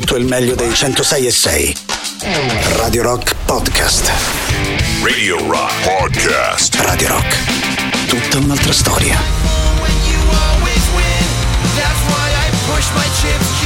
tutto 0.00 0.16
il 0.16 0.26
meglio 0.26 0.54
dei 0.54 0.74
106 0.74 1.26
e 1.26 1.30
6. 1.30 1.76
Radio 2.76 3.02
Rock 3.02 3.34
Podcast. 3.46 4.12
Radio 5.02 5.38
Rock 5.48 5.72
Podcast. 5.84 6.74
Radio 6.80 7.08
Rock. 7.08 8.06
Tutta 8.06 8.36
un'altra 8.36 8.72
storia. 8.74 9.18
push 12.66 12.90
my 12.94 13.08
chips, 13.20 13.48
GG 13.60 13.65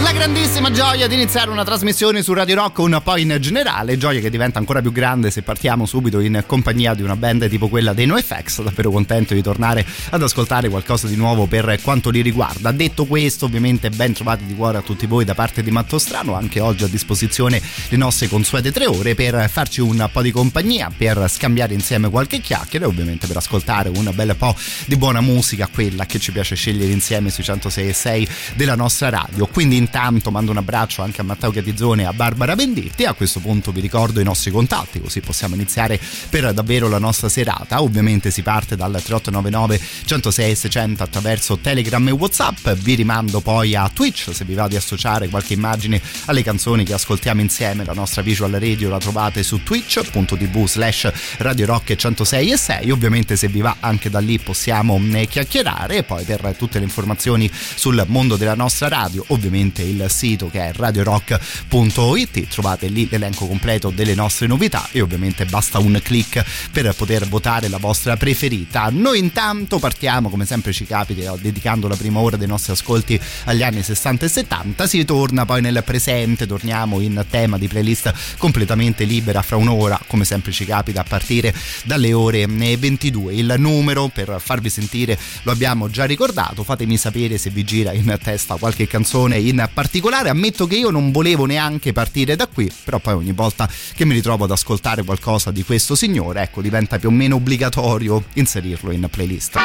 La 0.00 0.12
grandissima 0.12 0.70
gioia 0.70 1.08
di 1.08 1.14
iniziare 1.14 1.50
una 1.50 1.64
trasmissione 1.64 2.22
su 2.22 2.32
Radio 2.32 2.54
Rock, 2.54 2.78
un 2.78 3.00
po' 3.02 3.16
in 3.16 3.36
generale, 3.40 3.98
gioia 3.98 4.20
che 4.20 4.30
diventa 4.30 4.60
ancora 4.60 4.80
più 4.80 4.92
grande 4.92 5.28
se 5.32 5.42
partiamo 5.42 5.86
subito 5.86 6.20
in 6.20 6.44
compagnia 6.46 6.94
di 6.94 7.02
una 7.02 7.16
band 7.16 7.48
tipo 7.48 7.68
quella 7.68 7.92
dei 7.92 8.06
NoFX, 8.06 8.62
davvero 8.62 8.92
contento 8.92 9.34
di 9.34 9.42
tornare 9.42 9.84
ad 10.10 10.22
ascoltare 10.22 10.68
qualcosa 10.68 11.08
di 11.08 11.16
nuovo 11.16 11.46
per 11.46 11.80
quanto 11.82 12.10
li 12.10 12.20
riguarda. 12.20 12.70
Detto 12.70 13.06
questo, 13.06 13.46
ovviamente 13.46 13.90
ben 13.90 14.12
trovati 14.12 14.44
di 14.46 14.54
cuore 14.54 14.78
a 14.78 14.82
tutti 14.82 15.06
voi 15.06 15.24
da 15.24 15.34
parte 15.34 15.64
di 15.64 15.72
Matto 15.72 15.98
Strano, 15.98 16.34
anche 16.34 16.60
oggi 16.60 16.84
a 16.84 16.88
disposizione 16.88 17.60
le 17.88 17.96
nostre 17.96 18.28
consuete 18.28 18.70
tre 18.70 18.86
ore 18.86 19.16
per 19.16 19.50
farci 19.50 19.80
un 19.80 20.08
po' 20.12 20.22
di 20.22 20.30
compagnia, 20.30 20.92
per 20.96 21.26
scambiare 21.28 21.74
insieme 21.74 22.08
qualche 22.08 22.40
chiacchiera 22.40 22.84
e 22.84 22.88
ovviamente 22.88 23.26
per 23.26 23.38
ascoltare 23.38 23.88
un 23.88 24.08
bel 24.14 24.36
po' 24.36 24.54
di 24.86 24.96
buona 24.96 25.20
musica, 25.20 25.66
quella 25.66 26.06
che 26.06 26.20
ci 26.20 26.30
piace 26.30 26.54
scegliere 26.54 26.92
insieme 26.92 27.30
sui 27.30 27.42
106 27.42 27.88
e 27.88 27.92
6 27.92 28.28
della 28.54 28.76
nostra 28.76 29.08
radio. 29.08 29.46
Quindi 29.46 29.86
intanto 29.88 30.30
mando 30.30 30.50
un 30.50 30.58
abbraccio 30.58 31.02
anche 31.02 31.22
a 31.22 31.24
Matteo 31.24 31.50
Catizzone 31.50 32.02
e 32.02 32.04
a 32.04 32.12
Barbara 32.12 32.54
Venditti. 32.54 33.04
A 33.04 33.14
questo 33.14 33.40
punto 33.40 33.72
vi 33.72 33.80
ricordo 33.80 34.20
i 34.20 34.24
nostri 34.24 34.50
contatti, 34.50 35.00
così 35.00 35.20
possiamo 35.20 35.54
iniziare 35.54 35.98
per 36.28 36.52
davvero 36.52 36.88
la 36.88 36.98
nostra 36.98 37.28
serata. 37.28 37.80
Ovviamente 37.80 38.30
si 38.30 38.42
parte 38.42 38.76
dal 38.76 38.92
3899 38.92 39.80
106 40.04 40.54
600 40.54 41.02
attraverso 41.02 41.58
Telegram 41.58 42.06
e 42.06 42.10
WhatsApp. 42.10 42.68
Vi 42.72 42.94
rimando 42.94 43.40
poi 43.40 43.74
a 43.74 43.90
Twitch 43.92 44.28
se 44.32 44.44
vi 44.44 44.54
va 44.54 44.68
di 44.68 44.76
associare 44.76 45.28
qualche 45.28 45.54
immagine 45.54 46.00
alle 46.26 46.42
canzoni 46.42 46.84
che 46.84 46.92
ascoltiamo 46.92 47.40
insieme. 47.40 47.84
La 47.84 47.94
nostra 47.94 48.20
visual 48.20 48.52
radio 48.52 48.90
la 48.90 48.98
trovate 48.98 49.42
su 49.42 49.62
twitch.tv 49.62 50.66
slash 50.66 51.10
Radio 51.38 51.66
Rock 51.66 51.96
106 51.96 52.50
e 52.50 52.56
6. 52.56 52.90
Ovviamente 52.90 53.36
se 53.36 53.48
vi 53.48 53.60
va 53.60 53.76
anche 53.80 54.10
da 54.10 54.18
lì 54.18 54.38
possiamo 54.38 55.00
eh, 55.14 55.26
chiacchierare 55.26 55.96
e 55.96 56.02
poi 56.02 56.24
per 56.24 56.54
tutte 56.58 56.78
le 56.78 56.84
informazioni 56.84 57.50
sul 57.52 58.04
mondo 58.08 58.36
della 58.36 58.54
nostra 58.54 58.88
radio, 58.88 59.24
ovviamente 59.28 59.77
ovviamente 59.78 59.82
il 59.82 60.10
sito 60.10 60.48
che 60.48 60.68
è 60.68 60.72
radiorock.it, 60.72 62.48
trovate 62.48 62.88
lì 62.88 63.06
l'elenco 63.10 63.46
completo 63.46 63.90
delle 63.90 64.14
nostre 64.14 64.46
novità 64.46 64.88
e 64.90 65.00
ovviamente 65.00 65.44
basta 65.44 65.78
un 65.78 65.98
clic 66.02 66.44
per 66.72 66.92
poter 66.94 67.28
votare 67.28 67.68
la 67.68 67.78
vostra 67.78 68.16
preferita. 68.16 68.88
Noi 68.90 69.18
intanto 69.18 69.78
partiamo 69.78 70.28
come 70.28 70.46
sempre 70.46 70.72
ci 70.72 70.84
capita 70.84 71.34
dedicando 71.40 71.88
la 71.88 71.96
prima 71.96 72.20
ora 72.20 72.36
dei 72.36 72.46
nostri 72.46 72.72
ascolti 72.72 73.20
agli 73.44 73.62
anni 73.62 73.82
60 73.82 74.26
e 74.26 74.28
70, 74.28 74.86
si 74.86 75.04
torna 75.04 75.44
poi 75.44 75.60
nel 75.60 75.82
presente, 75.84 76.46
torniamo 76.46 77.00
in 77.00 77.24
tema 77.30 77.58
di 77.58 77.68
playlist 77.68 78.12
completamente 78.38 79.04
libera 79.04 79.42
fra 79.42 79.56
un'ora, 79.56 80.00
come 80.06 80.24
sempre 80.24 80.52
ci 80.52 80.64
capita 80.64 81.00
a 81.00 81.04
partire 81.04 81.54
dalle 81.84 82.12
ore 82.12 82.46
22. 82.46 83.34
Il 83.34 83.54
numero 83.58 84.08
per 84.08 84.36
farvi 84.38 84.70
sentire 84.70 85.18
lo 85.42 85.52
abbiamo 85.52 85.88
già 85.88 86.04
ricordato, 86.04 86.64
fatemi 86.64 86.96
sapere 86.96 87.38
se 87.38 87.50
vi 87.50 87.64
gira 87.64 87.92
in 87.92 88.16
testa 88.22 88.56
qualche 88.56 88.86
canzone 88.86 89.38
in 89.38 89.67
particolare. 89.72 90.28
Ammetto 90.28 90.66
che 90.66 90.76
io 90.76 90.90
non 90.90 91.12
volevo 91.12 91.44
neanche 91.46 91.92
partire 91.92 92.36
da 92.36 92.46
qui, 92.46 92.70
però 92.84 92.98
poi 92.98 93.14
ogni 93.14 93.32
volta 93.32 93.68
che 93.94 94.04
mi 94.04 94.14
ritrovo 94.14 94.44
ad 94.44 94.50
ascoltare 94.50 95.02
qualcosa 95.04 95.50
di 95.50 95.62
questo 95.62 95.94
signore, 95.94 96.42
ecco, 96.42 96.60
diventa 96.60 96.98
più 96.98 97.08
o 97.08 97.12
meno 97.12 97.36
obbligatorio 97.36 98.24
inserirlo 98.34 98.90
in 98.90 99.06
playlist. 99.10 99.56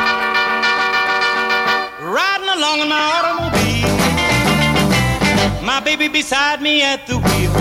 Riding 2.00 2.50
along 2.50 2.81
in 2.81 2.88
my 2.88 3.12
automobile, 3.18 3.90
my 5.62 5.81
baby 5.84 6.09
beside 6.09 6.62
me 6.62 6.84
at 6.84 7.06
the 7.06 7.16
wheel. 7.16 7.52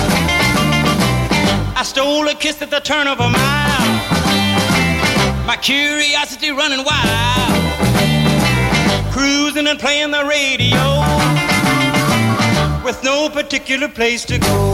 I 1.75 1.85
stole 1.85 2.29
a 2.29 2.35
kiss 2.35 2.61
at 2.63 2.71
the 2.71 2.81
turn 2.81 3.07
of 3.09 3.19
a 3.19 3.29
mile, 3.29 4.01
my 5.47 5.57
curiosity 5.57 6.51
running 6.51 6.85
wild, 6.85 7.63
cruising 9.11 9.67
and 9.67 9.79
playing 9.79 10.11
the 10.11 10.25
radio. 10.25 11.22
With 12.85 13.03
no 13.05 13.29
particular 13.29 13.89
place 13.89 14.25
to 14.25 14.39
go. 14.39 14.73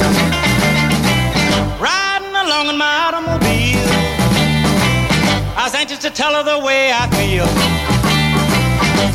Riding 1.81 2.35
along 2.45 2.69
in 2.69 2.79
my 2.79 2.97
automobile, 3.07 3.89
I 5.57 5.63
was 5.65 5.75
anxious 5.75 5.99
to 6.01 6.11
tell 6.11 6.35
her 6.35 6.43
the 6.43 6.65
way 6.65 6.91
I 6.93 7.07
feel. 7.19 7.47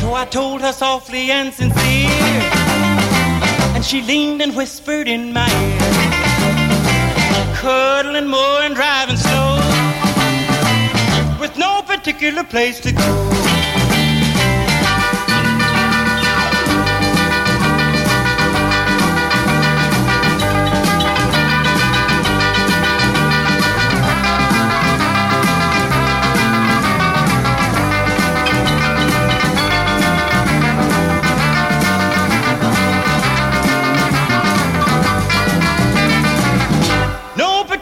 So 0.00 0.14
I 0.14 0.24
told 0.26 0.60
her 0.60 0.72
softly 0.72 1.30
and 1.30 1.52
sincere, 1.52 2.08
and 3.74 3.84
she 3.84 4.00
leaned 4.02 4.42
and 4.42 4.54
whispered 4.54 5.08
in 5.08 5.32
my 5.32 5.48
ear, 5.48 5.78
cuddling 7.56 8.28
more 8.28 8.60
and 8.62 8.74
driving 8.74 9.16
slow, 9.16 9.56
with 11.40 11.56
no 11.58 11.82
particular 11.82 12.44
place 12.44 12.80
to 12.80 12.92
go. 12.92 13.43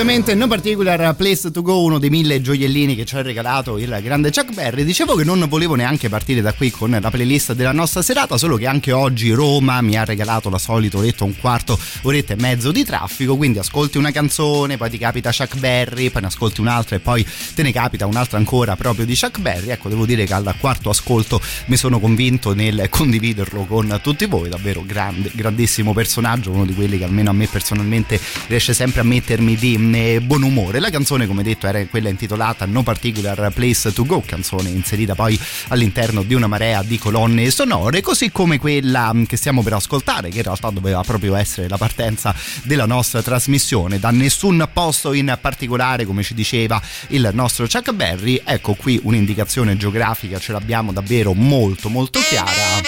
Ovviamente 0.00 0.36
No 0.36 0.46
Particular 0.46 1.16
Place 1.16 1.50
to 1.50 1.60
Go, 1.60 1.82
uno 1.82 1.98
dei 1.98 2.08
mille 2.08 2.40
gioiellini 2.40 2.94
che 2.94 3.04
ci 3.04 3.16
ha 3.16 3.22
regalato 3.22 3.78
il 3.78 3.98
grande 4.00 4.30
Chuck 4.30 4.54
Berry. 4.54 4.84
Dicevo 4.84 5.16
che 5.16 5.24
non 5.24 5.44
volevo 5.48 5.74
neanche 5.74 6.08
partire 6.08 6.40
da 6.40 6.52
qui 6.52 6.70
con 6.70 6.96
la 7.00 7.10
playlist 7.10 7.52
della 7.54 7.72
nostra 7.72 8.00
serata, 8.00 8.38
solo 8.38 8.56
che 8.56 8.68
anche 8.68 8.92
oggi 8.92 9.32
Roma 9.32 9.80
mi 9.80 9.96
ha 9.96 10.04
regalato 10.04 10.50
la 10.50 10.58
solita 10.58 10.98
oretta, 10.98 11.24
un 11.24 11.36
quarto, 11.36 11.76
oretta 12.02 12.34
e 12.34 12.36
mezzo 12.36 12.70
di 12.70 12.84
traffico, 12.84 13.36
quindi 13.36 13.58
ascolti 13.58 13.98
una 13.98 14.12
canzone, 14.12 14.76
poi 14.76 14.88
ti 14.88 14.98
capita 14.98 15.32
Chuck 15.36 15.58
Berry, 15.58 16.10
poi 16.10 16.20
ne 16.20 16.28
ascolti 16.28 16.60
un'altra 16.60 16.94
e 16.94 17.00
poi 17.00 17.26
te 17.54 17.64
ne 17.64 17.72
capita 17.72 18.06
un'altra 18.06 18.38
ancora 18.38 18.76
proprio 18.76 19.04
di 19.04 19.18
Chuck 19.18 19.40
Berry. 19.40 19.70
Ecco, 19.70 19.88
devo 19.88 20.06
dire 20.06 20.26
che 20.26 20.34
al 20.34 20.54
quarto 20.60 20.90
ascolto 20.90 21.40
mi 21.66 21.76
sono 21.76 21.98
convinto 21.98 22.54
nel 22.54 22.86
condividerlo 22.88 23.64
con 23.64 23.98
tutti 24.00 24.26
voi, 24.26 24.48
davvero 24.48 24.84
grande, 24.86 25.32
grandissimo 25.34 25.92
personaggio, 25.92 26.52
uno 26.52 26.64
di 26.64 26.74
quelli 26.74 26.98
che 26.98 27.04
almeno 27.04 27.30
a 27.30 27.32
me 27.32 27.48
personalmente 27.48 28.20
riesce 28.46 28.74
sempre 28.74 29.00
a 29.00 29.04
mettermi 29.04 29.56
di 29.56 29.76
eh, 29.94 30.20
buon 30.20 30.42
umore. 30.42 30.80
La 30.80 30.90
canzone, 30.90 31.26
come 31.26 31.42
detto, 31.42 31.66
era 31.66 31.84
quella 31.86 32.08
intitolata 32.08 32.64
No 32.66 32.82
Particular 32.82 33.50
Place 33.52 33.92
to 33.92 34.04
Go, 34.04 34.22
canzone 34.24 34.68
inserita 34.68 35.14
poi 35.14 35.38
all'interno 35.68 36.22
di 36.22 36.34
una 36.34 36.46
marea 36.46 36.82
di 36.82 36.98
colonne 36.98 37.50
sonore, 37.50 38.00
così 38.00 38.30
come 38.30 38.58
quella 38.58 39.12
mm, 39.12 39.24
che 39.24 39.36
stiamo 39.36 39.62
per 39.62 39.74
ascoltare, 39.74 40.30
che 40.30 40.38
in 40.38 40.42
realtà 40.42 40.70
doveva 40.70 41.02
proprio 41.02 41.34
essere 41.34 41.68
la 41.68 41.76
partenza 41.76 42.34
della 42.62 42.86
nostra 42.86 43.22
trasmissione, 43.22 43.98
da 43.98 44.10
nessun 44.10 44.68
posto 44.72 45.12
in 45.12 45.36
particolare, 45.40 46.04
come 46.04 46.22
ci 46.22 46.34
diceva 46.34 46.80
il 47.08 47.30
nostro 47.32 47.66
Chuck 47.66 47.92
Berry. 47.92 48.40
Ecco 48.44 48.74
qui 48.74 49.00
un'indicazione 49.02 49.76
geografica, 49.76 50.38
ce 50.38 50.52
l'abbiamo 50.52 50.92
davvero 50.92 51.34
molto 51.34 51.88
molto 51.88 52.20
chiara. 52.20 52.80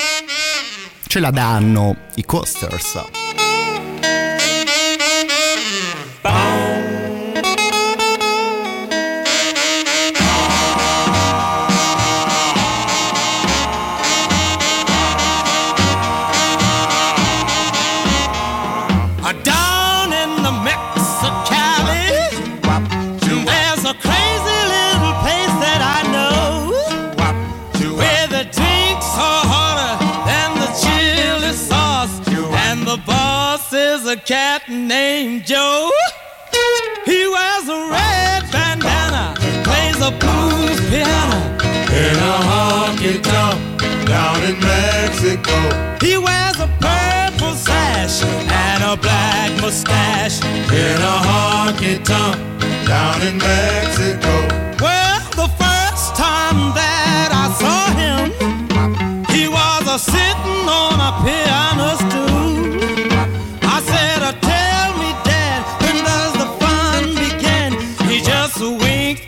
Ce 1.07 1.19
la 1.19 1.31
danno 1.31 1.97
i 2.15 2.25
coasters. 2.25 3.30
A 34.11 34.17
cat 34.17 34.69
named 34.69 35.47
Joe. 35.47 35.89
He 37.05 37.29
wears 37.29 37.69
a 37.69 37.79
red 37.95 38.43
bandana, 38.51 39.35
plays 39.63 40.01
a 40.03 40.11
blues 40.11 40.81
piano 40.91 41.41
in 41.95 42.17
a 42.19 42.37
honky 42.51 43.23
tonk 43.23 44.07
down 44.07 44.43
in 44.43 44.59
Mexico. 44.59 45.55
He 46.01 46.19
wears 46.19 46.59
a 46.59 46.67
purple 46.83 47.55
sash 47.55 48.25
and 48.25 48.83
a 48.83 48.97
black 48.97 49.53
mustache. 49.61 50.43
In 50.43 50.99
a 51.13 51.17
honky 51.29 52.03
tonk 52.03 52.37
down 52.89 53.23
in 53.23 53.39
Mexico. 53.39 54.33
Well, 54.83 55.21
the 55.43 55.51
first 55.63 56.17
time 56.17 56.75
that 56.75 57.31
I 57.31 57.47
saw 57.63 57.83
him, 58.03 58.27
he 59.31 59.47
was 59.47 59.87
a 59.87 59.99
sitting 60.01 60.67
on 60.67 60.99
a 60.99 61.13
piano 61.23 61.97
stool. 62.11 62.30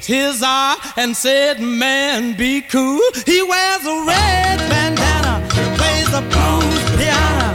His 0.07 0.43
eye 0.43 0.77
and 0.97 1.17
said, 1.17 1.61
"Man, 1.61 2.35
be 2.35 2.61
cool." 2.61 3.01
He 3.27 3.43
wears 3.43 3.85
a 3.85 4.05
red 4.07 4.59
bandana, 4.71 5.35
plays 5.79 6.11
the 6.11 6.23
blues 6.33 6.85
piano. 6.99 7.51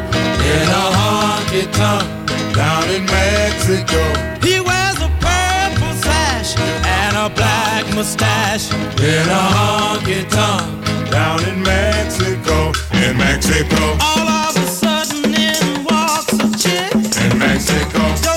In 0.56 0.68
a 0.82 0.86
honky 0.98 1.64
tonk 1.74 2.08
down 2.56 2.90
in 2.90 3.06
Mexico. 3.06 4.02
He 4.42 4.60
wears 4.60 5.00
a 5.08 5.10
purple 5.20 5.94
sash 6.06 6.58
and 6.58 7.18
a 7.18 7.30
black 7.30 7.84
mustache. 7.96 8.72
In 9.14 9.28
a 9.30 9.44
honky 9.58 10.22
tonk 10.30 11.12
down 11.12 11.44
in 11.50 11.62
Mexico. 11.62 12.72
In 12.94 13.18
Mexico. 13.18 13.98
All 14.02 14.28
of 14.28 14.56
a 14.56 14.68
sudden 14.68 15.34
in 15.36 15.84
walks 15.84 16.34
a 16.34 16.50
chick. 16.58 16.94
In 17.24 17.38
Mexico. 17.38 18.37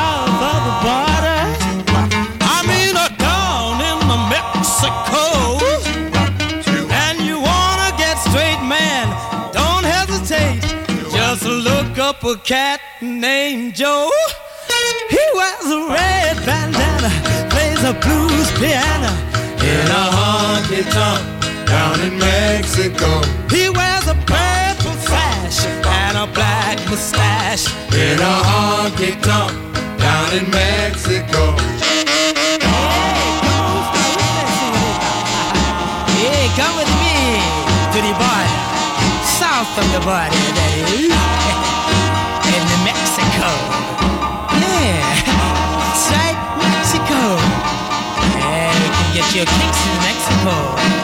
up 12.21 12.37
a 12.37 12.39
cat 12.41 12.81
named 13.01 13.75
Joe. 13.75 14.09
He 15.09 15.23
wears 15.33 15.65
a 15.65 15.87
red 15.89 16.37
bandana, 16.45 17.09
plays 17.49 17.83
a 17.83 17.93
blues 17.93 18.49
piano. 18.59 19.11
In 19.61 19.87
a 19.89 20.03
honky 20.15 20.83
tonk 20.91 21.65
down 21.65 21.99
in 22.01 22.17
Mexico. 22.19 23.21
He 23.49 23.69
wears 23.69 24.07
a 24.07 24.15
purple 24.25 24.97
sash 25.09 25.65
and 25.65 26.17
a 26.17 26.27
black 26.33 26.77
mustache. 26.89 27.67
In 27.93 28.19
a 28.19 28.35
honky 28.49 29.13
tonk 29.21 29.53
down 29.97 30.29
in 30.37 30.49
Mexico. 30.49 31.55
Hey, 36.21 36.49
come 36.57 36.75
with 36.77 36.91
me 37.01 37.17
to 37.93 37.99
the 38.05 38.13
border, 38.21 38.57
south 39.25 39.77
of 39.77 39.87
the 39.93 39.99
border, 40.05 40.45
that 40.57 40.71
is, 40.93 41.30
Mexico. 43.31 43.47
Yeah, 44.59 44.99
that's 45.79 46.11
right, 46.11 46.35
Mexico. 46.59 47.19
Yeah, 48.37 48.75
you 48.83 48.91
can 48.91 49.13
get 49.13 49.35
your 49.35 49.45
kicks 49.45 49.85
in 49.87 49.95
Mexico. 50.03 51.00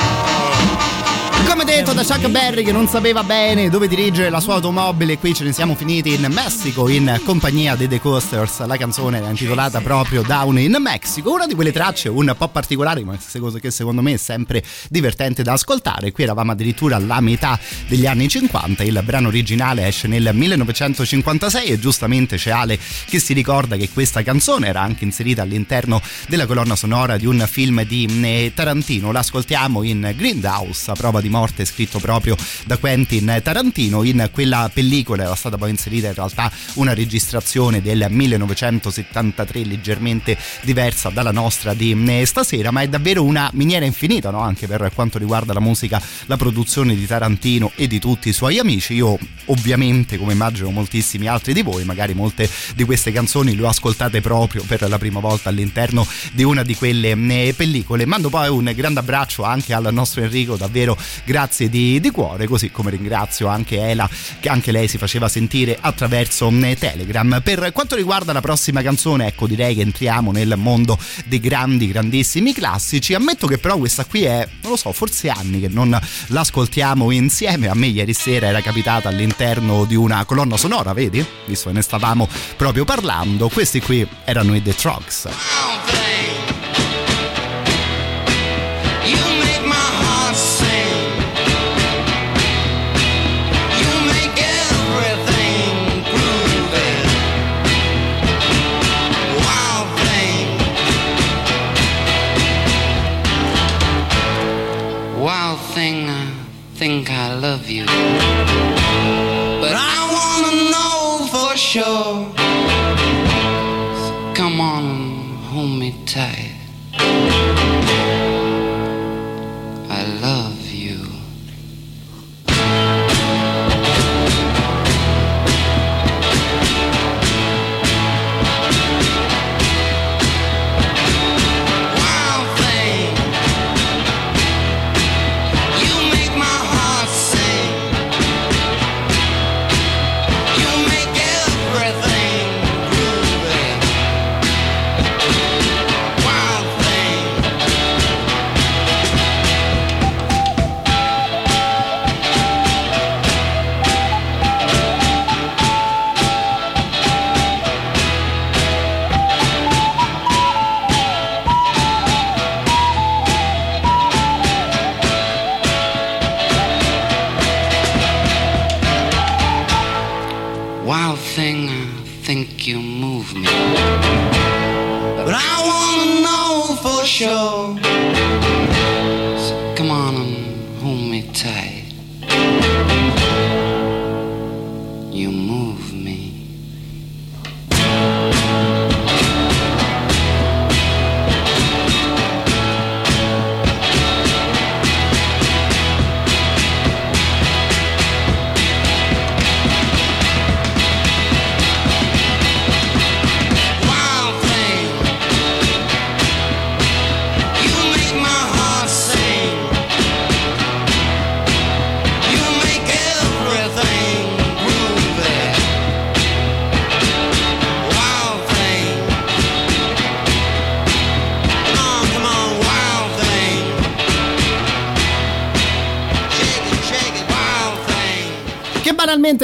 Come 1.78 1.90
detto 1.92 2.02
da 2.02 2.16
Chuck 2.16 2.32
Berry 2.32 2.64
che 2.64 2.72
non 2.72 2.88
sapeva 2.88 3.22
bene 3.22 3.70
dove 3.70 3.88
dirigere 3.88 4.32
la 4.32 4.40
sua 4.40 4.56
automobile, 4.56 5.20
qui 5.20 5.36
ce 5.36 5.44
ne 5.44 5.52
siamo 5.52 5.76
finiti 5.76 6.12
in 6.12 6.26
Messico 6.32 6.90
in 6.90 7.22
compagnia 7.24 7.76
dei 7.76 7.88
The 7.88 8.00
Coasters. 8.00 8.66
La 8.66 8.78
canzone 8.78 9.18
era 9.18 9.30
intitolata 9.30 9.80
proprio 9.82 10.24
Down 10.24 10.58
in 10.58 10.76
Mexico, 10.80 11.34
una 11.34 11.46
di 11.46 11.54
quelle 11.54 11.72
tracce 11.72 12.10
un 12.10 12.34
po' 12.36 12.48
particolari, 12.48 13.04
ma 13.04 13.16
che 13.16 13.70
secondo 13.70 14.02
me 14.02 14.14
è 14.14 14.18
sempre 14.18 14.64
divertente 14.90 15.44
da 15.44 15.54
ascoltare. 15.54 16.12
Qui 16.12 16.24
eravamo 16.24 16.54
addirittura 16.54 16.96
alla 16.96 17.20
metà 17.20 17.60
degli 17.88 18.08
anni 18.08 18.28
50, 18.28 18.82
il 18.82 19.00
brano 19.06 19.28
originale 19.28 19.86
esce 19.86 20.08
nel 20.08 20.32
1956 20.34 21.68
e 21.68 21.78
giustamente 21.78 22.38
c'è 22.38 22.50
Ale 22.50 22.80
che 23.06 23.20
si 23.20 23.34
ricorda 23.34 23.76
che 23.76 23.90
questa 23.94 24.24
canzone 24.24 24.66
era 24.66 24.82
anche 24.82 25.04
inserita 25.04 25.44
all'interno 25.44 26.02
della 26.28 26.48
colonna 26.48 26.76
sonora 26.76 27.18
di 27.18 27.28
un 27.28 27.46
film 27.48 27.84
di 27.84 28.08
eh, 28.24 28.52
Tarantino. 28.56 29.12
L'ascoltiamo 29.12 29.84
in 29.84 30.12
Grindhouse, 30.18 30.90
a 30.90 30.96
prova 30.96 31.22
di 31.22 31.30
morte 31.30 31.66
scritto 31.68 32.00
proprio 32.00 32.36
da 32.66 32.78
Quentin 32.78 33.40
Tarantino. 33.44 34.04
In 34.04 34.30
quella 34.32 34.70
pellicola 34.74 35.24
era 35.24 35.36
stata 35.36 35.58
poi 35.58 35.70
inserita 35.70 36.08
in 36.08 36.14
realtà 36.16 36.52
una 36.76 36.94
registrazione 36.94 37.82
del 37.82 38.08
1973 38.10 39.66
leggermente 39.66 40.38
diversa 40.62 41.10
dalla 41.10 41.32
nostra 41.32 41.74
di 41.74 41.96
stasera, 42.26 42.72
ma 42.72 42.82
è 42.82 42.88
davvero 42.88 43.24
una 43.24 43.50
miniera 43.54 43.86
infinita 43.86 44.32
no? 44.32 44.40
anche 44.40 44.68
per 44.68 44.92
quanto 44.94 45.18
riguarda 45.18 45.54
la 45.54 45.60
musica, 45.60 46.02
la 46.26 46.38
produzione 46.38 46.96
di 46.96 47.06
Tarantino 47.06 47.72
e 47.76 47.88
di 47.88 48.00
tutti 48.00 48.30
i 48.30 48.34
suoi 48.34 48.58
amici. 48.60 48.94
Io 48.94 49.18
ovviamente, 49.46 50.18
come 50.18 50.34
immagino 50.34 50.70
moltissimi 50.72 51.28
altri 51.28 51.54
di 51.54 51.62
voi, 51.62 51.84
magari 51.84 52.14
molte 52.14 52.50
di 52.76 52.84
queste 52.84 53.12
canzoni 53.12 53.56
le 53.56 53.64
ho 53.64 53.68
ascoltate 53.68 54.22
proprio 54.22 54.64
per 54.66 54.88
la 54.88 54.98
prima 54.98 55.20
volta 55.20 55.50
all'interno 55.50 56.08
di 56.32 56.44
una 56.44 56.64
di 56.64 56.76
quelle 56.76 57.12
eh, 57.12 57.54
pellicole. 57.56 58.06
Mando 58.06 58.30
poi 58.30 58.50
un 58.50 58.72
grande 58.76 59.00
abbraccio 59.00 59.44
anche 59.44 59.74
al 59.74 59.88
nostro 59.92 60.22
Enrico, 60.22 60.56
davvero 60.56 60.98
grazie 61.24 61.57
di 61.66 61.78
di, 61.78 62.00
di 62.00 62.12
cuore, 62.12 62.48
così 62.48 62.72
come 62.72 62.90
ringrazio 62.90 63.48
anche 63.48 63.80
Ela 63.80 64.10
che 64.40 64.50
anche 64.50 64.72
lei 64.72 64.88
si 64.88 64.98
faceva 64.98 65.30
sentire 65.30 65.78
attraverso 65.80 66.50
mm, 66.50 66.74
Telegram. 66.80 67.40
Per 67.44 67.72
quanto 67.72 67.96
riguarda 67.96 68.34
la 68.34 68.42
prossima 68.42 68.82
canzone, 68.82 69.28
ecco 69.28 69.48
direi 69.48 69.76
che 69.76 69.82
entriamo 69.82 70.32
nel 70.32 70.56
mondo 70.58 70.98
dei 71.26 71.40
grandi, 71.40 71.88
grandissimi 71.88 72.54
classici. 72.54 73.14
Ammetto 73.14 73.48
che 73.48 73.58
però 73.58 73.78
questa 73.78 74.06
qui 74.06 74.24
è, 74.24 74.48
non 74.62 74.72
lo 74.72 74.78
so, 74.78 74.92
forse 74.92 75.30
anni 75.30 75.60
che 75.60 75.68
non 75.68 75.98
l'ascoltiamo 76.28 77.12
insieme. 77.12 77.68
A 77.68 77.76
me 77.76 77.88
ieri 77.88 78.14
sera 78.14 78.48
era 78.48 78.62
capitata 78.62 79.10
all'interno 79.10 79.86
di 79.86 79.96
una 79.96 80.26
colonna 80.26 80.58
sonora, 80.58 80.94
vedi? 80.94 81.26
Visto 81.46 81.70
che 81.70 81.76
ne 81.76 81.82
stavamo 81.82 82.28
proprio 82.56 82.86
parlando. 82.86 83.50
Questi 83.50 83.80
qui 83.82 84.08
erano 84.26 84.56
i 84.56 84.62
The 84.62 84.76
Trucks. 84.76 85.28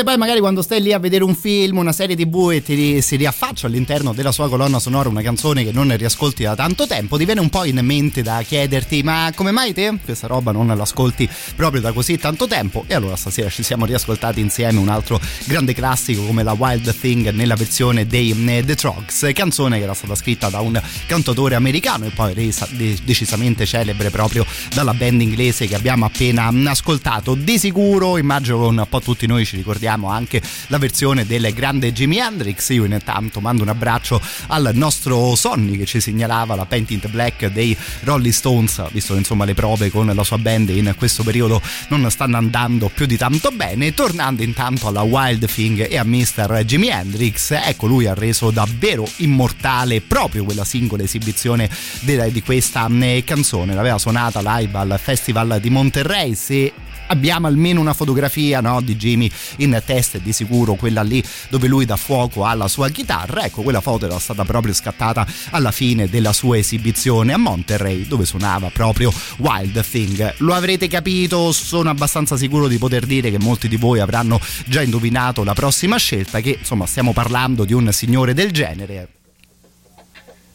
Banalmente 0.04 0.12
poi 0.14 0.18
magari 0.18 0.40
quando 0.40 0.62
stai 0.62 0.82
lì 0.82 0.92
a 0.92 1.00
vedere 1.00 1.24
un 1.24 1.34
film, 1.34 1.78
una 1.78 1.94
serie 1.94 2.16
tv 2.16 2.52
e 2.52 2.62
ti 2.62 3.02
si 3.02 3.16
riaffaccia 3.16 3.68
all'interno 3.68 4.12
della 4.14 4.34
sua 4.34 4.50
colonna 4.50 4.80
sonora 4.80 5.08
una 5.08 5.22
canzone 5.22 5.64
che 5.64 5.72
non 5.72 5.96
riascolti 5.96 6.44
da 6.44 6.56
tanto 6.56 6.86
tempo, 6.86 7.18
ti 7.18 7.26
viene 7.26 7.40
un 7.40 7.50
po' 7.50 7.64
in 7.64 7.80
mente 7.82 8.22
da 8.22 8.42
chiederti 8.42 9.02
ma 9.02 9.32
come 9.34 9.52
mai 9.52 9.74
te 9.74 9.98
questa 10.04 10.28
roba 10.28 10.52
non 10.52 10.68
l'ascolti 10.68 11.28
proprio 11.56 11.82
da 11.82 11.94
così 11.94 12.18
tanto 12.18 12.48
tempo? 12.48 12.84
E 12.88 12.96
allora 12.96 13.16
stasera 13.16 13.50
ci 13.50 13.64
siamo 13.64 13.86
riascoltati 13.86 14.42
insieme 14.42 14.78
un 14.78 14.90
altro 14.90 15.20
grande 15.46 15.74
classico 15.74 16.24
come 16.24 16.44
la 16.44 16.54
Wild 16.54 16.94
Thing 17.00 17.30
nella 17.32 17.56
versione 17.56 18.06
dei 18.06 18.32
eh, 18.32 18.64
The 18.66 18.76
Trogs, 18.76 19.30
canzone 19.34 19.78
che 19.78 19.84
era 19.84 19.94
stata 19.94 20.16
scritta 20.16 20.50
da 20.50 20.60
un 20.60 20.80
cantatore 21.08 21.56
americano 21.56 22.06
e 22.06 22.10
poi 22.10 22.34
resa 22.34 22.68
de- 22.72 22.98
decisamente 23.04 23.66
celebre 23.66 24.10
proprio 24.10 24.46
dalla 24.74 24.94
band 24.94 25.22
inglese 25.22 25.66
che 25.68 25.76
abbiamo 25.76 26.06
appena 26.06 26.52
ascoltato. 26.70 27.36
Di 27.36 27.58
sicuro 27.58 28.18
immagino 28.18 28.60
che 28.60 28.66
un 28.66 28.86
po' 28.90 29.00
tutti 29.00 29.26
noi 29.28 29.46
ci 29.46 29.56
ricordiamo 29.56 29.92
anche 30.02 30.42
la 30.68 30.78
versione 30.78 31.26
del 31.26 31.54
grande 31.54 31.94
Jimi 31.94 32.18
Hendrix. 32.18 32.70
Io 32.70 32.86
intanto 32.86 33.40
mando 33.40 33.64
un 33.64 33.70
abbraccio 33.70 34.22
al 34.48 34.72
nostro 34.74 35.36
Sonny 35.36 35.78
che 35.78 35.86
ci 35.86 36.00
segnalava 36.00 36.56
la 36.56 36.66
Painted 36.66 37.10
Black 37.10 37.48
dei 37.48 37.76
Rolling 38.02 38.34
Stones, 38.34 38.84
visto 38.92 39.14
che 39.14 39.20
insomma 39.20 39.46
le 39.46 39.54
prove 39.54 39.90
con 39.90 40.12
la 40.14 40.24
sua 40.24 40.38
band 40.38 40.70
in 40.70 40.94
questo 40.98 41.24
periodo 41.24 41.62
non 41.90 42.10
stanno 42.10 42.38
andando 42.38 42.90
più 42.94 43.06
di 43.06 43.18
tanto 43.18 43.52
bene. 43.52 43.94
Tornando 43.94 44.44
intanto 44.44 44.88
alla 44.88 45.02
Wild 45.02 45.46
Thing 45.46 45.88
e 45.90 45.98
a 45.98 46.04
Mr. 46.04 46.64
Jimi 46.66 46.90
Hendrix, 46.90 47.52
ecco 47.52 47.88
lui 47.88 48.08
ha 48.08 48.14
reso 48.14 48.52
davvero 48.52 49.08
immortale 49.18 50.02
proprio 50.02 50.44
quella 50.44 50.66
singola 50.66 51.04
esibizione 51.04 51.70
di 52.02 52.42
questa 52.42 52.88
mm, 52.90 53.20
canzone. 53.26 53.74
L'aveva 53.74 53.98
suonata 53.98 54.42
live 54.58 54.78
al 54.78 55.00
Festival 55.02 55.60
di 55.60 55.70
Monterrey. 55.70 56.36
Se 56.36 56.72
abbiamo 57.14 57.48
almeno 57.48 57.80
una 57.80 57.94
fotografia 57.94 58.60
no, 58.60 58.82
di 58.82 58.96
Jimmy 58.96 59.32
in 59.58 59.82
testa 59.86 60.18
e 60.18 60.22
di 60.22 60.34
sicuro 60.34 60.76
quella 60.76 61.02
lì 61.02 61.24
dove 61.50 61.68
lui 61.68 61.86
dà 61.86 61.96
fuoco 61.96 62.46
alla 62.46 62.68
sua 62.68 62.90
chitarra. 62.90 63.46
Ecco 63.46 63.62
quella 63.62 63.82
foto 63.82 64.06
era 64.06 64.20
stata 64.20 64.44
proprio 64.44 64.74
scattata 64.74 65.26
alla 65.52 65.72
fine 65.72 66.10
della 66.10 66.34
sua 66.34 66.58
esibizione 66.58 67.34
a 67.34 67.38
Monterrey 67.38 68.06
dove 68.06 68.26
suonava 68.26 68.70
proprio 68.70 69.14
Wild 69.38 69.82
Thing. 69.84 70.36
Lo 70.38 70.54
avrete 70.54 70.88
capito 70.88 71.52
sono 71.52 71.90
abbastanza 71.90 72.36
sicuro 72.36 72.68
di 72.68 72.78
poter 72.78 73.06
dire 73.06 73.32
che 73.32 73.40
molti 73.40 73.68
di 73.68 73.78
voi 73.78 74.00
avranno 74.00 74.40
già 74.66 74.82
indovinato 74.82 75.44
la 75.44 75.54
prossima 75.54 75.98
scelta 75.98 76.42
che 76.42 76.58
insomma 76.60 76.86
stiamo 76.86 77.14
parlando 77.14 77.64
di 77.64 77.74
un 77.74 77.92
signore 77.92 78.34
del 78.34 78.52
genere. 78.52 79.08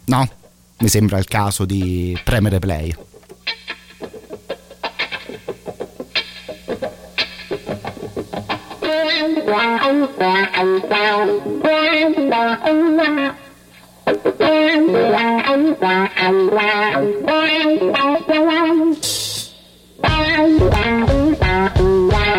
No? 0.06 0.28
mi 0.80 0.88
sembra 0.88 1.18
il 1.18 1.24
caso 1.24 1.64
di 1.64 2.16
premere 2.22 2.58
play 2.58 2.94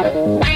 Bye. 0.09 0.48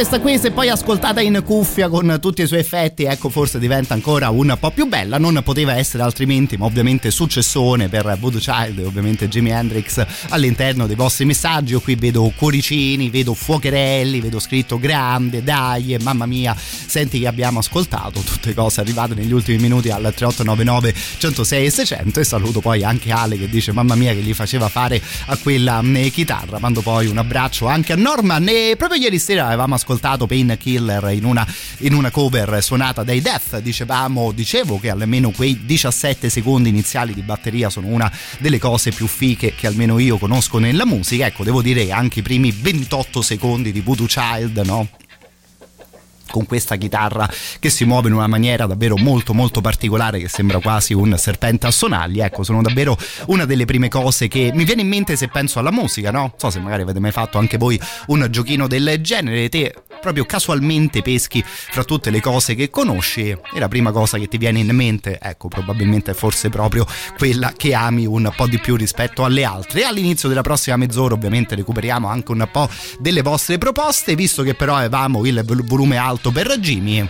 Questa 0.00 0.20
qui, 0.20 0.38
se 0.38 0.50
poi 0.50 0.70
ascoltata 0.70 1.20
in 1.20 1.42
cuffia 1.44 1.90
con 1.90 2.16
tutti 2.22 2.40
i 2.40 2.46
suoi 2.46 2.60
effetti, 2.60 3.04
ecco 3.04 3.28
forse 3.28 3.58
diventa 3.58 3.92
ancora 3.92 4.30
un 4.30 4.56
po' 4.58 4.70
più 4.70 4.86
bella, 4.86 5.18
non 5.18 5.38
poteva 5.44 5.76
essere 5.76 6.02
altrimenti, 6.02 6.56
ma 6.56 6.64
ovviamente 6.64 7.10
successone 7.10 7.90
per 7.90 8.16
Voodoo 8.18 8.40
Child 8.40 8.78
e 8.78 8.86
ovviamente 8.86 9.28
Jimi 9.28 9.50
Hendrix 9.50 10.02
all'interno 10.30 10.86
dei 10.86 10.96
vostri 10.96 11.26
messaggi. 11.26 11.72
Io 11.72 11.80
qui 11.80 11.96
vedo 11.96 12.32
cuoricini, 12.34 13.10
vedo 13.10 13.34
fuocherelli, 13.34 14.22
vedo 14.22 14.38
scritto 14.38 14.78
grande, 14.78 15.42
dai, 15.42 15.94
mamma 16.00 16.24
mia, 16.24 16.56
senti 16.56 17.20
che 17.20 17.26
abbiamo 17.26 17.58
ascoltato 17.58 18.20
tutte 18.20 18.54
cose 18.54 18.80
arrivate 18.80 19.12
negli 19.12 19.32
ultimi 19.32 19.58
minuti 19.58 19.90
al 19.90 20.00
3899 20.00 20.94
106 21.18 21.66
e 21.66 21.70
600 21.70 22.20
e 22.20 22.24
saluto 22.24 22.60
poi 22.60 22.84
anche 22.84 23.12
Ale 23.12 23.36
che 23.36 23.50
dice 23.50 23.72
mamma 23.72 23.96
mia 23.96 24.14
che 24.14 24.20
gli 24.20 24.32
faceva 24.32 24.70
fare 24.70 24.98
a 25.26 25.36
quella 25.36 25.82
eh, 25.92 26.08
chitarra, 26.08 26.58
mando 26.58 26.80
poi 26.80 27.06
un 27.06 27.18
abbraccio 27.18 27.66
anche 27.66 27.92
a 27.92 27.96
Norman 27.96 28.48
e 28.48 28.76
proprio 28.78 28.98
ieri 28.98 29.18
sera 29.18 29.44
avevamo 29.44 29.74
ascoltato 29.74 29.88
Painkiller 29.98 31.10
in 31.10 31.24
una, 31.24 31.46
in 31.78 31.94
una 31.94 32.10
cover 32.10 32.62
suonata 32.62 33.02
dai 33.02 33.20
Death, 33.20 33.60
dicevamo, 33.60 34.32
dicevo 34.32 34.78
che 34.78 34.90
almeno 34.90 35.30
quei 35.30 35.64
17 35.64 36.28
secondi 36.28 36.68
iniziali 36.68 37.14
di 37.14 37.22
batteria 37.22 37.70
sono 37.70 37.88
una 37.88 38.10
delle 38.38 38.58
cose 38.58 38.90
più 38.90 39.06
fiche 39.06 39.54
che 39.54 39.66
almeno 39.66 39.98
io 39.98 40.18
conosco 40.18 40.58
nella 40.58 40.86
musica, 40.86 41.26
ecco 41.26 41.44
devo 41.44 41.62
dire 41.62 41.86
che 41.86 41.92
anche 41.92 42.20
i 42.20 42.22
primi 42.22 42.52
28 42.52 43.22
secondi 43.22 43.72
di 43.72 43.80
Voodoo 43.80 44.06
Child, 44.06 44.58
no? 44.64 44.88
Con 46.30 46.46
questa 46.46 46.76
chitarra 46.76 47.28
che 47.58 47.70
si 47.70 47.84
muove 47.84 48.08
in 48.08 48.14
una 48.14 48.26
maniera 48.26 48.66
davvero 48.66 48.96
molto 48.96 49.34
molto 49.34 49.60
particolare 49.60 50.18
che 50.18 50.28
sembra 50.28 50.58
quasi 50.60 50.94
un 50.94 51.16
serpente 51.18 51.66
a 51.66 51.70
sonagli. 51.70 52.20
Ecco 52.20 52.42
sono 52.42 52.62
davvero 52.62 52.96
una 53.26 53.44
delle 53.44 53.64
prime 53.64 53.88
cose 53.88 54.28
che 54.28 54.50
mi 54.54 54.64
viene 54.64 54.82
in 54.82 54.88
mente 54.88 55.16
se 55.16 55.28
penso 55.28 55.58
alla 55.58 55.70
musica 55.70 56.10
no? 56.10 56.34
so 56.36 56.50
se 56.50 56.60
magari 56.60 56.82
avete 56.82 57.00
mai 57.00 57.12
fatto 57.12 57.38
anche 57.38 57.56
voi 57.56 57.80
un 58.06 58.26
giochino 58.30 58.66
del 58.66 58.98
genere. 59.00 59.48
Te 59.48 59.74
proprio 60.00 60.24
casualmente 60.24 61.02
peschi 61.02 61.42
fra 61.44 61.84
tutte 61.84 62.10
le 62.10 62.20
cose 62.20 62.54
che 62.54 62.70
conosci 62.70 63.28
e 63.28 63.58
la 63.58 63.68
prima 63.68 63.92
cosa 63.92 64.18
che 64.18 64.28
ti 64.28 64.38
viene 64.38 64.60
in 64.60 64.70
mente 64.74 65.18
ecco 65.20 65.48
probabilmente 65.48 66.12
è 66.12 66.14
forse 66.14 66.48
proprio 66.48 66.86
quella 67.16 67.52
che 67.56 67.74
ami 67.74 68.06
un 68.06 68.32
po' 68.34 68.46
di 68.46 68.58
più 68.58 68.76
rispetto 68.76 69.24
alle 69.24 69.44
altre. 69.44 69.84
All'inizio 69.84 70.28
della 70.28 70.42
prossima 70.42 70.76
mezz'ora 70.76 71.14
ovviamente 71.14 71.54
recuperiamo 71.54 72.08
anche 72.08 72.32
un 72.32 72.48
po' 72.50 72.68
delle 72.98 73.22
vostre 73.22 73.58
proposte 73.58 74.14
visto 74.14 74.42
che 74.42 74.54
però 74.54 74.74
avevamo 74.76 75.24
il 75.24 75.42
volume 75.44 75.96
alto 75.96 76.19
per 76.28 76.58
Jimmy. 76.58 77.06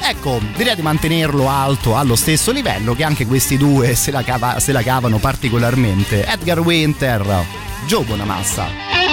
Ecco, 0.00 0.40
direi 0.54 0.76
di 0.76 0.82
mantenerlo 0.82 1.48
alto 1.48 1.96
allo 1.96 2.14
stesso 2.14 2.52
livello 2.52 2.94
che 2.94 3.02
anche 3.02 3.26
questi 3.26 3.56
due 3.56 3.96
se 3.96 4.12
la, 4.12 4.22
cava, 4.22 4.60
se 4.60 4.70
la 4.70 4.82
cavano 4.82 5.18
particolarmente. 5.18 6.24
Edgar 6.24 6.60
Winter, 6.60 7.44
Joe 7.86 8.04
Bonamassa. 8.04 9.03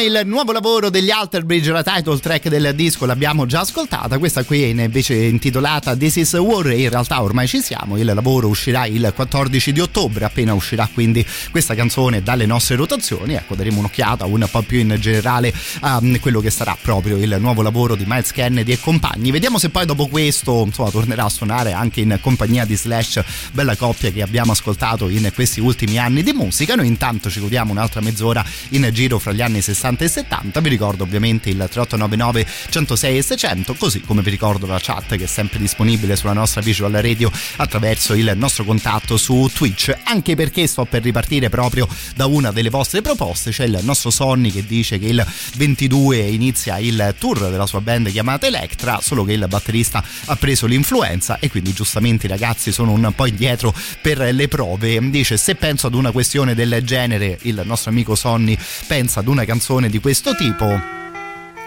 Canzone 0.00 0.20
il 0.20 0.22
nuovo 0.26 0.52
lavoro 0.52 0.88
degli 0.88 1.10
Alter 1.10 1.44
Bridge, 1.44 1.70
la 1.70 1.82
title 1.82 2.18
track 2.18 2.48
del 2.48 2.74
disco 2.74 3.04
l'abbiamo 3.04 3.44
già 3.46 3.60
ascoltata, 3.60 4.18
questa 4.18 4.44
qui 4.44 4.62
è 4.62 4.66
invece 4.66 5.14
intitolata 5.14 5.94
This 5.96 6.16
is 6.16 6.32
War. 6.34 6.70
In 6.72 6.88
realtà 6.88 7.22
ormai 7.22 7.46
ci 7.46 7.60
siamo, 7.60 7.98
il 7.98 8.06
lavoro 8.06 8.48
uscirà 8.48 8.86
il 8.86 9.12
14 9.14 9.72
di 9.72 9.80
ottobre, 9.80 10.24
appena 10.24 10.54
uscirà 10.54 10.88
quindi 10.92 11.24
questa 11.50 11.74
canzone 11.74 12.22
dalle 12.22 12.46
nostre 12.46 12.76
rotazioni, 12.76 13.34
ecco 13.34 13.54
daremo 13.54 13.78
un'occhiata 13.78 14.24
un 14.24 14.46
po' 14.50 14.62
più 14.62 14.78
in 14.78 14.96
generale 14.98 15.52
a 15.80 16.00
quello 16.20 16.40
che 16.40 16.50
sarà 16.50 16.76
proprio 16.80 17.16
il 17.16 17.36
nuovo 17.38 17.62
lavoro 17.62 17.94
di 17.94 18.04
Miles 18.06 18.32
Kennedy 18.32 18.72
e 18.72 18.80
compagni. 18.80 19.30
Vediamo 19.30 19.58
se 19.58 19.68
poi 19.68 19.86
dopo 19.86 20.06
questo 20.06 20.64
insomma 20.64 20.90
tornerà 20.90 21.24
a 21.24 21.30
suonare 21.30 21.72
anche 21.72 22.00
in 22.00 22.18
compagnia 22.20 22.64
di 22.64 22.76
Slash, 22.76 23.22
bella 23.52 23.76
coppia 23.76 24.10
che 24.10 24.22
abbiamo 24.22 24.52
ascoltato 24.52 25.08
in 25.08 25.30
questi 25.34 25.60
ultimi 25.60 25.98
anni 25.98 26.22
di 26.22 26.32
musica. 26.32 26.74
Noi 26.74 26.86
intanto 26.86 27.28
ci 27.28 27.40
godiamo 27.40 27.72
un'altra 27.72 28.00
mezz'ora 28.00 28.44
in 28.70 28.88
giro 28.92 29.18
fra 29.18 29.32
gli 29.32 29.42
anni 29.42 29.60
60 29.60 29.89
e 29.98 30.08
70. 30.08 30.60
Vi 30.60 30.68
ricordo 30.68 31.04
ovviamente 31.04 31.48
il 31.48 31.56
3899 31.56 32.46
106 32.70 33.18
e 33.18 33.22
600, 33.22 33.74
così 33.74 34.00
come 34.00 34.22
vi 34.22 34.30
ricordo 34.30 34.66
la 34.66 34.78
chat 34.80 35.16
che 35.16 35.24
è 35.24 35.26
sempre 35.26 35.58
disponibile 35.58 36.16
sulla 36.16 36.32
nostra 36.32 36.60
visual 36.60 36.92
radio 36.92 37.30
attraverso 37.56 38.14
il 38.14 38.32
nostro 38.36 38.64
contatto 38.64 39.16
su 39.16 39.50
Twitch. 39.52 39.96
Anche 40.04 40.34
perché 40.34 40.66
sto 40.66 40.84
per 40.84 41.02
ripartire 41.02 41.48
proprio 41.48 41.88
da 42.14 42.26
una 42.26 42.50
delle 42.50 42.70
vostre 42.70 43.02
proposte. 43.02 43.50
C'è 43.50 43.64
il 43.64 43.78
nostro 43.82 44.10
Sonny 44.10 44.50
che 44.50 44.64
dice 44.64 44.98
che 44.98 45.06
il 45.06 45.26
22 45.56 46.18
inizia 46.18 46.78
il 46.78 47.14
tour 47.18 47.50
della 47.50 47.66
sua 47.66 47.80
band 47.80 48.10
chiamata 48.10 48.46
Electra, 48.46 49.00
solo 49.02 49.24
che 49.24 49.32
il 49.32 49.46
batterista 49.48 50.02
ha 50.26 50.36
preso 50.36 50.66
l'influenza 50.66 51.38
e 51.38 51.50
quindi 51.50 51.72
giustamente 51.72 52.26
i 52.26 52.28
ragazzi 52.28 52.72
sono 52.72 52.92
un 52.92 53.12
po' 53.14 53.26
indietro 53.26 53.74
per 54.00 54.18
le 54.18 54.48
prove. 54.48 54.98
Dice 55.10 55.36
se 55.36 55.54
penso 55.54 55.86
ad 55.86 55.94
una 55.94 56.10
questione 56.10 56.54
del 56.54 56.80
genere, 56.84 57.38
il 57.42 57.62
nostro 57.64 57.90
amico 57.90 58.14
Sonny 58.14 58.56
pensa 58.86 59.20
ad 59.20 59.28
una 59.28 59.44
canzone 59.44 59.79
di 59.88 60.00
questo 60.00 60.34
tipo 60.34 60.78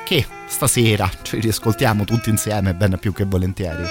che 0.05 0.25
stasera 0.45 1.09
ci 1.21 1.39
riascoltiamo 1.39 2.03
tutti 2.03 2.29
insieme 2.29 2.73
ben 2.73 2.97
più 2.99 3.13
che 3.13 3.23
volentieri. 3.23 3.83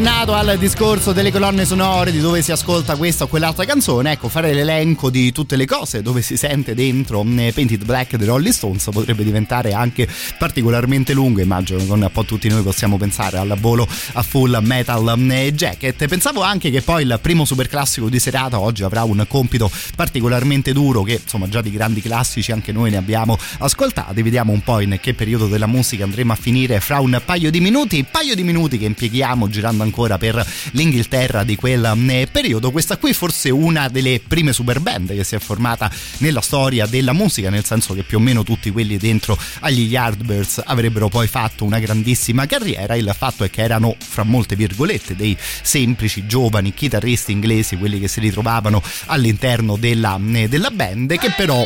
Mezz'ora 0.00 0.21
accennato 0.22 0.34
al 0.34 0.58
discorso 0.58 1.12
delle 1.12 1.32
colonne 1.32 1.64
sonore, 1.64 2.12
di 2.12 2.20
dove 2.20 2.42
si 2.42 2.52
ascolta 2.52 2.96
questa 2.96 3.24
o 3.24 3.26
quell'altra 3.26 3.64
canzone, 3.64 4.12
ecco, 4.12 4.28
fare 4.28 4.52
l'elenco 4.52 5.10
di 5.10 5.32
tutte 5.32 5.56
le 5.56 5.66
cose 5.66 6.00
dove 6.00 6.22
si 6.22 6.36
sente 6.36 6.74
dentro 6.74 7.24
eh, 7.36 7.52
Painted 7.52 7.84
Black 7.84 8.16
dei 8.16 8.26
Rolling 8.26 8.52
Stones 8.52 8.88
potrebbe 8.92 9.24
diventare 9.24 9.72
anche 9.72 10.06
particolarmente 10.38 11.12
lungo, 11.12 11.40
immagino 11.40 11.84
che 11.84 11.90
un 11.90 12.08
po' 12.12 12.24
tutti 12.24 12.48
noi 12.48 12.62
possiamo 12.62 12.98
pensare 12.98 13.38
al 13.38 13.56
volo 13.58 13.86
a 14.12 14.22
full 14.22 14.56
metal 14.62 15.18
eh, 15.30 15.52
jacket. 15.54 16.06
Pensavo 16.06 16.42
anche 16.42 16.70
che 16.70 16.82
poi 16.82 17.02
il 17.02 17.18
primo 17.20 17.44
super 17.44 17.66
classico 17.68 18.08
di 18.08 18.20
serata 18.20 18.60
oggi 18.60 18.84
avrà 18.84 19.02
un 19.02 19.24
compito 19.26 19.70
particolarmente 19.96 20.72
duro 20.72 21.02
che 21.02 21.20
insomma 21.22 21.48
già 21.48 21.60
di 21.60 21.70
grandi 21.70 22.00
classici 22.00 22.52
anche 22.52 22.70
noi 22.70 22.90
ne 22.90 22.96
abbiamo 22.96 23.36
ascoltati, 23.58 24.22
vediamo 24.22 24.52
un 24.52 24.62
po' 24.62 24.80
in 24.80 24.98
che 25.00 25.14
periodo 25.14 25.48
della 25.48 25.66
musica 25.66 26.04
andremo 26.04 26.32
a 26.32 26.36
finire 26.36 26.78
fra 26.80 27.00
un 27.00 27.20
paio 27.24 27.50
di 27.50 27.60
minuti, 27.60 28.04
paio 28.08 28.34
di 28.36 28.44
minuti 28.44 28.78
che 28.78 28.84
impieghiamo 28.84 29.48
girando 29.48 29.82
ancora 29.82 30.10
per 30.18 30.44
l'Inghilterra 30.72 31.44
di 31.44 31.56
quel 31.56 31.84
eh, 32.08 32.28
periodo. 32.30 32.70
Questa 32.70 32.96
qui 32.96 33.12
forse 33.12 33.50
una 33.50 33.88
delle 33.88 34.20
prime 34.26 34.52
super 34.52 34.80
band 34.80 35.14
che 35.14 35.24
si 35.24 35.34
è 35.34 35.38
formata 35.38 35.90
nella 36.18 36.40
storia 36.40 36.86
della 36.86 37.12
musica, 37.12 37.50
nel 37.50 37.64
senso 37.64 37.94
che 37.94 38.02
più 38.02 38.18
o 38.18 38.20
meno 38.20 38.42
tutti 38.42 38.70
quelli 38.70 38.96
dentro 38.96 39.38
agli 39.60 39.88
Yardbirds 39.88 40.62
avrebbero 40.64 41.08
poi 41.08 41.26
fatto 41.26 41.64
una 41.64 41.78
grandissima 41.78 42.46
carriera. 42.46 42.94
Il 42.94 43.14
fatto 43.16 43.44
è 43.44 43.50
che 43.50 43.62
erano, 43.62 43.96
fra 43.98 44.24
molte 44.24 44.56
virgolette, 44.56 45.16
dei 45.16 45.36
semplici 45.62 46.26
giovani 46.26 46.74
chitarristi 46.74 47.32
inglesi, 47.32 47.76
quelli 47.76 48.00
che 48.00 48.08
si 48.08 48.20
ritrovavano 48.20 48.82
all'interno 49.06 49.76
della, 49.76 50.18
eh, 50.32 50.48
della 50.48 50.70
band, 50.70 51.16
che 51.18 51.32
però 51.36 51.64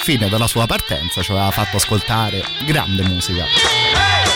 fine 0.00 0.28
della 0.28 0.46
sua 0.46 0.66
partenza 0.66 1.22
ci 1.22 1.30
aveva 1.32 1.50
fatto 1.50 1.76
ascoltare 1.76 2.42
grande 2.66 3.02
musica. 3.02 4.27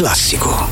Well, 0.00 0.69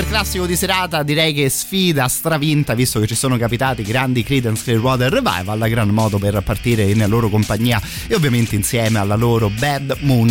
il 0.00 0.05
primo 0.05 0.05
super 0.05 0.05
classico 0.16 0.46
di 0.46 0.56
serata, 0.56 1.02
direi 1.02 1.34
che 1.34 1.50
sfida 1.50 2.08
stravinta 2.08 2.72
visto 2.72 2.98
che 3.00 3.06
ci 3.06 3.14
sono 3.14 3.36
capitati 3.36 3.82
grandi 3.82 4.22
Creedence 4.22 4.62
Clearwater 4.62 5.12
Revival, 5.12 5.68
gran 5.68 5.90
modo 5.90 6.16
per 6.16 6.40
partire 6.42 6.84
in 6.84 7.04
loro 7.06 7.28
compagnia 7.28 7.78
e 8.06 8.14
ovviamente 8.14 8.54
insieme 8.54 8.98
alla 8.98 9.14
loro 9.14 9.50
Bad 9.50 9.98
Moon 10.00 10.30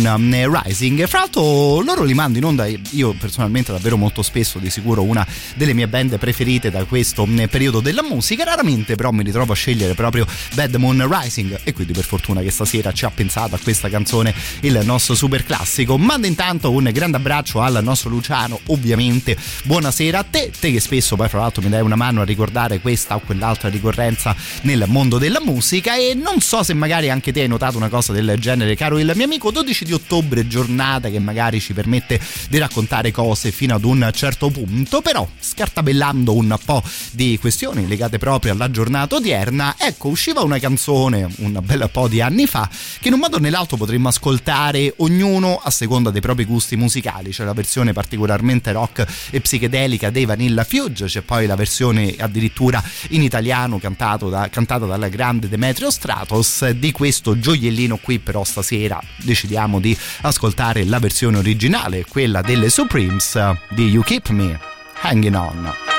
Rising. 0.64 1.06
Fra 1.06 1.20
l'altro 1.20 1.82
loro 1.82 2.02
li 2.02 2.14
mando 2.14 2.36
in 2.36 2.44
onda 2.44 2.66
io 2.66 3.12
personalmente 3.12 3.70
davvero 3.70 3.96
molto 3.96 4.22
spesso, 4.22 4.58
di 4.58 4.70
sicuro 4.70 5.04
una 5.04 5.24
delle 5.54 5.72
mie 5.72 5.86
band 5.86 6.18
preferite 6.18 6.68
da 6.68 6.82
questo 6.82 7.24
periodo 7.48 7.78
della 7.78 8.02
musica, 8.02 8.42
raramente 8.42 8.96
però 8.96 9.12
mi 9.12 9.22
ritrovo 9.22 9.52
a 9.52 9.54
scegliere 9.54 9.94
proprio 9.94 10.26
Bad 10.54 10.74
Moon 10.74 11.06
Rising 11.08 11.60
e 11.62 11.72
quindi 11.72 11.92
per 11.92 12.04
fortuna 12.04 12.40
che 12.40 12.50
stasera 12.50 12.90
ci 12.90 13.04
ha 13.04 13.10
pensato 13.10 13.54
a 13.54 13.58
questa 13.62 13.88
canzone 13.88 14.34
il 14.62 14.80
nostro 14.82 15.14
super 15.14 15.44
classico. 15.44 15.96
Mando 15.96 16.26
intanto 16.26 16.72
un 16.72 16.90
grande 16.92 17.18
abbraccio 17.18 17.60
al 17.60 17.78
nostro 17.84 18.10
Luciano, 18.10 18.58
ovviamente 18.66 19.36
buonasera 19.76 20.20
a 20.20 20.22
te, 20.22 20.50
te 20.58 20.72
che 20.72 20.80
spesso 20.80 21.16
poi 21.16 21.28
fra 21.28 21.40
l'altro 21.40 21.60
mi 21.60 21.68
dai 21.68 21.82
una 21.82 21.96
mano 21.96 22.22
a 22.22 22.24
ricordare 22.24 22.80
questa 22.80 23.14
o 23.14 23.20
quell'altra 23.20 23.68
ricorrenza 23.68 24.34
nel 24.62 24.84
mondo 24.86 25.18
della 25.18 25.38
musica 25.38 25.96
e 25.96 26.14
non 26.14 26.40
so 26.40 26.62
se 26.62 26.72
magari 26.72 27.10
anche 27.10 27.30
te 27.30 27.42
hai 27.42 27.46
notato 27.46 27.76
una 27.76 27.90
cosa 27.90 28.14
del 28.14 28.36
genere, 28.38 28.74
caro 28.74 28.98
il 28.98 29.12
mio 29.14 29.26
amico, 29.26 29.50
12 29.50 29.84
di 29.84 29.92
ottobre, 29.92 30.46
giornata 30.46 31.10
che 31.10 31.18
magari 31.18 31.60
ci 31.60 31.74
permette 31.74 32.18
di 32.48 32.56
raccontare 32.56 33.10
cose 33.10 33.50
fino 33.52 33.74
ad 33.74 33.84
un 33.84 34.10
certo 34.14 34.48
punto, 34.48 35.02
però 35.02 35.28
scartabellando 35.38 36.34
un 36.34 36.56
po' 36.64 36.82
di 37.10 37.36
questioni 37.38 37.86
legate 37.86 38.16
proprio 38.16 38.52
alla 38.52 38.70
giornata 38.70 39.16
odierna, 39.16 39.74
ecco, 39.78 40.08
usciva 40.08 40.40
una 40.40 40.58
canzone 40.58 41.28
un 41.40 41.60
bel 41.62 41.86
po' 41.92 42.08
di 42.08 42.22
anni 42.22 42.46
fa 42.46 42.66
che 42.98 43.08
in 43.08 43.12
un 43.12 43.20
modo 43.20 43.36
o 43.36 43.40
nell'altro 43.40 43.76
potremmo 43.76 44.08
ascoltare 44.08 44.94
ognuno 44.98 45.60
a 45.62 45.68
seconda 45.68 46.10
dei 46.10 46.22
propri 46.22 46.46
gusti 46.46 46.76
musicali, 46.76 47.28
c'è 47.28 47.44
la 47.44 47.52
versione 47.52 47.92
particolarmente 47.92 48.72
rock 48.72 49.06
e 49.30 49.38
psichedelica 49.42 49.64
dei 50.10 50.24
Vanilla 50.24 50.64
Fuge, 50.64 51.06
c'è 51.06 51.22
poi 51.22 51.46
la 51.46 51.56
versione 51.56 52.14
addirittura 52.18 52.82
in 53.10 53.22
italiano 53.22 53.78
da, 54.28 54.48
cantata 54.50 54.86
dalla 54.86 55.08
grande 55.08 55.48
Demetrio 55.48 55.90
Stratos. 55.90 56.68
Di 56.70 56.92
questo 56.92 57.38
gioiellino 57.38 57.98
qui 57.98 58.18
però 58.18 58.44
stasera 58.44 59.00
decidiamo 59.16 59.80
di 59.80 59.96
ascoltare 60.22 60.84
la 60.84 60.98
versione 60.98 61.38
originale, 61.38 62.04
quella 62.06 62.40
delle 62.40 62.70
Supremes 62.70 63.38
di 63.70 63.88
You 63.88 64.02
Keep 64.02 64.28
Me 64.30 64.58
Hanging 65.02 65.34
On. 65.34 65.95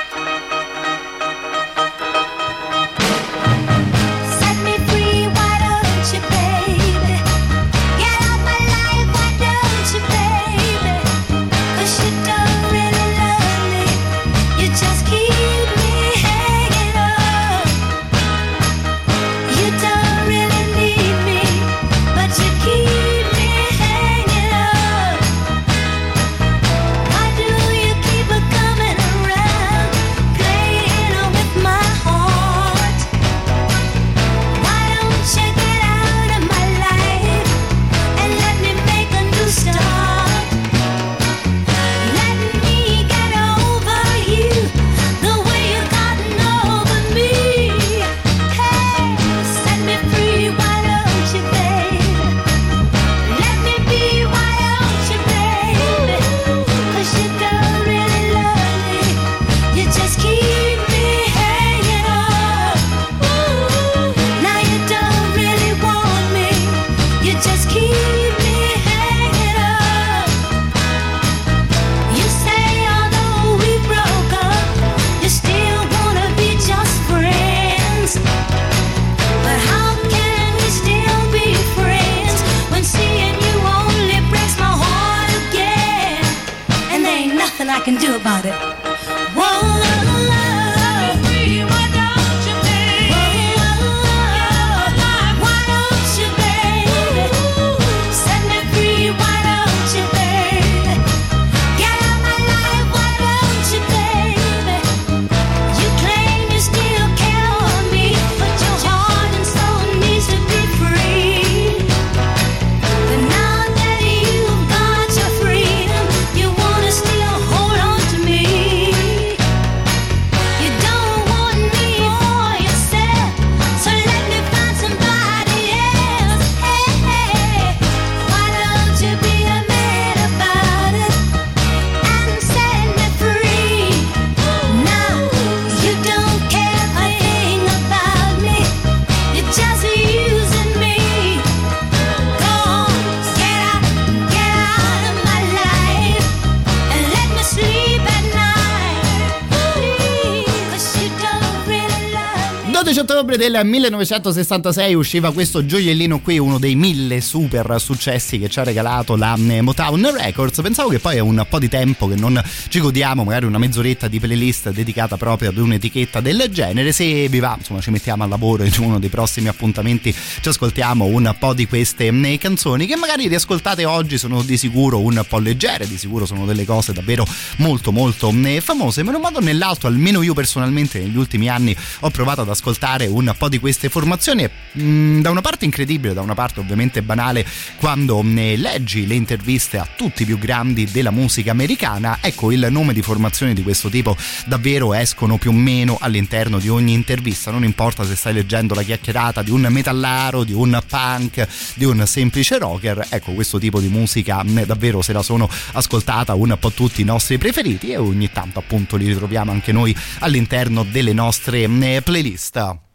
Del 153.50 153.64
1966 153.64 154.92
usciva 154.94 155.32
questo 155.32 155.64
gioiellino 155.64 156.20
qui, 156.20 156.38
uno 156.38 156.58
dei 156.58 156.74
mille 156.74 157.22
super 157.22 157.76
successi 157.80 158.38
che 158.38 158.50
ci 158.50 158.58
ha 158.58 158.62
regalato 158.62 159.16
la 159.16 159.36
eh, 159.36 159.62
Motown 159.62 160.12
Records. 160.14 160.60
Pensavo 160.60 160.90
che 160.90 160.98
poi 160.98 161.16
è 161.16 161.20
un 161.20 161.46
po' 161.48 161.58
di 161.58 161.68
tempo 161.68 162.06
che 162.08 162.14
non 162.14 162.38
ci 162.68 162.78
godiamo 162.78 163.24
magari 163.24 163.46
una 163.46 163.56
mezz'oretta 163.56 164.06
di 164.06 164.20
playlist 164.20 164.70
dedicata 164.70 165.16
proprio 165.16 165.48
ad 165.48 165.56
un'etichetta 165.56 166.20
del 166.20 166.48
genere. 166.50 166.92
Se 166.92 167.28
vi 167.28 167.38
va, 167.38 167.54
insomma, 167.56 167.80
ci 167.80 167.90
mettiamo 167.90 168.22
al 168.22 168.28
lavoro 168.28 168.64
in 168.64 168.74
uno 168.80 168.98
dei 168.98 169.08
prossimi 169.08 169.48
appuntamenti 169.48 170.14
ci 170.40 170.48
ascoltiamo 170.48 171.06
un 171.06 171.34
po' 171.38 171.54
di 171.54 171.66
queste 171.66 172.08
eh, 172.08 172.38
canzoni 172.38 172.86
che 172.86 172.96
magari 172.96 173.28
riascoltate 173.28 173.86
oggi 173.86 174.18
sono 174.18 174.42
di 174.42 174.58
sicuro 174.58 175.00
un 175.00 175.24
po' 175.26 175.38
leggere, 175.38 175.88
di 175.88 175.96
sicuro 175.96 176.26
sono 176.26 176.44
delle 176.44 176.66
cose 176.66 176.92
davvero 176.92 177.26
molto 177.56 177.92
molto 177.92 178.30
eh, 178.44 178.60
famose, 178.60 179.02
ma 179.02 179.10
in 179.10 179.16
un 179.16 179.22
modo 179.22 179.38
o 179.38 179.40
nell'altro, 179.40 179.88
almeno 179.88 180.20
io 180.22 180.34
personalmente 180.34 180.98
negli 180.98 181.16
ultimi 181.16 181.48
anni 181.48 181.74
ho 182.00 182.10
provato 182.10 182.42
ad 182.42 182.50
ascoltare 182.50 183.06
un 183.06 183.34
po' 183.38 183.48
di 183.48 183.58
queste 183.58 183.88
formazioni 183.88 184.42
è 184.42 184.50
mm, 184.78 185.20
da 185.20 185.30
una 185.30 185.40
parte 185.40 185.64
incredibile, 185.64 186.12
da 186.12 186.20
una 186.20 186.34
parte 186.34 186.60
ovviamente 186.60 187.02
banale 187.02 187.46
quando 187.76 188.20
ne 188.22 188.56
mm, 188.56 188.60
leggi 188.60 189.06
le 189.06 189.14
interviste 189.14 189.78
a 189.78 189.88
tutti 189.96 190.22
i 190.22 190.24
più 190.26 190.38
grandi 190.38 190.90
della 190.90 191.10
musica 191.10 191.52
americana, 191.52 192.18
ecco 192.20 192.50
il 192.50 192.66
nome 192.70 192.92
di 192.92 193.00
formazioni 193.00 193.54
di 193.54 193.62
questo 193.62 193.88
tipo 193.88 194.16
davvero 194.44 194.92
escono 194.92 195.38
più 195.38 195.50
o 195.50 195.54
meno 195.54 195.96
all'interno 196.00 196.58
di 196.58 196.68
ogni 196.68 196.92
intervista, 196.92 197.50
non 197.50 197.64
importa 197.64 198.04
se 198.04 198.16
stai 198.16 198.34
leggendo 198.34 198.74
la 198.74 198.82
chiacchierata 198.82 199.42
di 199.42 199.50
un 199.50 199.66
metallaro, 199.70 200.44
di 200.44 200.52
un 200.52 200.78
punk, 200.86 201.46
di 201.74 201.84
un 201.84 202.04
semplice 202.06 202.58
rocker, 202.58 203.06
ecco 203.08 203.32
questo 203.32 203.58
tipo 203.58 203.80
di 203.80 203.88
musica 203.88 204.42
mm, 204.44 204.62
davvero 204.62 205.00
se 205.00 205.12
la 205.12 205.22
sono 205.22 205.48
ascoltata 205.72 206.34
un 206.34 206.56
po' 206.58 206.72
tutti 206.72 207.00
i 207.00 207.04
nostri 207.04 207.38
preferiti 207.38 207.92
e 207.92 207.96
ogni 207.96 208.30
tanto 208.32 208.58
appunto 208.58 208.96
li 208.96 209.06
ritroviamo 209.06 209.52
anche 209.52 209.70
noi 209.72 209.96
all'interno 210.18 210.82
delle 210.82 211.12
nostre 211.12 211.68
playlist. 212.02 212.86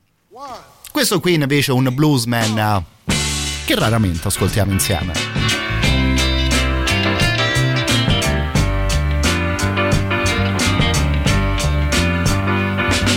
Questo 0.92 1.20
qui 1.20 1.34
invece 1.36 1.72
è 1.72 1.76
un 1.76 1.90
bluesman 1.94 2.58
eh, 2.58 3.14
che 3.66 3.76
raramente 3.76 4.28
ascoltiamo 4.28 4.72
insieme. 4.72 5.14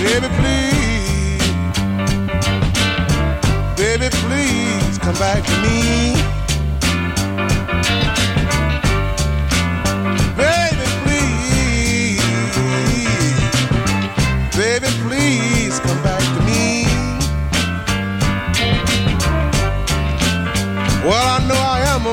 Baby 0.02 0.28
please 0.36 1.52
Baby 3.76 4.08
please 4.08 4.98
come 5.00 5.18
back 5.18 5.42
to 5.42 5.60
me 5.62 5.75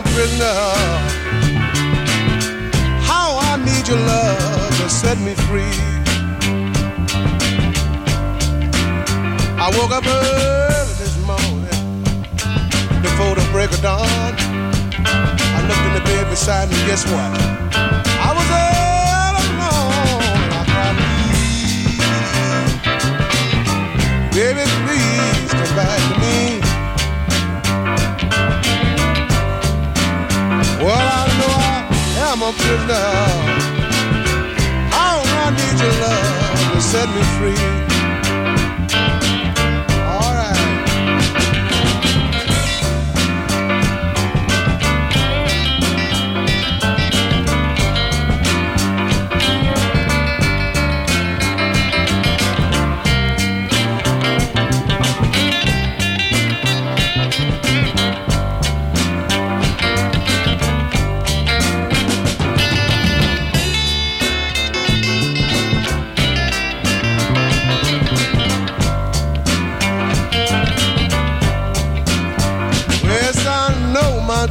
prisoner. 0.02 0.58
How 3.10 3.38
I 3.40 3.58
need 3.58 3.88
your 3.88 4.00
love 4.00 4.78
to 4.78 4.90
set 4.90 5.18
me 5.20 5.36
free. 5.48 5.80
I 9.66 9.70
woke 9.78 9.92
up 9.92 10.06
early 10.06 10.94
this 11.04 11.16
morning 11.30 12.04
before 13.02 13.36
the 13.36 13.46
break 13.52 13.72
of 13.72 13.82
dawn. 13.82 14.34
I 15.56 15.60
looked 15.68 15.86
in 15.88 15.94
the 15.94 16.04
bed 16.10 16.30
beside 16.30 16.70
me, 16.70 16.78
guess 16.88 17.06
what? 17.06 17.32
I 18.28 18.32
was 18.38 18.50
all 18.62 19.36
alone. 19.46 20.24
I 20.58 20.62
cried, 20.72 20.98
baby, 24.34 24.64
please 24.86 25.52
come 25.54 25.76
back 25.76 26.00
to 26.10 26.16
me. 26.20 26.23
I 32.34 32.36
am 32.36 32.42
a 32.42 32.52
prisoner. 32.52 33.10
How 34.90 35.22
I 35.24 35.52
need 35.52 35.80
your 35.80 35.94
love 36.02 36.74
to 36.74 36.82
set 36.82 37.08
me 37.14 37.22
free. 37.38 37.93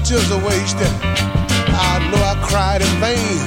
Tears 0.04 0.30
are 0.32 0.44
wasted. 0.44 0.88
I 1.74 1.98
know 2.10 2.20
I 2.22 2.34
cried 2.42 2.82
in 2.82 2.94
vain. 3.00 3.38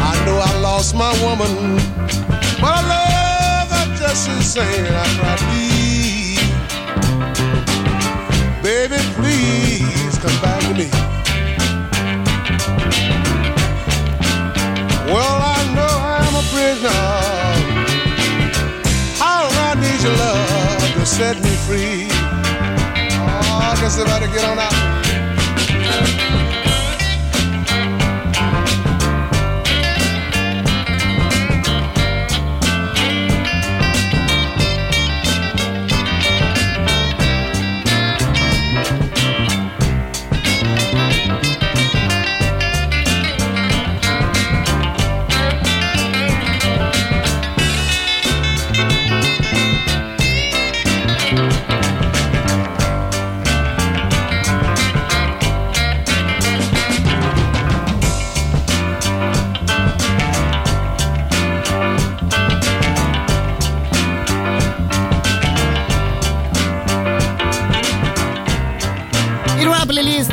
I 0.00 0.14
know 0.24 0.38
I 0.38 0.58
lost 0.60 0.94
my 0.94 1.12
woman. 1.22 1.76
But 2.60 2.72
I 2.74 2.82
love 2.94 3.68
her 3.70 3.96
just 3.96 4.28
the 4.28 4.42
same. 4.42 4.86
I 4.86 5.06
cried, 5.18 5.38
please, 5.48 6.40
baby, 8.62 8.98
please 9.18 10.18
come 10.18 10.38
back 10.40 10.60
to 10.62 10.74
me. 10.74 10.88
Well, 15.12 15.36
I 15.56 15.60
know 15.76 15.94
I'm 16.16 16.34
a 16.34 16.44
prisoner. 16.52 17.04
How 19.18 19.48
I 19.66 19.74
need 19.82 20.00
your 20.02 20.16
love 20.16 20.92
to 20.94 21.06
set 21.06 21.36
me 21.42 21.50
free. 21.66 22.08
Oh, 23.20 24.04
better 24.04 24.26
get 24.28 24.44
on 24.44 24.58
out. 24.58 25.07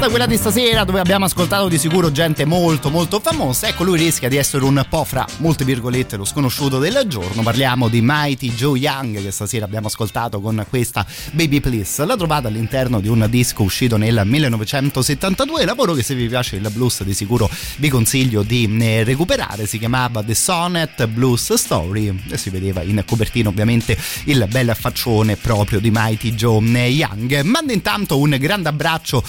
Playlist, 0.06 0.10
quella 0.10 0.26
di 0.26 0.38
stasera, 0.38 0.84
dove 0.84 1.00
abbiamo 1.00 1.26
ascoltato 1.26 1.68
di 1.68 1.78
sicuro 1.78 2.12
gente 2.12 2.46
molto 2.46 2.90
molto 2.90 3.20
famosa, 3.20 3.68
ecco 3.68 3.84
lui 3.84 3.98
rischia 3.98 4.30
di 4.30 4.38
essere 4.38 4.64
un 4.64 4.86
po' 4.90 5.04
fra 5.04 5.26
molte 5.38 5.66
virgolette 5.66 6.16
lo 6.16 6.26
sconosciuto 6.26 6.80
del 6.80 7.04
giorno. 7.08 7.42
Parliamo 7.42 7.88
di 7.88 8.02
Mighty 8.02 8.54
Joe 8.54 8.78
Young 8.78 9.22
che 9.22 9.32
stasera 9.32 9.66
abbiamo 9.66 9.88
ascoltato 9.88 10.40
con 10.40 10.66
questa 10.70 11.06
Baby 11.32 11.60
Please. 11.60 12.06
La 12.06 12.16
trovate 12.16 12.48
all'interno 12.48 13.00
di 13.00 13.08
un 13.08 13.26
disco 13.30 13.64
uscito 13.64 13.98
nel 13.98 14.22
1972, 14.26 15.66
lavoro 15.66 15.94
che 15.94 16.04
se 16.04 16.16
vi 16.16 16.28
piace 16.28 16.56
il 16.56 16.70
blues 16.72 17.04
di 17.04 17.14
sicuro 17.14 17.50
vi 17.78 17.90
consiglio 17.90 18.44
di 18.44 18.78
eh, 18.80 19.04
recuperare. 19.04 19.66
Si 19.66 19.80
chiamava 19.80 20.24
The 20.24 20.36
Sonnet 20.36 21.08
Blues 21.08 21.54
Story 21.54 22.24
e 22.30 22.38
si 22.38 22.50
vedeva 22.50 22.82
in 22.82 23.04
copertina 23.06 23.50
ovviamente 23.50 23.98
il 24.26 24.46
bel 24.50 24.76
faccione 24.78 25.36
proprio 25.36 25.80
di 25.80 25.90
Mighty 25.92 26.34
Joe 26.34 26.64
Young. 26.64 27.42
Mando 27.42 27.74
intanto 27.74 28.18
un 28.18 28.36
grande 28.40 28.70
abbraccio 28.70 29.24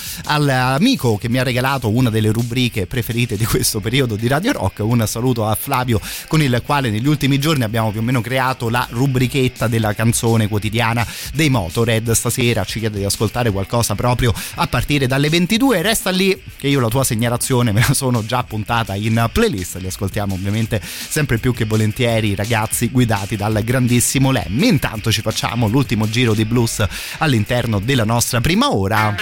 all'amico 0.67 1.17
che 1.17 1.29
mi 1.29 1.39
ha 1.39 1.43
regalato 1.43 1.89
una 1.89 2.11
delle 2.11 2.31
rubriche 2.31 2.87
preferite 2.87 3.37
di 3.37 3.45
questo 3.45 3.81
periodo 3.81 4.17
di 4.17 4.27
Radio 4.27 4.53
Rock. 4.53 4.81
Un 4.81 5.05
saluto 5.07 5.47
a 5.47 5.55
Flavio 5.55 6.01
con 6.27 6.43
il 6.43 6.61
quale 6.65 6.91
negli 6.91 7.07
ultimi 7.07 7.39
giorni 7.39 7.63
abbiamo 7.63 7.91
più 7.91 8.01
o 8.01 8.03
meno 8.03 8.21
creato 8.21 8.69
la 8.69 8.87
rubrichetta 8.91 9.69
della 9.69 9.95
canzone 9.95 10.49
quotidiana 10.49 11.07
dei 11.35 11.49
Motorhead. 11.51 12.11
Stasera 12.11 12.65
ci 12.65 12.81
chiede 12.81 12.99
di 12.99 13.05
ascoltare 13.05 13.51
qualcosa 13.51 13.95
proprio 13.95 14.35
a 14.57 14.67
partire 14.67 15.07
dalle 15.07 15.29
22. 15.29 15.83
Resta 15.83 16.11
lì 16.11 16.41
che 16.57 16.69
io 16.69 16.81
la 16.81 16.89
tua 16.89 17.05
segnalazione 17.05 17.73
me 17.73 17.85
la 17.87 17.95
sono 17.95 18.25
già 18.25 18.43
puntata 18.43 18.95
in 18.95 19.29
playlist. 19.33 19.77
Li 19.77 19.87
ascoltiamo 19.87 20.35
ovviamente 20.35 20.81
sempre 20.83 21.39
più 21.39 21.55
che 21.55 21.65
volentieri 21.65 22.35
ragazzi 22.35 22.91
guidati 22.91 23.37
dal 23.37 23.63
grandissimo 23.63 24.31
Lemmy. 24.31 24.67
Intanto 24.69 25.13
ci 25.13 25.21
facciamo 25.21 25.69
l'ultimo 25.69 26.09
giro 26.09 26.35
di 26.35 26.45
blues 26.45 26.85
all'interno 27.19 27.79
della 27.79 28.05
nostra 28.05 28.41
prima 28.41 28.73
ora. 28.73 29.15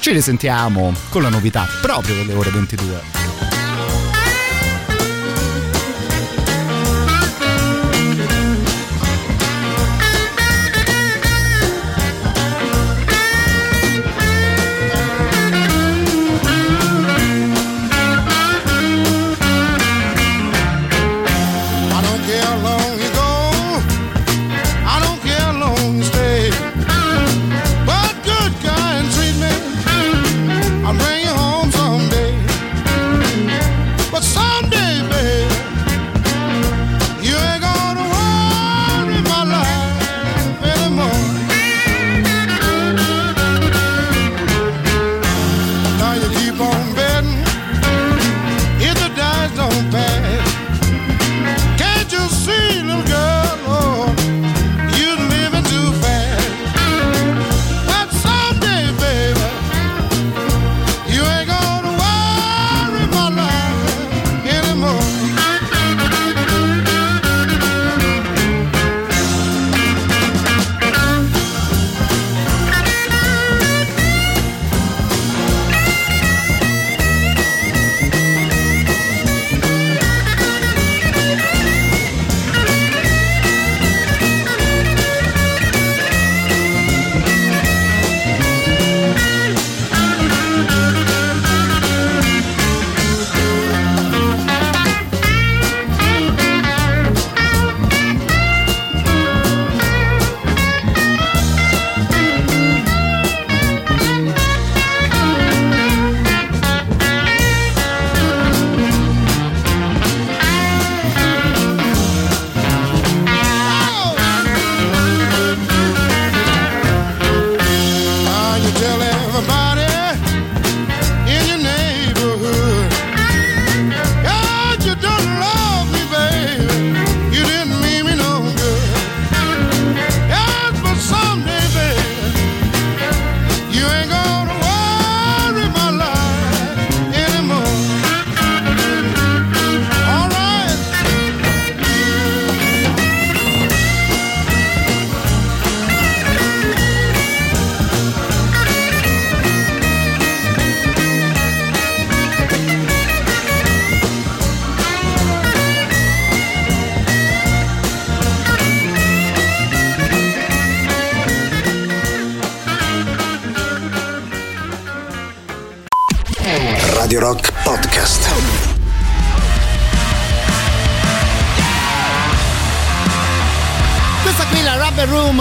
Ci 0.00 0.12
risentiamo 0.12 0.94
con 1.10 1.20
la 1.20 1.28
novità 1.28 1.66
proprio 1.82 2.14
delle 2.14 2.32
ore 2.32 2.48
22. 2.48 3.59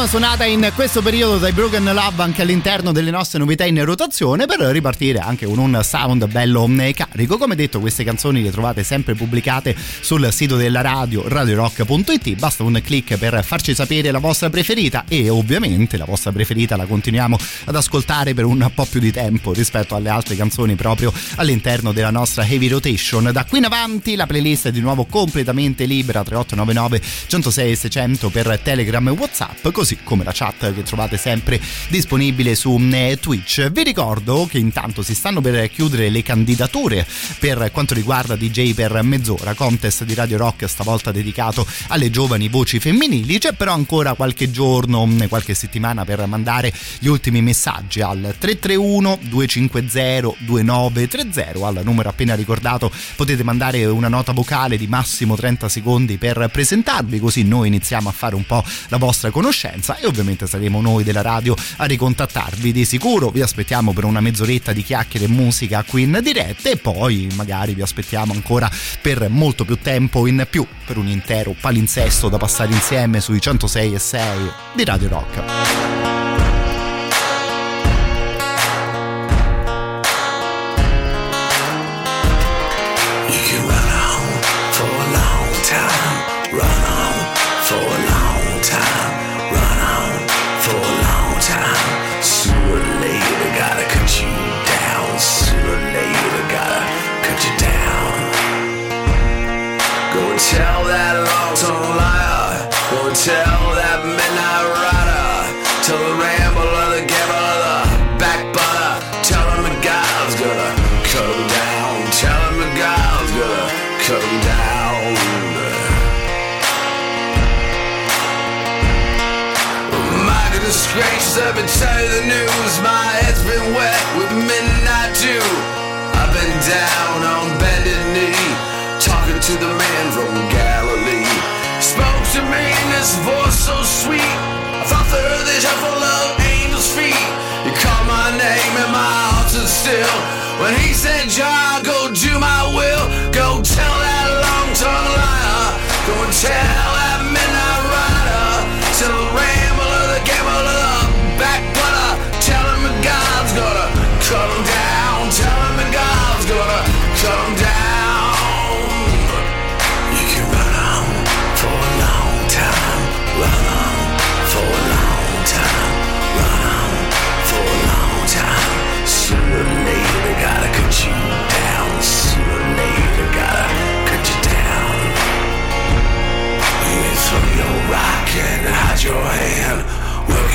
Suonata 0.10 0.44
in 0.44 0.72
questo 0.74 1.04
periodo 1.04 1.38
dai 1.38 1.52
Broken 1.52 1.84
Love 1.84 2.24
anche 2.24 2.42
all'interno 2.42 2.92
delle 2.92 3.12
nostre 3.12 3.38
novità 3.38 3.64
in 3.66 3.86
rotazione 3.86 4.48
per 4.48 4.58
ripartire 4.60 5.20
anche 5.20 5.46
con 5.46 5.60
un 5.60 5.80
sound 5.84 6.26
bello 6.26 6.68
carico. 6.96 7.38
Come 7.38 7.54
detto 7.54 7.80
queste 7.80 8.04
canzoni 8.04 8.42
le 8.42 8.50
trovate 8.50 8.82
sempre 8.82 9.14
pubblicate 9.14 9.76
sul 9.78 10.28
sito 10.32 10.56
della 10.56 10.82
radio 10.82 11.28
radiorock.it, 11.28 12.36
basta 12.40 12.64
un 12.64 12.82
clic 12.84 13.18
per 13.18 13.44
farci 13.44 13.76
sapere 13.76 14.10
la 14.10 14.18
vostra 14.18 14.50
preferita 14.50 15.04
e 15.08 15.30
ovviamente 15.30 15.96
la 15.96 16.06
vostra 16.06 16.32
preferita 16.32 16.76
la 16.76 16.88
continuiamo 16.88 17.38
ad 17.66 17.76
ascoltare 17.76 18.34
per 18.34 18.46
un 18.46 18.68
po' 18.74 18.86
più 18.86 19.00
di 19.00 19.12
tempo 19.12 19.54
rispetto 19.54 19.94
alle 19.94 20.10
altre 20.10 20.36
canzoni 20.36 20.74
proprio 20.74 21.14
all'interno 21.36 21.92
della 21.92 22.10
nostra 22.10 22.44
heavy 22.44 22.68
rotation. 22.68 23.30
Da 23.32 23.46
qui 23.46 23.60
in 23.60 23.66
avanti 23.66 24.16
la 24.16 24.26
playlist 24.26 24.70
è 24.70 24.72
di 24.72 24.82
nuovo 24.82 25.06
completamente 25.06 25.86
libera 25.86 26.24
3899 26.24 27.02
106 27.28 27.76
600 27.76 28.30
per 28.30 28.60
Telegram 28.64 29.08
e 29.08 29.12
Whatsapp, 29.12 29.70
così 29.70 29.98
come 30.04 30.24
la 30.24 30.32
chat 30.34 30.74
che 30.74 30.84
trovate 30.84 31.18
sempre 31.18 31.60
disponibile 31.90 32.56
su 32.56 32.78
eh, 32.92 33.18
Twitch. 33.20 33.70
Vi 33.72 33.84
ricordo 33.84 34.48
che 34.50 34.58
intanto 34.58 35.02
si 35.02 35.14
stanno 35.14 35.42
per 35.42 35.70
chiudere 35.70 36.10
le 36.10 36.22
candidature 36.22 37.06
per 37.40 37.70
quanto 37.72 37.94
riguarda 37.94 38.36
DJ 38.36 38.74
per 38.74 39.02
mezz'ora, 39.04 39.54
contest 39.54 40.04
di 40.04 40.14
Radio 40.14 40.38
Rock 40.38 40.68
stavolta 40.68 41.12
dedicato 41.12 41.66
alle 41.88 42.10
giovani 42.10 42.50
voci 42.50 42.80
femminili. 42.80 43.38
C'è 43.40 43.54
però 43.54 43.74
ancora 43.74 44.14
qualche 44.14 44.52
giorno, 44.52 45.06
mm, 45.06 45.24
qualche 45.28 45.54
settimana 45.54 46.06
per 46.06 46.26
mandare 46.26 46.74
gli 47.00 47.08
ultimi 47.08 47.42
messaggi 47.42 48.02
al 48.02 48.36
331 48.38 49.20
250 49.22 50.36
2930 50.40 51.66
al 51.66 51.82
numero 51.84 52.10
appena 52.10 52.36
ricordato. 52.36 52.92
Potete 53.16 53.44
mandare 53.44 53.86
una 53.86 54.08
nota 54.08 54.32
vocale 54.32 54.78
di 54.78 54.88
massimo 54.88 55.36
30 55.36 55.70
secondi 55.70 56.18
per 56.18 56.50
presentarvi, 56.52 57.20
così 57.20 57.44
noi 57.44 57.68
iniziamo 57.68 58.10
a 58.10 58.12
fare 58.12 58.36
un 58.36 58.46
po' 58.46 58.64
la 58.88 58.98
vostra 58.98 59.32
conoscenza 59.32 59.89
e 59.98 60.06
ovviamente 60.06 60.48
saremo 60.48 60.82
noi 60.82 61.04
della 61.04 61.22
radio 61.22 61.56
a 61.78 61.86
ricontattarvi 61.86 62.72
di 62.72 62.86
sicuro. 62.86 63.30
Vi 63.30 63.42
aspettiamo 63.42 63.94
per 63.94 64.04
una 64.04 64.22
mezz'oretta 64.22 64.74
di 64.74 64.84
chiacchiere 64.84 65.26
e 65.26 65.30
musica 65.30 65.84
qui 65.84 66.04
in 66.04 66.20
diretta 66.22 66.70
e 66.70 66.78
poi 66.78 67.30
magari 67.36 67.74
vi 67.74 67.82
aspettiamo 67.82 68.34
ancora 68.34 68.70
per 69.02 69.28
molto 69.30 69.66
più 69.66 69.78
tempo 69.78 70.28
in 70.28 70.46
più 70.50 70.66
per 70.86 70.98
un 70.98 71.08
intero 71.08 71.56
palinsesto 71.60 72.30
da 72.30 72.38
passare 72.38 72.74
insieme 72.74 73.22
sui 73.22 73.40
106 73.40 73.94
e 73.94 74.00
6 74.00 74.52
di 74.76 74.84
Radio 74.84 75.08
Rock. 75.10 76.19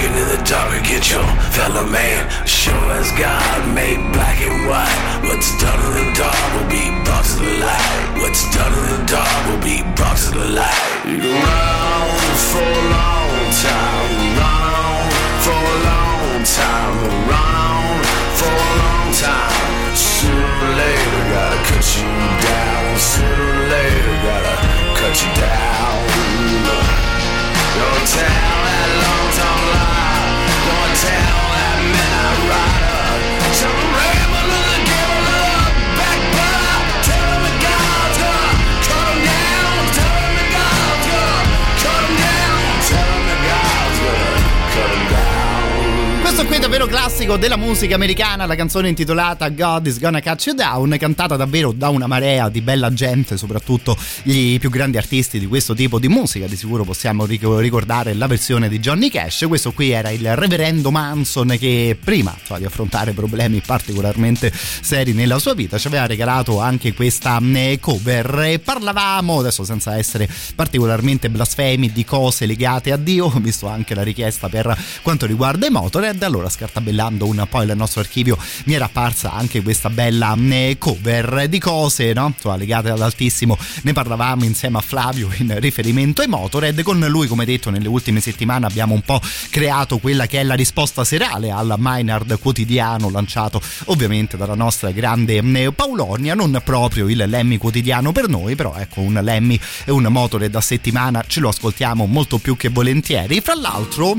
Working 0.04 0.20
in 0.20 0.28
the 0.36 0.44
dark 0.44 0.68
to 0.76 0.80
get 0.84 1.10
your 1.10 1.24
fellow 1.56 1.86
man. 1.88 2.28
Sure 2.44 2.92
as 2.92 3.08
God 3.16 3.74
made 3.74 3.96
black 4.12 4.36
and 4.42 4.68
white. 4.68 5.24
What's 5.24 5.48
done 5.56 5.80
in 5.80 5.92
the 5.96 6.12
dark 6.12 6.36
will 6.52 6.68
be 6.68 6.92
brought 7.08 7.24
to 7.24 7.40
the 7.40 7.56
light. 7.64 8.20
What's 8.20 8.44
done 8.52 8.68
in 8.68 8.84
the 8.84 9.00
dark 9.08 9.32
will 9.48 9.64
be 9.64 9.80
brought 9.96 10.20
to 10.28 10.30
the 10.36 10.44
light. 10.60 11.08
You 11.08 11.24
can 11.24 11.32
run 11.40 12.36
for 12.52 12.60
a 12.60 12.84
long 12.92 13.48
time, 13.64 14.12
run 14.36 15.08
for 15.40 15.56
a 15.56 15.76
long 15.88 16.44
time, 16.44 16.94
run 17.32 18.04
for 18.36 18.52
a 18.52 18.72
long 18.84 19.08
time. 19.08 19.96
Sooner 19.96 20.36
or 20.36 20.72
later, 20.84 21.20
gotta 21.32 21.58
cut 21.64 21.86
you 21.96 22.04
down. 22.44 22.84
Sooner 23.00 23.40
or 23.40 23.72
later, 23.72 24.12
gotta 24.20 24.54
cut 25.00 25.16
you 25.16 25.30
down. 25.32 25.96
Don't 27.72 28.04
tell 28.04 28.52
that 28.68 28.90
long 29.00 29.13
down 31.02 31.43
Davvero 46.84 47.02
classico 47.02 47.36
della 47.36 47.56
musica 47.56 47.94
americana, 47.94 48.44
la 48.44 48.54
canzone 48.54 48.88
intitolata 48.88 49.48
God 49.48 49.86
is 49.86 49.98
Gonna 49.98 50.20
Catch 50.20 50.46
You 50.46 50.54
Down, 50.54 50.94
cantata 50.98 51.34
davvero 51.34 51.72
da 51.72 51.88
una 51.88 52.06
marea 52.06 52.50
di 52.50 52.60
bella 52.60 52.92
gente, 52.92 53.38
soprattutto 53.38 53.96
i 54.24 54.58
più 54.60 54.68
grandi 54.68 54.98
artisti 54.98 55.38
di 55.38 55.46
questo 55.46 55.74
tipo 55.74 55.98
di 55.98 56.08
musica. 56.08 56.46
Di 56.46 56.56
sicuro 56.56 56.84
possiamo 56.84 57.24
ricordare 57.24 58.12
la 58.12 58.26
versione 58.26 58.68
di 58.68 58.80
Johnny 58.80 59.08
Cash. 59.08 59.46
Questo 59.48 59.72
qui 59.72 59.90
era 59.90 60.10
il 60.10 60.36
reverendo 60.36 60.90
Manson 60.90 61.56
che 61.58 61.96
prima 62.02 62.36
cioè, 62.44 62.58
di 62.58 62.64
affrontare 62.66 63.12
problemi 63.12 63.62
particolarmente 63.64 64.52
seri 64.54 65.12
nella 65.12 65.38
sua 65.38 65.54
vita 65.54 65.78
ci 65.78 65.86
aveva 65.86 66.06
regalato 66.06 66.60
anche 66.60 66.92
questa 66.92 67.40
eh, 67.40 67.78
cover. 67.80 68.40
E 68.40 68.58
parlavamo, 68.58 69.38
adesso 69.38 69.64
senza 69.64 69.96
essere 69.96 70.28
particolarmente 70.54 71.30
blasfemi, 71.30 71.92
di 71.92 72.04
cose 72.04 72.44
legate 72.44 72.92
a 72.92 72.96
Dio, 72.96 73.30
visto 73.40 73.68
anche 73.68 73.94
la 73.94 74.02
richiesta 74.02 74.48
per 74.48 74.76
quanto 75.02 75.24
riguarda 75.24 75.66
i 75.66 75.70
Motorhead 75.70 76.22
allora 76.22 76.48
scartabellando 76.74 77.26
un 77.26 77.46
po' 77.48 77.62
il 77.62 77.72
nostro 77.76 78.00
archivio 78.00 78.36
mi 78.64 78.74
era 78.74 78.86
apparsa 78.86 79.32
anche 79.32 79.62
questa 79.62 79.90
bella 79.90 80.36
eh, 80.50 80.76
cover 80.78 81.46
di 81.48 81.58
cose 81.58 82.12
no? 82.12 82.32
Insomma, 82.34 82.56
legate 82.56 82.90
ad 82.90 83.00
altissimo. 83.00 83.56
Ne 83.82 83.92
parlavamo 83.92 84.44
insieme 84.44 84.78
a 84.78 84.80
Flavio 84.80 85.30
in 85.38 85.58
riferimento 85.60 86.20
ai 86.20 86.28
Motorhead. 86.28 86.82
Con 86.82 86.98
lui 87.06 87.28
come 87.28 87.44
detto 87.44 87.70
nelle 87.70 87.88
ultime 87.88 88.20
settimane 88.20 88.66
abbiamo 88.66 88.94
un 88.94 89.02
po' 89.02 89.20
creato 89.50 89.98
quella 89.98 90.26
che 90.26 90.40
è 90.40 90.42
la 90.42 90.54
risposta 90.54 91.04
serale 91.04 91.50
al 91.50 91.74
Maynard 91.78 92.38
quotidiano 92.38 93.10
lanciato 93.10 93.60
ovviamente 93.86 94.36
dalla 94.36 94.54
nostra 94.54 94.90
grande 94.90 95.36
eh, 95.36 95.72
Paulonia. 95.72 96.34
Non 96.34 96.60
proprio 96.64 97.08
il 97.08 97.24
Lemmy 97.26 97.56
quotidiano 97.56 98.10
per 98.12 98.28
noi 98.28 98.56
però 98.56 98.74
ecco 98.76 99.00
un 99.00 99.18
Lemmy 99.22 99.58
e 99.84 99.92
un 99.92 100.04
Motorhead 100.04 100.54
a 100.54 100.60
settimana. 100.60 101.24
Ce 101.26 101.40
lo 101.40 101.48
ascoltiamo 101.48 102.06
molto 102.06 102.38
più 102.38 102.56
che 102.56 102.68
volentieri. 102.68 103.40
Fra 103.40 103.54
l'altro 103.54 104.16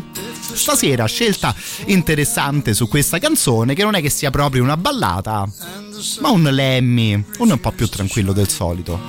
stasera 0.53 1.05
scelta 1.05 1.53
interessante 1.87 2.44
interessante 2.45 2.73
su 2.73 2.87
questa 2.87 3.17
canzone 3.17 3.73
che 3.73 3.83
non 3.83 3.95
è 3.95 4.01
che 4.01 4.09
sia 4.09 4.29
proprio 4.29 4.63
una 4.63 4.77
ballata, 4.77 5.47
ma 6.19 6.29
un 6.29 6.43
Lemmy, 6.43 7.23
un 7.39 7.59
po' 7.59 7.71
più 7.71 7.87
tranquillo 7.87 8.33
del 8.33 8.47
solito. 8.47 8.99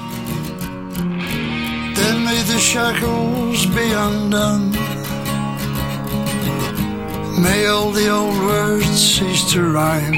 Then 1.95 2.23
may 2.23 2.43
the 2.45 2.59
shackles 2.59 3.67
be 3.67 3.95
undone. 3.95 4.77
May 7.39 7.67
all 7.67 7.93
the 7.93 8.09
old 8.09 8.39
words 8.39 8.99
cease 8.99 9.45
to 9.53 9.61
rhyme. 9.61 10.15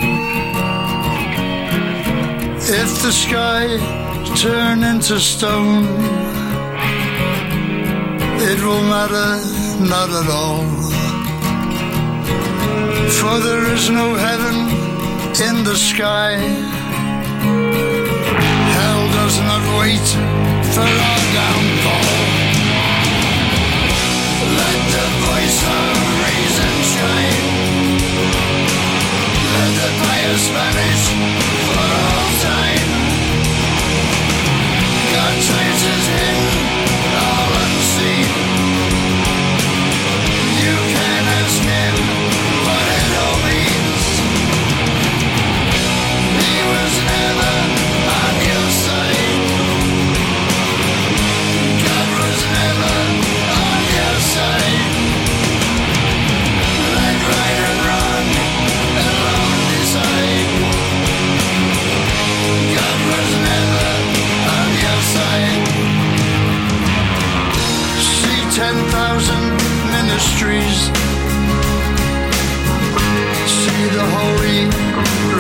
If 2.61 3.03
the 3.03 3.11
sky 3.11 3.79
turn 4.37 4.85
into 4.85 5.19
stone, 5.19 5.87
it 8.41 8.61
will 8.63 8.83
matter 8.83 9.41
not 9.81 10.11
at 10.11 10.29
all. 10.29 10.79
For 13.09 13.41
there 13.41 13.65
is 13.75 13.91
no 13.91 14.15
heaven 14.15 14.57
in 15.49 15.65
the 15.65 15.77
sky. 15.77 16.37
Hell 18.77 19.05
does 19.19 19.41
not 19.41 19.63
wait 19.81 20.09
for 20.73 20.87
our 21.09 21.21
downfall. 21.39 22.49
Let 24.61 24.81
the 24.95 25.07
voice 25.25 25.61
of 25.79 25.95
reason 26.25 26.75
shine. 26.95 27.49
Let 29.57 29.73
the 29.81 29.91
pious 30.05 30.45
vanish 30.55 31.05
for 31.67 31.89
all 32.05 32.29
time. 32.45 32.91
God 35.13 35.35
traces 35.49 36.05
in 36.09 36.69
all 36.71 36.78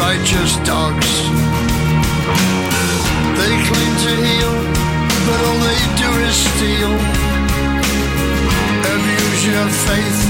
righteous 0.08 0.56
dogs. 0.64 1.10
They 3.38 3.54
claim 3.68 3.92
to 4.06 4.12
heal, 4.24 4.54
but 5.28 5.38
all 5.46 5.60
they 5.68 5.82
do 6.02 6.10
is 6.28 6.36
steal. 6.48 6.92
Abuse 8.94 9.42
your 9.52 9.68
faith, 9.86 10.20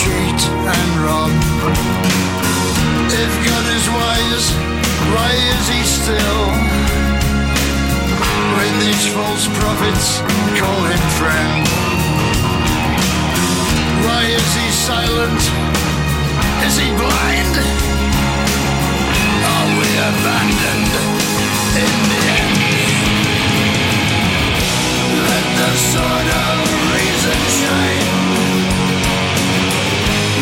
cheat 0.00 0.40
and 0.74 0.90
rob. 1.06 1.30
If 3.22 3.32
God 3.48 3.66
is 3.78 3.86
wise, 3.98 4.46
why 5.14 5.30
is 5.54 5.64
he 5.74 5.82
still? 5.98 6.42
When 8.56 8.72
these 8.84 9.04
false 9.14 9.46
prophets 9.58 10.06
call 10.58 10.80
him 10.90 11.04
friend. 11.20 11.62
Why 14.06 14.22
is 14.38 14.48
he 14.58 14.68
silent? 14.88 15.42
Is 16.66 16.76
he 16.82 16.88
blind? 16.98 17.99
Abandoned 20.10 20.92
in 21.84 21.96
the 22.10 22.20
end? 22.38 22.58
Let 25.28 25.46
the 25.60 25.72
sword 25.90 26.28
of 26.46 26.58
reason 26.94 27.40
shine. 27.58 28.10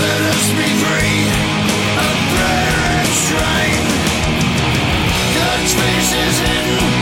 Let 0.04 0.20
us 0.34 0.44
be 0.60 0.68
free 0.82 1.24
of 2.06 2.16
prayer 2.32 2.78
and 2.96 3.08
shrine. 3.24 3.88
Hidden, 6.40 6.97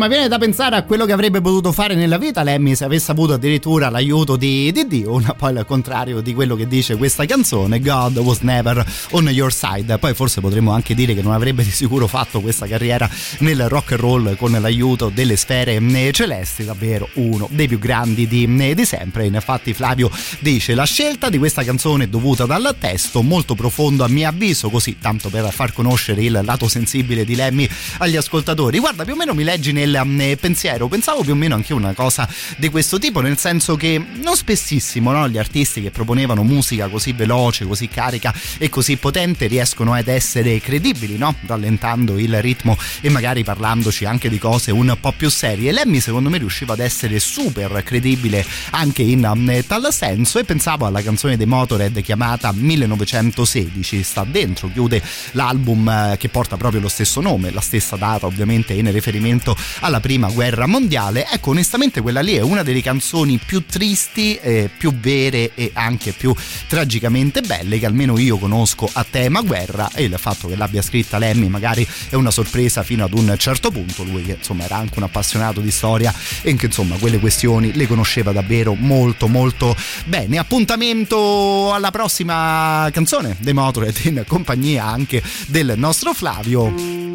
insomma 0.00 0.16
viene 0.16 0.28
da 0.28 0.38
pensare 0.38 0.76
a 0.76 0.84
quello 0.84 1.04
che 1.04 1.12
avrebbe 1.12 1.42
potuto 1.42 1.72
fare 1.72 1.94
nella 1.94 2.16
vita 2.16 2.42
Lemmy 2.42 2.74
se 2.74 2.84
avesse 2.84 3.10
avuto 3.10 3.34
addirittura 3.34 3.90
l'aiuto 3.90 4.36
di, 4.36 4.72
di 4.72 4.86
Dio, 4.86 5.12
un 5.12 5.34
po' 5.36 5.48
il 5.50 5.62
contrario 5.66 6.22
di 6.22 6.32
quello 6.32 6.56
che 6.56 6.66
dice 6.66 6.96
questa 6.96 7.26
canzone, 7.26 7.80
God 7.80 8.16
was 8.18 8.38
never 8.40 8.82
on 9.10 9.28
your 9.28 9.52
side. 9.52 9.98
Poi 9.98 10.14
forse 10.14 10.40
potremmo 10.40 10.72
anche 10.72 10.94
dire 10.94 11.14
che 11.14 11.20
non 11.20 11.32
avrebbe 11.32 11.62
di 11.62 11.70
sicuro 11.70 12.06
fatto 12.06 12.40
questa 12.40 12.66
carriera 12.66 13.10
nel 13.40 13.68
rock 13.68 13.92
and 13.92 14.00
roll 14.00 14.36
con 14.36 14.52
l'aiuto 14.52 15.10
delle 15.12 15.36
sfere 15.36 15.74
eh, 15.76 16.12
celesti, 16.12 16.64
davvero 16.64 17.06
uno 17.14 17.46
dei 17.50 17.68
più 17.68 17.78
grandi 17.78 18.26
di, 18.26 18.48
eh, 18.58 18.74
di 18.74 18.84
sempre. 18.86 19.26
Infatti 19.26 19.74
Flavio 19.74 20.10
dice 20.38 20.74
la 20.74 20.84
scelta 20.84 21.28
di 21.28 21.36
questa 21.36 21.62
canzone 21.62 22.04
è 22.04 22.06
dovuta 22.08 22.46
dal 22.46 22.74
testo 22.78 23.20
molto 23.20 23.54
profondo 23.54 24.04
a 24.04 24.08
mio 24.08 24.28
avviso, 24.28 24.70
così 24.70 24.96
tanto 24.98 25.28
per 25.28 25.52
far 25.52 25.74
conoscere 25.74 26.22
il 26.22 26.40
lato 26.42 26.68
sensibile 26.68 27.26
di 27.26 27.34
Lemmy 27.34 27.68
agli 27.98 28.16
ascoltatori. 28.16 28.78
Guarda, 28.78 29.04
più 29.04 29.12
o 29.12 29.16
meno 29.16 29.34
mi 29.34 29.44
leggi 29.44 29.72
nel 29.72 29.88
mm, 29.98 30.32
pensiero. 30.40 30.88
Pensavo 30.88 31.22
più 31.22 31.32
o 31.32 31.36
meno 31.36 31.54
anche 31.54 31.72
una 31.72 31.92
cosa 31.92 32.28
di 32.56 32.68
questo 32.68 32.98
tipo, 32.98 33.20
nel 33.20 33.38
senso 33.38 33.76
che 33.76 34.02
non 34.22 34.36
spessissimo 34.36 35.12
no, 35.12 35.28
gli 35.28 35.38
artisti 35.38 35.82
che 35.82 35.90
proponevano 35.90 36.42
musica 36.42 36.88
così 36.88 37.12
veloce, 37.12 37.66
così 37.66 37.88
carica 37.88 38.34
e 38.58 38.68
così 38.68 38.96
potente 38.96 39.46
riescono 39.46 39.92
ad 39.94 40.08
essere 40.08 40.60
credibili, 40.60 41.16
no? 41.16 41.34
rallentando 41.46 42.18
il 42.18 42.40
ritmo 42.40 42.76
e 43.00 43.10
magari 43.10 43.44
parlandoci 43.44 44.04
anche 44.04 44.28
di 44.28 44.38
cose 44.38 44.70
un 44.70 44.96
po' 45.00 45.12
più 45.12 45.28
serie. 45.30 45.72
Lemmy 45.72 46.00
secondo 46.00 46.28
me 46.28 46.38
riusciva 46.38 46.72
ad 46.72 46.80
essere 46.80 47.18
super 47.18 47.82
credibile 47.82 48.44
anche 48.70 49.02
in 49.02 49.24
um, 49.24 49.64
tal 49.66 49.92
senso 49.92 50.38
e 50.38 50.44
pensavo 50.44 50.86
alla 50.86 51.02
canzone 51.02 51.36
dei 51.36 51.46
Motorhead 51.46 52.00
chiamata 52.02 52.52
1916, 52.52 54.02
sta 54.02 54.24
dentro, 54.24 54.70
chiude 54.70 55.02
l'album 55.32 55.88
eh, 55.88 56.16
che 56.18 56.28
porta 56.28 56.56
proprio 56.56 56.80
lo 56.80 56.88
stesso 56.88 57.20
nome, 57.20 57.50
la 57.50 57.60
stessa 57.60 57.96
data 57.96 58.26
ovviamente 58.26 58.72
in 58.72 58.90
riferimento 58.90 59.56
alla 59.80 60.00
prima 60.00 60.28
guerra 60.30 60.66
mondiale. 60.66 61.26
Ecco, 61.30 61.50
onestamente 61.50 62.00
quella 62.00 62.20
lì 62.20 62.34
è 62.34 62.40
una 62.40 62.62
delle 62.62 62.82
canzoni 62.82 63.38
più 63.44 63.64
tristi, 63.66 64.36
eh, 64.36 64.70
più 64.74 64.94
vere 64.94 65.52
e 65.54 65.70
anche 65.74 66.12
più 66.12 66.34
tragicamente 66.66 67.40
belle 67.40 67.78
che 67.78 67.86
almeno 67.86 68.18
io 68.18 68.38
conosco 68.38 68.88
a 68.92 69.04
tema 69.08 69.40
guerra 69.42 69.90
e 69.94 70.04
il 70.04 70.14
fatto 70.18 70.48
che 70.48 70.56
l'abbia 70.56 70.82
scritta 70.82 71.18
Lemmy 71.18 71.48
magari 71.48 71.86
è 72.08 72.14
una 72.14 72.30
sorpresa 72.30 72.82
fino 72.82 73.04
ad 73.04 73.12
un 73.12 73.34
certo 73.38 73.70
punto, 73.70 74.04
lui 74.04 74.22
che 74.22 74.36
insomma 74.38 74.64
era 74.64 74.76
anche 74.76 74.98
un 74.98 75.04
appassionato 75.04 75.60
di 75.60 75.70
storia 75.70 76.12
e 76.42 76.54
che 76.54 76.66
insomma 76.66 76.96
quelle 76.96 77.18
questioni 77.18 77.72
le 77.72 77.86
conosceva 77.86 78.32
davvero 78.32 78.74
molto 78.74 79.28
molto 79.28 79.76
bene. 80.04 80.38
Appuntamento 80.38 81.72
alla 81.72 81.90
prossima 81.90 82.88
canzone 82.92 83.36
dei 83.40 83.52
Motorhead 83.52 83.98
in 84.04 84.24
compagnia 84.26 84.86
anche 84.86 85.22
del 85.46 85.74
nostro 85.76 86.12
Flavio. 86.12 87.08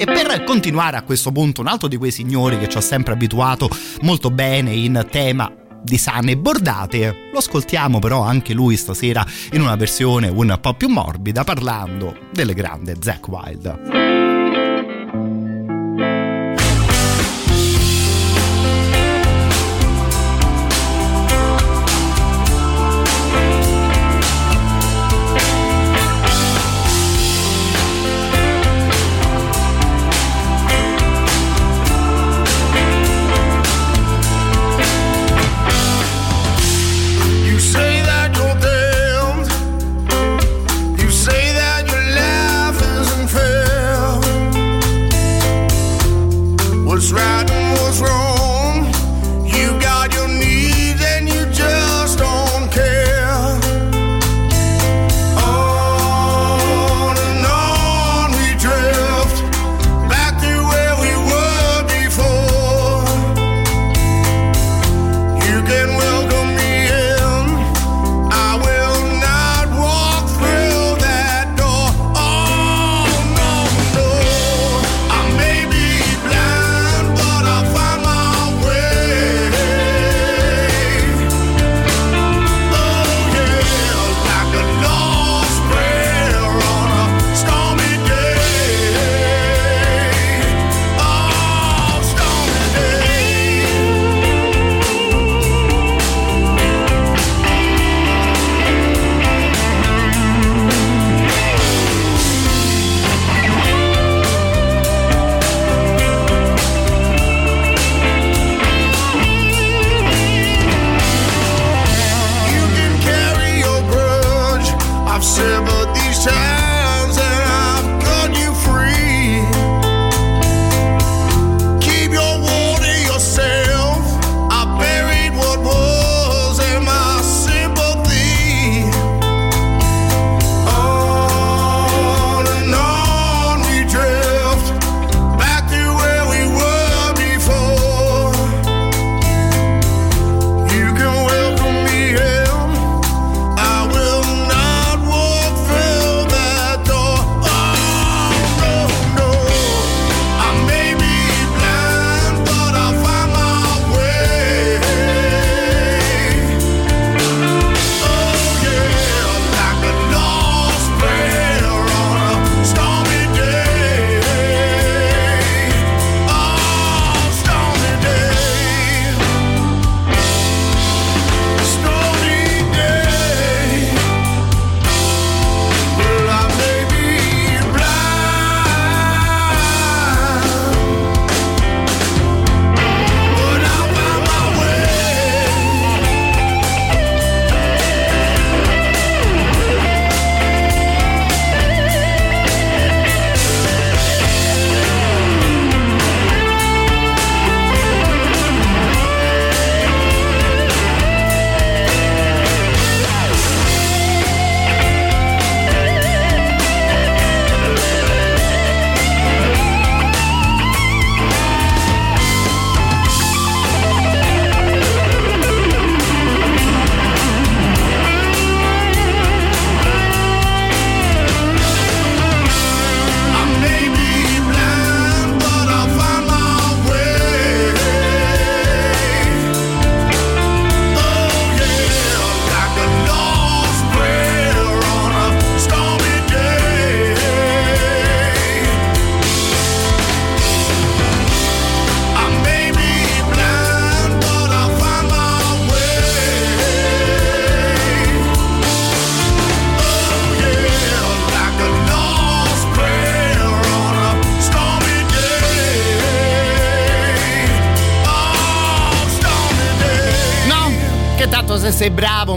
E 0.00 0.06
per 0.06 0.44
continuare 0.44 0.96
a 0.96 1.02
questo 1.02 1.30
punto, 1.30 1.60
un 1.60 1.66
altro 1.66 1.86
di 1.86 1.98
quei 2.00 2.10
signori 2.10 2.58
che 2.58 2.68
ci 2.68 2.78
ha 2.78 2.80
sempre 2.80 3.12
abituato 3.12 3.68
molto 4.00 4.30
bene 4.30 4.72
in 4.72 5.06
tema 5.10 5.52
di 5.82 5.98
sane 5.98 6.36
bordate. 6.36 7.28
Lo 7.32 7.38
ascoltiamo 7.38 7.98
però 8.00 8.22
anche 8.22 8.54
lui 8.54 8.76
stasera 8.76 9.24
in 9.52 9.60
una 9.60 9.76
versione 9.76 10.28
un 10.28 10.58
po' 10.60 10.74
più 10.74 10.88
morbida 10.88 11.44
parlando 11.44 12.16
del 12.32 12.52
grande 12.54 12.96
Zack 13.00 13.28
Wild. 13.28 14.29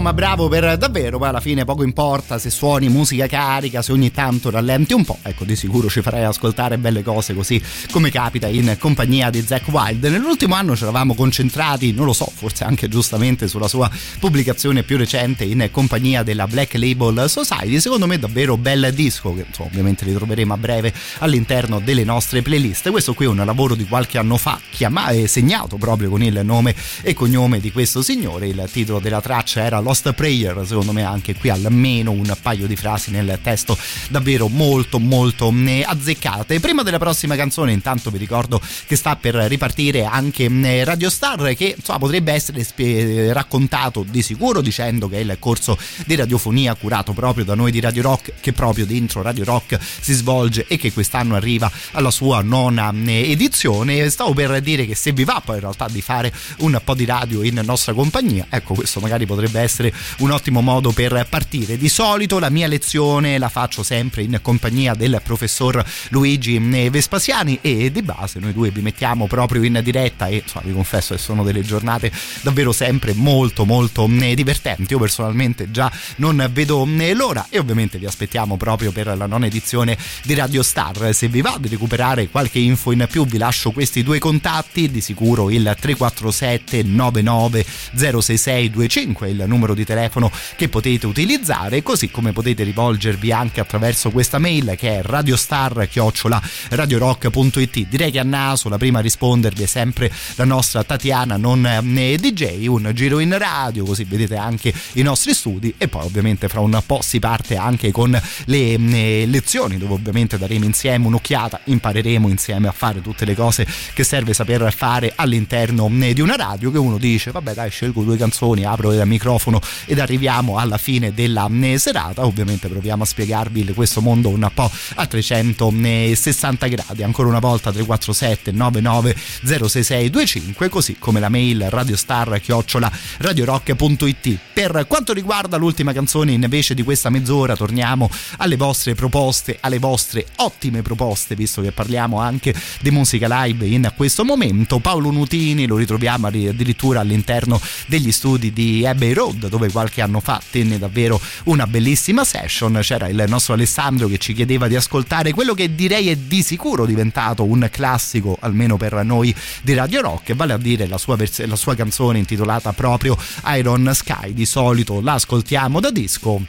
Sei 0.04 0.12
bravo, 0.12 0.12
ma 0.12 0.12
bravo 0.12 0.48
per 0.48 0.76
davvero, 0.76 1.03
poi 1.18 1.28
alla 1.28 1.40
fine 1.40 1.64
poco 1.64 1.82
importa 1.82 2.38
se 2.38 2.50
suoni 2.50 2.88
musica 2.88 3.26
carica, 3.26 3.82
se 3.82 3.92
ogni 3.92 4.10
tanto 4.10 4.50
rallenti 4.50 4.92
un 4.92 5.04
po', 5.04 5.18
ecco 5.22 5.44
di 5.44 5.56
sicuro 5.56 5.88
ci 5.88 6.02
farai 6.02 6.24
ascoltare 6.24 6.78
belle 6.78 7.02
cose 7.02 7.34
così 7.34 7.62
come 7.90 8.10
capita 8.10 8.48
in 8.48 8.76
compagnia 8.78 9.30
di 9.30 9.42
Zack 9.42 9.68
Wild. 9.68 10.04
Nell'ultimo 10.04 10.54
anno 10.54 10.76
ci 10.76 10.82
eravamo 10.82 11.14
concentrati, 11.14 11.92
non 11.92 12.06
lo 12.06 12.12
so, 12.12 12.30
forse 12.32 12.64
anche 12.64 12.88
giustamente 12.88 13.48
sulla 13.48 13.68
sua 13.68 13.90
pubblicazione 14.18 14.82
più 14.82 14.96
recente 14.96 15.44
in 15.44 15.68
compagnia 15.70 16.22
della 16.22 16.46
Black 16.46 16.74
Label 16.74 17.28
Society, 17.28 17.80
secondo 17.80 18.06
me 18.06 18.18
davvero 18.18 18.56
bel 18.56 18.92
disco 18.94 19.34
che 19.34 19.44
insomma, 19.46 19.68
ovviamente 19.68 20.04
ritroveremo 20.04 20.52
a 20.52 20.56
breve 20.56 20.92
all'interno 21.18 21.80
delle 21.80 22.04
nostre 22.04 22.42
playlist. 22.42 22.90
Questo 22.90 23.14
qui 23.14 23.26
è 23.26 23.28
un 23.28 23.42
lavoro 23.44 23.74
di 23.74 23.86
qualche 23.86 24.18
anno 24.18 24.36
fa, 24.36 24.60
chiamato, 24.70 25.26
segnato 25.26 25.76
proprio 25.76 26.10
con 26.10 26.22
il 26.22 26.40
nome 26.44 26.74
e 27.02 27.14
cognome 27.14 27.60
di 27.60 27.70
questo 27.72 28.02
signore, 28.02 28.48
il 28.48 28.68
titolo 28.70 28.98
della 28.98 29.20
traccia 29.20 29.62
era 29.62 29.78
Lost 29.78 30.12
Prayer, 30.12 30.66
secondo 30.66 30.92
me 30.92 31.03
anche 31.04 31.34
qui 31.34 31.50
almeno 31.50 32.10
un 32.10 32.34
paio 32.42 32.66
di 32.66 32.76
frasi 32.76 33.10
nel 33.10 33.38
testo 33.42 33.76
davvero 34.08 34.48
molto 34.48 34.98
molto 34.98 35.50
mm, 35.50 35.82
azzeccate. 35.84 36.60
Prima 36.60 36.82
della 36.82 36.98
prossima 36.98 37.36
canzone 37.36 37.72
intanto 37.72 38.10
vi 38.10 38.18
ricordo 38.18 38.60
che 38.86 38.96
sta 38.96 39.16
per 39.16 39.34
ripartire 39.34 40.04
anche 40.04 40.48
mm, 40.48 40.82
Radio 40.84 41.10
Star 41.10 41.54
che 41.54 41.74
insomma, 41.76 41.98
potrebbe 41.98 42.32
essere 42.32 43.32
raccontato 43.32 44.04
di 44.08 44.22
sicuro 44.22 44.60
dicendo 44.60 45.08
che 45.08 45.18
è 45.18 45.20
il 45.20 45.36
corso 45.38 45.78
di 46.06 46.14
radiofonia 46.14 46.74
curato 46.74 47.12
proprio 47.12 47.44
da 47.44 47.54
noi 47.54 47.70
di 47.70 47.80
Radio 47.80 48.02
Rock 48.02 48.32
che 48.40 48.52
proprio 48.52 48.86
dentro 48.86 49.22
Radio 49.22 49.44
Rock 49.44 49.78
si 49.80 50.12
svolge 50.12 50.66
e 50.68 50.76
che 50.76 50.92
quest'anno 50.92 51.34
arriva 51.34 51.70
alla 51.92 52.10
sua 52.10 52.40
nona 52.40 52.90
mm, 52.90 53.08
edizione. 53.08 54.08
Stavo 54.10 54.32
per 54.32 54.60
dire 54.60 54.86
che 54.86 54.94
se 54.94 55.12
vi 55.12 55.24
va 55.24 55.40
poi 55.44 55.56
in 55.56 55.60
realtà 55.62 55.86
di 55.88 56.00
fare 56.00 56.32
un 56.58 56.80
po' 56.82 56.94
di 56.94 57.04
radio 57.04 57.42
in 57.42 57.60
nostra 57.64 57.92
compagnia, 57.92 58.46
ecco 58.48 58.74
questo 58.74 59.00
magari 59.00 59.26
potrebbe 59.26 59.60
essere 59.60 59.92
un 60.18 60.30
ottimo 60.30 60.60
modo 60.60 60.92
per 60.94 61.26
partire. 61.28 61.76
Di 61.76 61.88
solito 61.88 62.38
la 62.38 62.48
mia 62.48 62.68
lezione 62.68 63.36
la 63.36 63.48
faccio 63.48 63.82
sempre 63.82 64.22
in 64.22 64.38
compagnia 64.40 64.94
del 64.94 65.20
professor 65.22 65.84
Luigi 66.10 66.58
Vespasiani 66.88 67.58
e 67.60 67.90
di 67.90 68.02
base 68.02 68.38
noi 68.38 68.52
due 68.52 68.70
vi 68.70 68.80
mettiamo 68.80 69.26
proprio 69.26 69.64
in 69.64 69.80
diretta 69.82 70.28
e 70.28 70.36
insomma, 70.36 70.64
vi 70.64 70.72
confesso 70.72 71.14
che 71.14 71.20
sono 71.20 71.42
delle 71.42 71.62
giornate 71.62 72.12
davvero 72.42 72.72
sempre 72.72 73.12
molto 73.12 73.64
molto 73.64 74.06
divertenti. 74.06 74.92
Io 74.92 74.98
personalmente 75.00 75.70
già 75.70 75.90
non 76.16 76.48
vedo 76.52 76.88
l'ora 77.14 77.46
e 77.50 77.58
ovviamente 77.58 77.98
vi 77.98 78.06
aspettiamo 78.06 78.56
proprio 78.56 78.92
per 78.92 79.16
la 79.16 79.26
nona 79.26 79.46
edizione 79.46 79.98
di 80.22 80.34
Radio 80.34 80.62
Star. 80.62 81.12
Se 81.12 81.26
vi 81.26 81.40
va 81.40 81.56
di 81.58 81.68
recuperare 81.68 82.28
qualche 82.28 82.60
info 82.60 82.92
in 82.92 83.06
più 83.10 83.26
vi 83.26 83.38
lascio 83.38 83.72
questi 83.72 84.04
due 84.04 84.20
contatti, 84.20 84.90
di 84.90 85.00
sicuro 85.00 85.50
il 85.50 85.62
347 85.78 86.84
99 86.84 87.66
066 87.96 88.68
25 88.68 89.26
è 89.26 89.30
il 89.30 89.44
numero 89.46 89.74
di 89.74 89.84
telefono 89.84 90.30
che 90.56 90.68
potete 90.68 90.83
utilizzare, 91.02 91.82
così 91.82 92.10
come 92.10 92.32
potete 92.32 92.62
rivolgervi 92.62 93.32
anche 93.32 93.60
attraverso 93.60 94.10
questa 94.10 94.38
mail 94.38 94.74
che 94.76 94.98
è 94.98 95.02
radiostar-radiorock.it. 95.02 97.86
Direi 97.88 98.10
che 98.10 98.18
a 98.18 98.24
naso 98.24 98.68
la 98.68 98.76
prima 98.76 98.98
a 98.98 99.02
rispondervi 99.02 99.62
è 99.62 99.66
sempre 99.66 100.12
la 100.36 100.44
nostra 100.44 100.84
Tatiana, 100.84 101.36
non 101.36 101.80
DJ, 101.82 102.66
un 102.66 102.90
giro 102.94 103.18
in 103.18 103.36
radio, 103.38 103.84
così 103.84 104.04
vedete 104.04 104.36
anche 104.36 104.72
i 104.92 105.02
nostri 105.02 105.32
studi 105.32 105.74
e 105.78 105.88
poi 105.88 106.04
ovviamente 106.04 106.48
fra 106.48 106.60
un 106.60 106.82
po' 106.86 107.00
si 107.02 107.18
parte 107.18 107.56
anche 107.56 107.90
con 107.90 108.20
le 108.46 109.26
lezioni 109.26 109.78
dove 109.78 109.94
ovviamente 109.94 110.38
daremo 110.38 110.64
insieme 110.64 111.06
un'occhiata, 111.06 111.60
impareremo 111.64 112.28
insieme 112.28 112.68
a 112.68 112.72
fare 112.72 113.00
tutte 113.00 113.24
le 113.24 113.34
cose 113.34 113.66
che 113.94 114.04
serve 114.04 114.34
saper 114.34 114.72
fare 114.74 115.12
all'interno 115.14 115.88
di 115.90 116.20
una 116.20 116.36
radio 116.36 116.70
che 116.70 116.78
uno 116.78 116.98
dice 116.98 117.30
vabbè 117.30 117.54
dai 117.54 117.70
scelgo 117.70 118.02
due 118.02 118.16
canzoni, 118.16 118.64
apro 118.64 118.92
il 118.92 119.06
microfono 119.06 119.60
ed 119.86 119.98
arriviamo 119.98 120.58
alla 120.58 120.73
fine 120.78 121.12
della 121.12 121.48
serata. 121.76 122.24
Ovviamente 122.24 122.68
proviamo 122.68 123.02
a 123.02 123.06
spiegarvi 123.06 123.72
questo 123.74 124.00
mondo 124.00 124.28
un 124.28 124.48
po' 124.52 124.70
a 124.94 125.06
360 125.06 126.66
gradi. 126.66 127.02
Ancora 127.02 127.28
una 127.28 127.38
volta 127.38 127.70
347 127.70 128.52
99 128.52 129.14
06625, 129.14 130.68
così 130.68 130.96
come 130.98 131.20
la 131.20 131.28
mail 131.28 131.66
radiostar 131.68 132.40
chiocciola 132.40 132.90
radiorock.it. 133.18 134.38
Per 134.52 134.84
quanto 134.88 135.12
riguarda 135.12 135.56
l'ultima 135.56 135.92
canzone 135.92 136.32
invece 136.32 136.74
di 136.74 136.82
questa 136.82 137.10
mezz'ora, 137.10 137.56
torniamo 137.56 138.10
alle 138.38 138.56
vostre 138.56 138.94
proposte, 138.94 139.58
alle 139.60 139.78
vostre 139.78 140.26
ottime 140.36 140.82
proposte, 140.82 141.34
visto 141.34 141.62
che 141.62 141.72
parliamo 141.72 142.20
anche 142.20 142.54
di 142.80 142.90
musica 142.90 143.44
live 143.44 143.66
in 143.66 143.92
questo 143.96 144.24
momento. 144.24 144.78
Paolo 144.78 145.10
Nutini 145.10 145.66
lo 145.66 145.76
ritroviamo 145.76 146.26
addirittura 146.26 147.00
all'interno 147.00 147.60
degli 147.86 148.12
studi 148.12 148.52
di 148.52 148.86
Abbey 148.86 149.12
Road, 149.12 149.48
dove 149.48 149.70
qualche 149.70 150.00
anno 150.00 150.20
fa 150.20 150.40
tenne 150.64 150.78
davvero 150.78 151.20
una 151.44 151.66
bellissima 151.66 152.24
session. 152.24 152.78
C'era 152.80 153.08
il 153.08 153.22
nostro 153.28 153.52
Alessandro 153.52 154.08
che 154.08 154.18
ci 154.18 154.32
chiedeva 154.32 154.66
di 154.66 154.74
ascoltare 154.74 155.32
quello 155.32 155.54
che 155.54 155.74
direi 155.74 156.08
è 156.08 156.16
di 156.16 156.42
sicuro 156.42 156.86
diventato 156.86 157.44
un 157.44 157.68
classico, 157.70 158.36
almeno 158.40 158.76
per 158.76 159.04
noi 159.04 159.34
di 159.62 159.74
Radio 159.74 160.00
Rock, 160.00 160.34
vale 160.34 160.54
a 160.54 160.58
dire 160.58 160.86
la 160.86 160.98
sua, 160.98 161.16
vers- 161.16 161.44
la 161.44 161.56
sua 161.56 161.74
canzone 161.74 162.18
intitolata 162.18 162.72
proprio 162.72 163.16
Iron 163.56 163.90
Sky. 163.92 164.32
Di 164.32 164.46
solito 164.46 165.00
la 165.00 165.12
ascoltiamo 165.14 165.78
da 165.78 165.90
disco. 165.90 166.40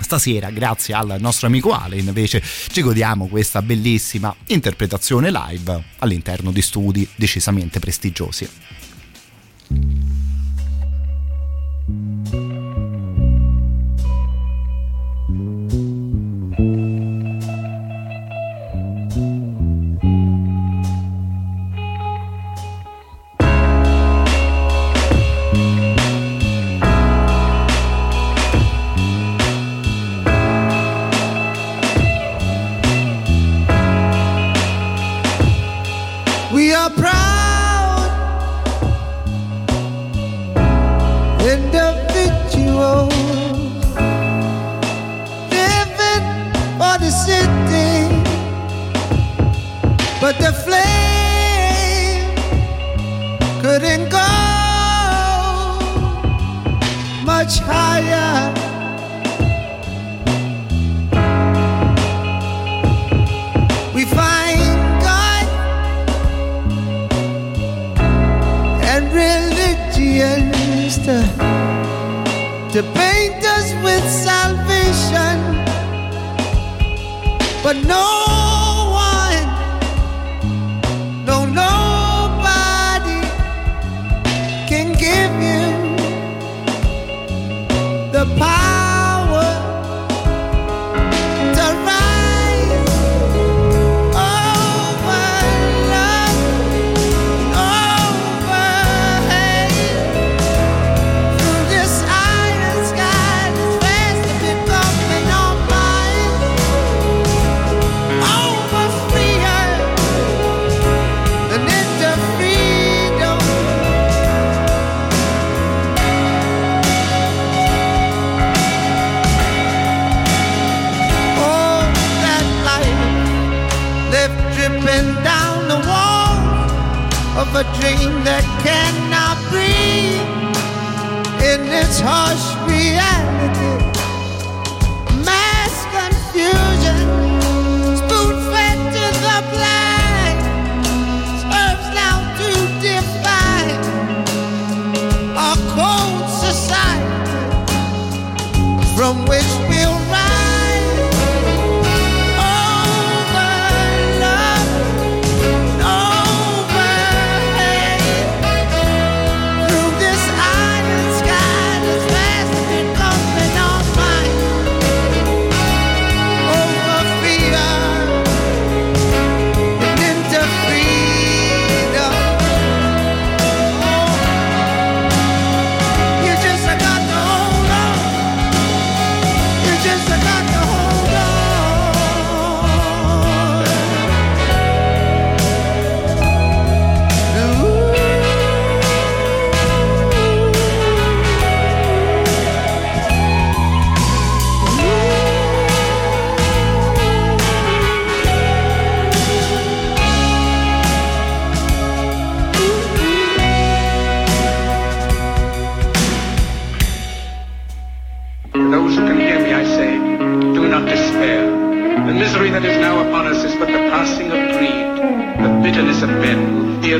Stasera, 0.00 0.48
grazie 0.48 0.94
al 0.94 1.16
nostro 1.18 1.46
amico 1.46 1.72
Ale, 1.72 1.98
invece 1.98 2.42
ci 2.42 2.80
godiamo 2.80 3.26
questa 3.26 3.60
bellissima 3.60 4.34
interpretazione 4.46 5.30
live 5.30 5.82
all'interno 5.98 6.50
di 6.52 6.62
studi 6.62 7.06
decisamente 7.14 7.80
prestigiosi. 7.80 8.48
To 72.80 72.92
paint 72.92 73.44
us 73.44 73.74
with 73.84 74.04
salvation. 74.08 75.36
But 77.62 77.76
no 77.86 78.19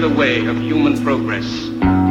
the 0.01 0.09
way 0.09 0.47
of 0.47 0.57
human 0.57 1.03
progress. 1.05 1.45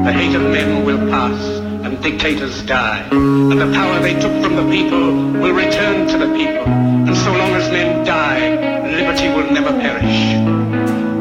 The 0.05 0.13
hate 0.13 0.35
of 0.35 0.43
men 0.43 0.85
will 0.85 1.09
pass, 1.09 1.41
and 1.83 2.01
dictators 2.03 2.61
die, 2.63 3.01
and 3.11 3.59
the 3.59 3.71
power 3.73 3.99
they 3.99 4.13
took 4.13 4.43
from 4.43 4.55
the 4.57 4.69
people 4.69 5.39
will 5.41 5.53
return 5.53 6.07
to 6.07 6.17
the 6.19 6.31
people. 6.35 6.67
And 6.67 7.17
so 7.17 7.31
long 7.31 7.51
as 7.55 7.67
men 7.71 8.05
die, 8.05 8.85
liberty 8.85 9.29
will 9.29 9.51
never 9.51 9.71
perish. 9.71 10.35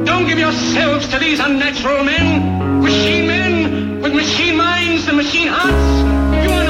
Don't 0.07 0.27
give 0.27 0.39
yourselves 0.39 1.09
to 1.09 1.19
these 1.19 1.41
unnatural 1.41 2.05
men, 2.05 2.83
machine 2.83 3.27
men 3.27 4.03
with 4.03 4.15
machine 4.15 4.59
minds 4.59 5.09
and 5.09 5.17
machine 5.17 5.49
hearts. 5.49 6.45
You 6.45 6.51
are 6.53 6.68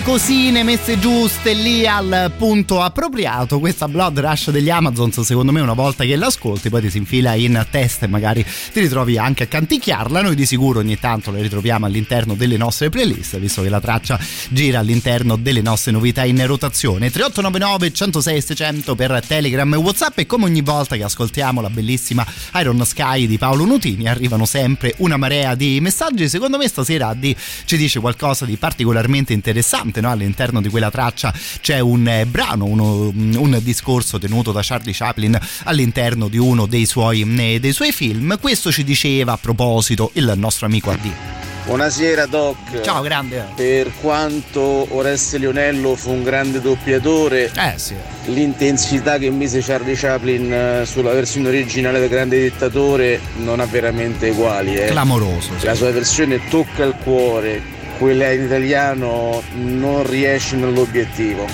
le 0.00 0.06
cosine 0.06 0.62
messe 0.62 0.98
giuste 0.98 1.52
lì 1.52 1.86
al 1.86 2.32
punto 2.36 2.80
appropriato. 2.80 3.58
Questa 3.58 3.86
Blood 3.86 4.18
Rush 4.18 4.50
degli 4.50 4.70
Amazons, 4.70 5.20
secondo 5.20 5.52
me, 5.52 5.60
una 5.60 5.74
volta 5.74 6.04
che 6.04 6.16
l'ascolti, 6.16 6.70
poi 6.70 6.80
ti 6.80 6.90
si 6.90 6.96
infila 6.98 7.34
in 7.34 7.66
testa 7.70 8.06
e 8.06 8.08
magari 8.08 8.42
ti 8.72 8.80
ritrovi 8.80 9.18
anche 9.18 9.42
a 9.42 9.46
canticchiarla. 9.46 10.22
Noi 10.22 10.34
di 10.34 10.46
sicuro 10.46 10.78
ogni 10.78 10.98
tanto 10.98 11.30
la 11.30 11.40
ritroviamo 11.40 11.84
all'interno 11.84 12.34
delle 12.34 12.56
nostre 12.56 12.88
playlist, 12.88 13.38
visto 13.38 13.62
che 13.62 13.68
la 13.68 13.80
traccia 13.80 14.18
gira 14.50 14.80
all'interno 14.80 15.36
delle 15.36 15.62
nostre 15.62 15.92
novità 15.92 16.24
in 16.24 16.44
rotazione. 16.46 17.10
3899 17.10 17.92
106 17.92 18.40
600 18.42 18.94
per 18.94 19.22
Telegram 19.26 19.72
e 19.72 19.76
WhatsApp. 19.76 20.18
E 20.18 20.26
come 20.26 20.44
ogni 20.44 20.60
volta 20.60 20.96
che 20.96 21.04
ascoltiamo 21.04 21.60
la 21.60 21.70
bellissima 21.70 22.26
Iron 22.54 22.84
Sky 22.84 23.26
di 23.26 23.38
Paolo 23.38 23.64
Nutini, 23.64 24.08
arrivano 24.08 24.44
sempre 24.44 24.94
una 24.98 25.16
marea 25.16 25.54
di 25.54 25.80
messaggi. 25.80 26.28
Secondo 26.28 26.58
me, 26.58 26.68
stasera 26.68 27.08
Addi 27.08 27.34
ci 27.64 27.76
dice 27.76 28.00
qualcosa 28.00 28.44
di 28.44 28.56
particolarmente 28.56 29.32
interessante. 29.32 30.00
No? 30.00 30.10
All'interno 30.10 30.60
di 30.60 30.68
quella 30.68 30.90
traccia 30.90 31.32
c'è 31.60 31.78
un 31.78 32.06
eh, 32.06 32.26
brano, 32.26 32.64
uno, 32.64 33.12
un 33.14 33.58
discorso 33.62 34.18
tenuto 34.18 34.52
da 34.52 34.60
Charlie 34.62 34.94
Chaplin 34.94 35.38
all'interno 35.64 36.28
di 36.28 36.38
uno 36.38 36.66
dei 36.66 36.86
suoi, 36.86 37.22
eh, 37.38 37.60
dei 37.60 37.72
suoi 37.72 37.92
film. 37.92 38.38
Questo 38.40 38.72
ci 38.72 38.84
diceva 38.84 39.32
a 39.32 39.38
proposito 39.38 40.10
il 40.14 40.32
nostro 40.36 40.66
amico 40.66 40.90
AD. 40.90 41.29
Buonasera 41.70 42.26
Doc. 42.26 42.80
Ciao 42.80 43.00
grande. 43.00 43.46
Per 43.54 43.92
quanto 44.00 44.88
Oreste 44.90 45.38
Lionello 45.38 45.94
fu 45.94 46.10
un 46.10 46.24
grande 46.24 46.60
doppiatore, 46.60 47.44
eh, 47.44 47.74
sì. 47.76 47.94
l'intensità 48.24 49.18
che 49.18 49.30
mise 49.30 49.60
Charlie 49.60 49.94
Chaplin 49.94 50.52
eh, 50.52 50.84
sulla 50.84 51.12
versione 51.12 51.46
originale 51.46 52.00
del 52.00 52.08
Grande 52.08 52.40
Dittatore 52.40 53.20
non 53.36 53.60
ha 53.60 53.66
veramente 53.66 54.30
uguali. 54.30 54.74
Eh. 54.74 54.86
Clamoroso. 54.86 55.52
Sì. 55.58 55.66
La 55.66 55.74
sua 55.76 55.92
versione 55.92 56.40
tocca 56.48 56.82
il 56.82 56.96
cuore, 57.04 57.62
quella 57.98 58.32
in 58.32 58.42
italiano 58.42 59.40
non 59.54 60.04
riesce 60.04 60.56
nell'obiettivo. 60.56 61.46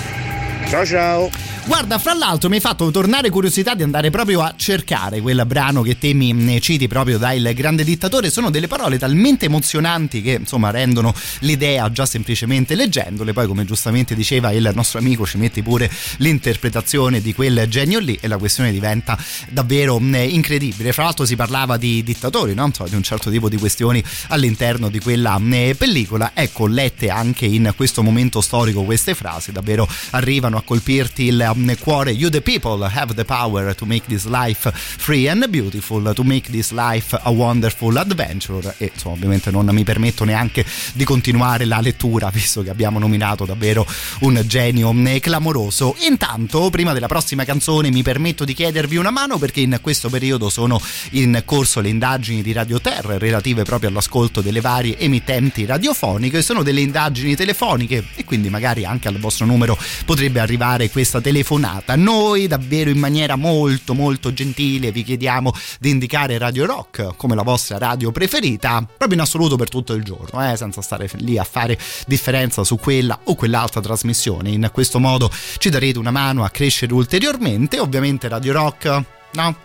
Ciao 0.67 0.83
ciao! 0.83 1.29
Guarda, 1.67 1.99
fra 1.99 2.13
l'altro 2.13 2.47
mi 2.47 2.55
hai 2.55 2.61
fatto 2.61 2.89
tornare 2.91 3.29
curiosità 3.29 3.75
di 3.75 3.83
andare 3.83 4.09
proprio 4.09 4.41
a 4.41 4.53
cercare 4.55 5.19
quel 5.19 5.43
brano 5.45 5.81
che 5.81 5.97
te 5.97 6.13
mi 6.13 6.61
citi 6.61 6.87
proprio 6.87 7.17
da 7.17 7.33
Il 7.33 7.51
Grande 7.53 7.83
Dittatore. 7.83 8.29
Sono 8.29 8.49
delle 8.49 8.69
parole 8.69 8.97
talmente 8.97 9.45
emozionanti 9.45 10.21
che 10.21 10.37
insomma 10.39 10.71
rendono 10.71 11.13
l'idea 11.39 11.91
già 11.91 12.05
semplicemente 12.05 12.73
leggendole. 12.73 13.33
Poi, 13.33 13.47
come 13.47 13.65
giustamente 13.65 14.15
diceva 14.15 14.51
il 14.51 14.71
nostro 14.73 14.99
amico, 14.99 15.25
ci 15.25 15.37
metti 15.37 15.61
pure 15.61 15.91
l'interpretazione 16.17 17.19
di 17.19 17.33
quel 17.33 17.67
genio 17.67 17.99
lì 17.99 18.17
e 18.21 18.29
la 18.29 18.37
questione 18.37 18.71
diventa 18.71 19.17
davvero 19.49 19.99
incredibile. 19.99 20.93
Fra 20.93 21.03
l'altro 21.03 21.25
si 21.25 21.35
parlava 21.35 21.75
di 21.75 22.01
dittatori, 22.01 22.53
no? 22.53 22.65
insomma, 22.65 22.87
di 22.87 22.95
un 22.95 23.03
certo 23.03 23.29
tipo 23.29 23.49
di 23.49 23.57
questioni 23.57 24.01
all'interno 24.29 24.87
di 24.87 24.99
quella 24.99 25.37
pellicola. 25.77 26.31
Ecco, 26.33 26.65
lette 26.65 27.09
anche 27.09 27.45
in 27.45 27.73
questo 27.75 28.03
momento 28.03 28.39
storico 28.39 28.83
queste 28.83 29.15
frasi 29.15 29.51
davvero 29.51 29.85
arrivano 30.11 30.55
a 30.55 30.61
colpirti 30.61 31.25
il 31.25 31.55
cuore. 31.79 32.11
You 32.11 32.29
the 32.29 32.41
people 32.41 32.87
have 32.87 33.13
the 33.13 33.25
power 33.25 33.73
to 33.75 33.85
make 33.85 34.05
this 34.07 34.25
life 34.25 34.69
free 34.71 35.27
and 35.27 35.47
beautiful 35.47 36.13
to 36.13 36.23
make 36.23 36.51
this 36.51 36.71
life 36.71 37.17
a 37.21 37.29
wonderful 37.29 37.95
adventure. 37.97 38.73
E 38.77 38.91
insomma 38.93 39.15
ovviamente 39.15 39.51
non 39.51 39.67
mi 39.71 39.83
permetto 39.83 40.23
neanche 40.23 40.65
di 40.93 41.03
continuare 41.03 41.65
la 41.65 41.79
lettura 41.79 42.29
visto 42.33 42.61
che 42.61 42.69
abbiamo 42.69 42.99
nominato 42.99 43.45
davvero 43.45 43.85
un 44.19 44.41
genio 44.45 44.93
clamoroso. 45.19 45.95
Intanto 46.07 46.69
prima 46.69 46.93
della 46.93 47.07
prossima 47.07 47.43
canzone 47.43 47.89
mi 47.89 48.03
permetto 48.03 48.45
di 48.45 48.53
chiedervi 48.53 48.97
una 48.97 49.11
mano 49.11 49.37
perché 49.37 49.61
in 49.61 49.79
questo 49.81 50.09
periodo 50.09 50.49
sono 50.49 50.81
in 51.11 51.41
corso 51.45 51.81
le 51.81 51.89
indagini 51.89 52.41
di 52.41 52.51
Radio 52.51 52.79
Terra 52.79 53.17
relative 53.17 53.63
proprio 53.63 53.89
all'ascolto 53.89 54.41
delle 54.41 54.61
varie 54.61 54.97
emittenti 54.97 55.65
radiofoniche. 55.65 56.41
Sono 56.41 56.63
delle 56.63 56.81
indagini 56.81 57.35
telefoniche 57.35 58.05
e 58.15 58.23
quindi 58.23 58.49
magari 58.49 58.85
anche 58.85 59.07
al 59.07 59.17
vostro 59.17 59.45
numero 59.45 59.77
potrebbe 60.05 60.39
arrivare 60.39 60.89
questa 60.89 61.21
telefonata 61.21 61.46
telefonata. 61.47 61.95
Noi 61.95 62.47
davvero 62.47 62.89
in 62.89 62.99
maniera 62.99 63.37
molto 63.37 63.93
molto 63.93 64.33
gentile 64.33 64.91
vi 64.91 65.03
chiediamo 65.03 65.53
di 65.79 65.91
indicare 65.91 66.37
Radio 66.37 66.65
Rock 66.65 67.15
come 67.15 67.35
la 67.35 67.43
vostra 67.43 67.77
radio 67.77 68.11
preferita, 68.11 68.85
proprio 68.85 69.17
in 69.17 69.23
assoluto 69.23 69.55
per 69.55 69.69
tutto 69.69 69.93
il 69.93 70.03
giorno, 70.03 70.45
eh, 70.45 70.57
senza 70.57 70.81
stare 70.81 71.09
lì 71.19 71.37
a 71.37 71.45
fare 71.45 71.79
differenza 72.05 72.65
su 72.65 72.77
quella 72.77 73.17
o 73.23 73.35
quell'altra 73.35 73.79
trasmissione. 73.79 74.49
In 74.49 74.69
questo 74.73 74.99
modo 74.99 75.31
ci 75.57 75.69
darete 75.69 75.97
una 75.97 76.11
mano 76.11 76.43
a 76.43 76.49
crescere 76.49 76.93
ulteriormente. 76.93 77.79
Ovviamente 77.79 78.27
Radio 78.27 78.51
Rock, 78.51 79.03
no? 79.33 79.55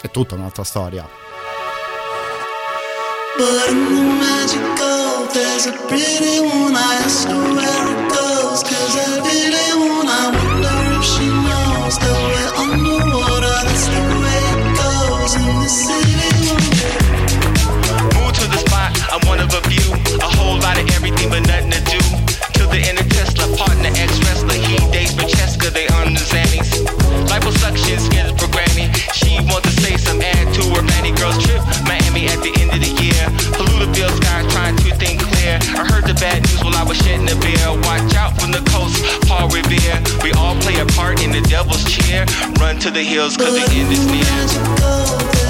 È 0.00 0.10
tutta 0.10 0.36
un'altra 0.36 0.62
storia. 0.62 1.08
But 3.36 3.68
in 3.68 4.18
magical, 4.18 5.26
there's 5.34 5.66
a 5.66 5.72
pretty 5.88 6.40
one. 6.40 6.74
I 6.74 7.02
ask 7.04 7.28
her 7.28 7.34
where 7.34 7.90
it 7.92 8.08
goes, 8.08 8.62
cause 8.62 8.96
I 8.96 9.20
really 9.20 9.90
wanna 9.90 10.38
wonder 10.38 10.75
shedding 37.02 37.28
a 37.28 37.36
beer. 37.40 37.68
Watch 37.84 38.14
out 38.14 38.38
from 38.40 38.52
the 38.52 38.62
coast, 38.70 39.04
Paul 39.28 39.48
Revere. 39.48 40.00
We 40.22 40.32
all 40.32 40.56
play 40.60 40.78
a 40.80 40.86
part 40.96 41.22
in 41.22 41.30
the 41.30 41.42
devil's 41.42 41.84
cheer. 41.84 42.24
Run 42.60 42.78
to 42.80 42.90
the 42.90 43.02
hills, 43.02 43.36
cause 43.36 43.54
the 43.54 43.66
end 43.72 43.92
is 43.92 44.06
near. 44.06 45.46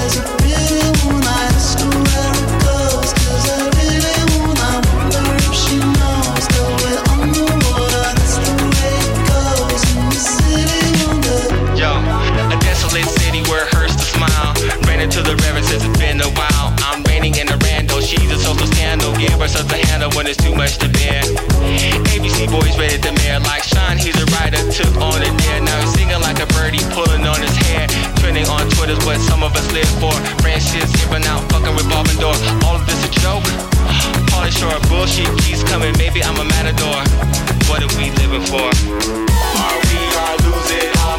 Give 19.46 19.54
her 19.54 19.62
such 19.62 19.86
handle 19.86 20.10
when 20.18 20.26
it's 20.26 20.42
too 20.42 20.54
much 20.58 20.74
to 20.82 20.88
bear. 20.90 21.22
ABC 21.22 22.50
boys 22.50 22.74
ready 22.82 22.98
to 22.98 23.12
mayor 23.22 23.38
like 23.46 23.62
Sean, 23.62 23.94
he's 23.94 24.18
a 24.18 24.26
writer, 24.34 24.58
took 24.74 24.90
on 24.98 25.22
a 25.22 25.30
dare. 25.38 25.62
Now 25.62 25.78
he's 25.86 25.94
singing 25.94 26.18
like 26.18 26.42
a 26.42 26.46
birdie, 26.50 26.82
pulling 26.90 27.22
on 27.22 27.38
his 27.38 27.54
hair. 27.70 27.86
Trending 28.18 28.48
on 28.50 28.66
Twitter's 28.74 28.98
what 29.06 29.22
some 29.22 29.46
of 29.46 29.54
us 29.54 29.70
live 29.70 29.86
for. 30.02 30.10
Friendships 30.42 30.90
giving 30.98 31.22
out, 31.30 31.46
fucking 31.54 31.78
revolving 31.78 32.18
door. 32.18 32.34
All 32.66 32.74
of 32.74 32.86
this 32.90 32.98
a 33.06 33.10
joke. 33.22 33.46
Pauly 34.34 34.50
Shore, 34.50 34.74
bullshit 34.90 35.30
keeps 35.46 35.62
coming. 35.62 35.94
Maybe 35.94 36.26
I'm 36.26 36.34
a 36.42 36.46
matador. 36.58 37.06
What 37.70 37.86
are 37.86 37.92
we 38.02 38.10
living 38.18 38.42
for? 38.50 38.66
Are 38.66 39.78
we 39.86 39.98
all 40.26 40.36
losing 40.42 40.90
our 41.06 41.18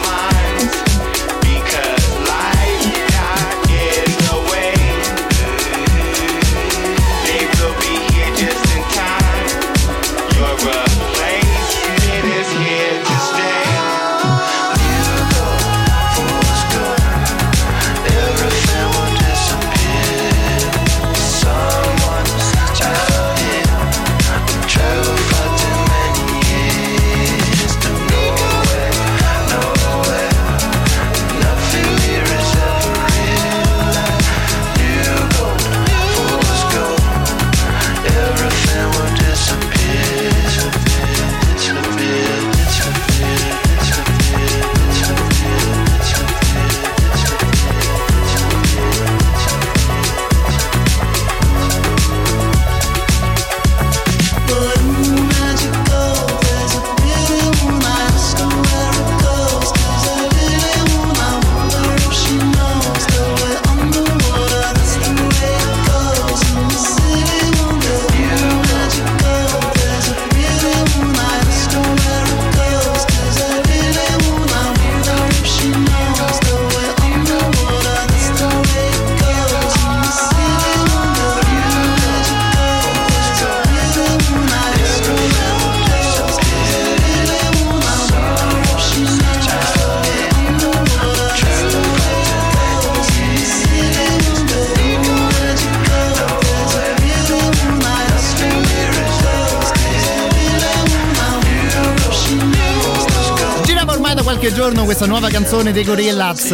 Buongiorno, 104.68 104.84
questa 104.84 105.06
nuova 105.06 105.30
canzone 105.30 105.72
dei 105.72 105.86
Gorillaz 105.86 106.52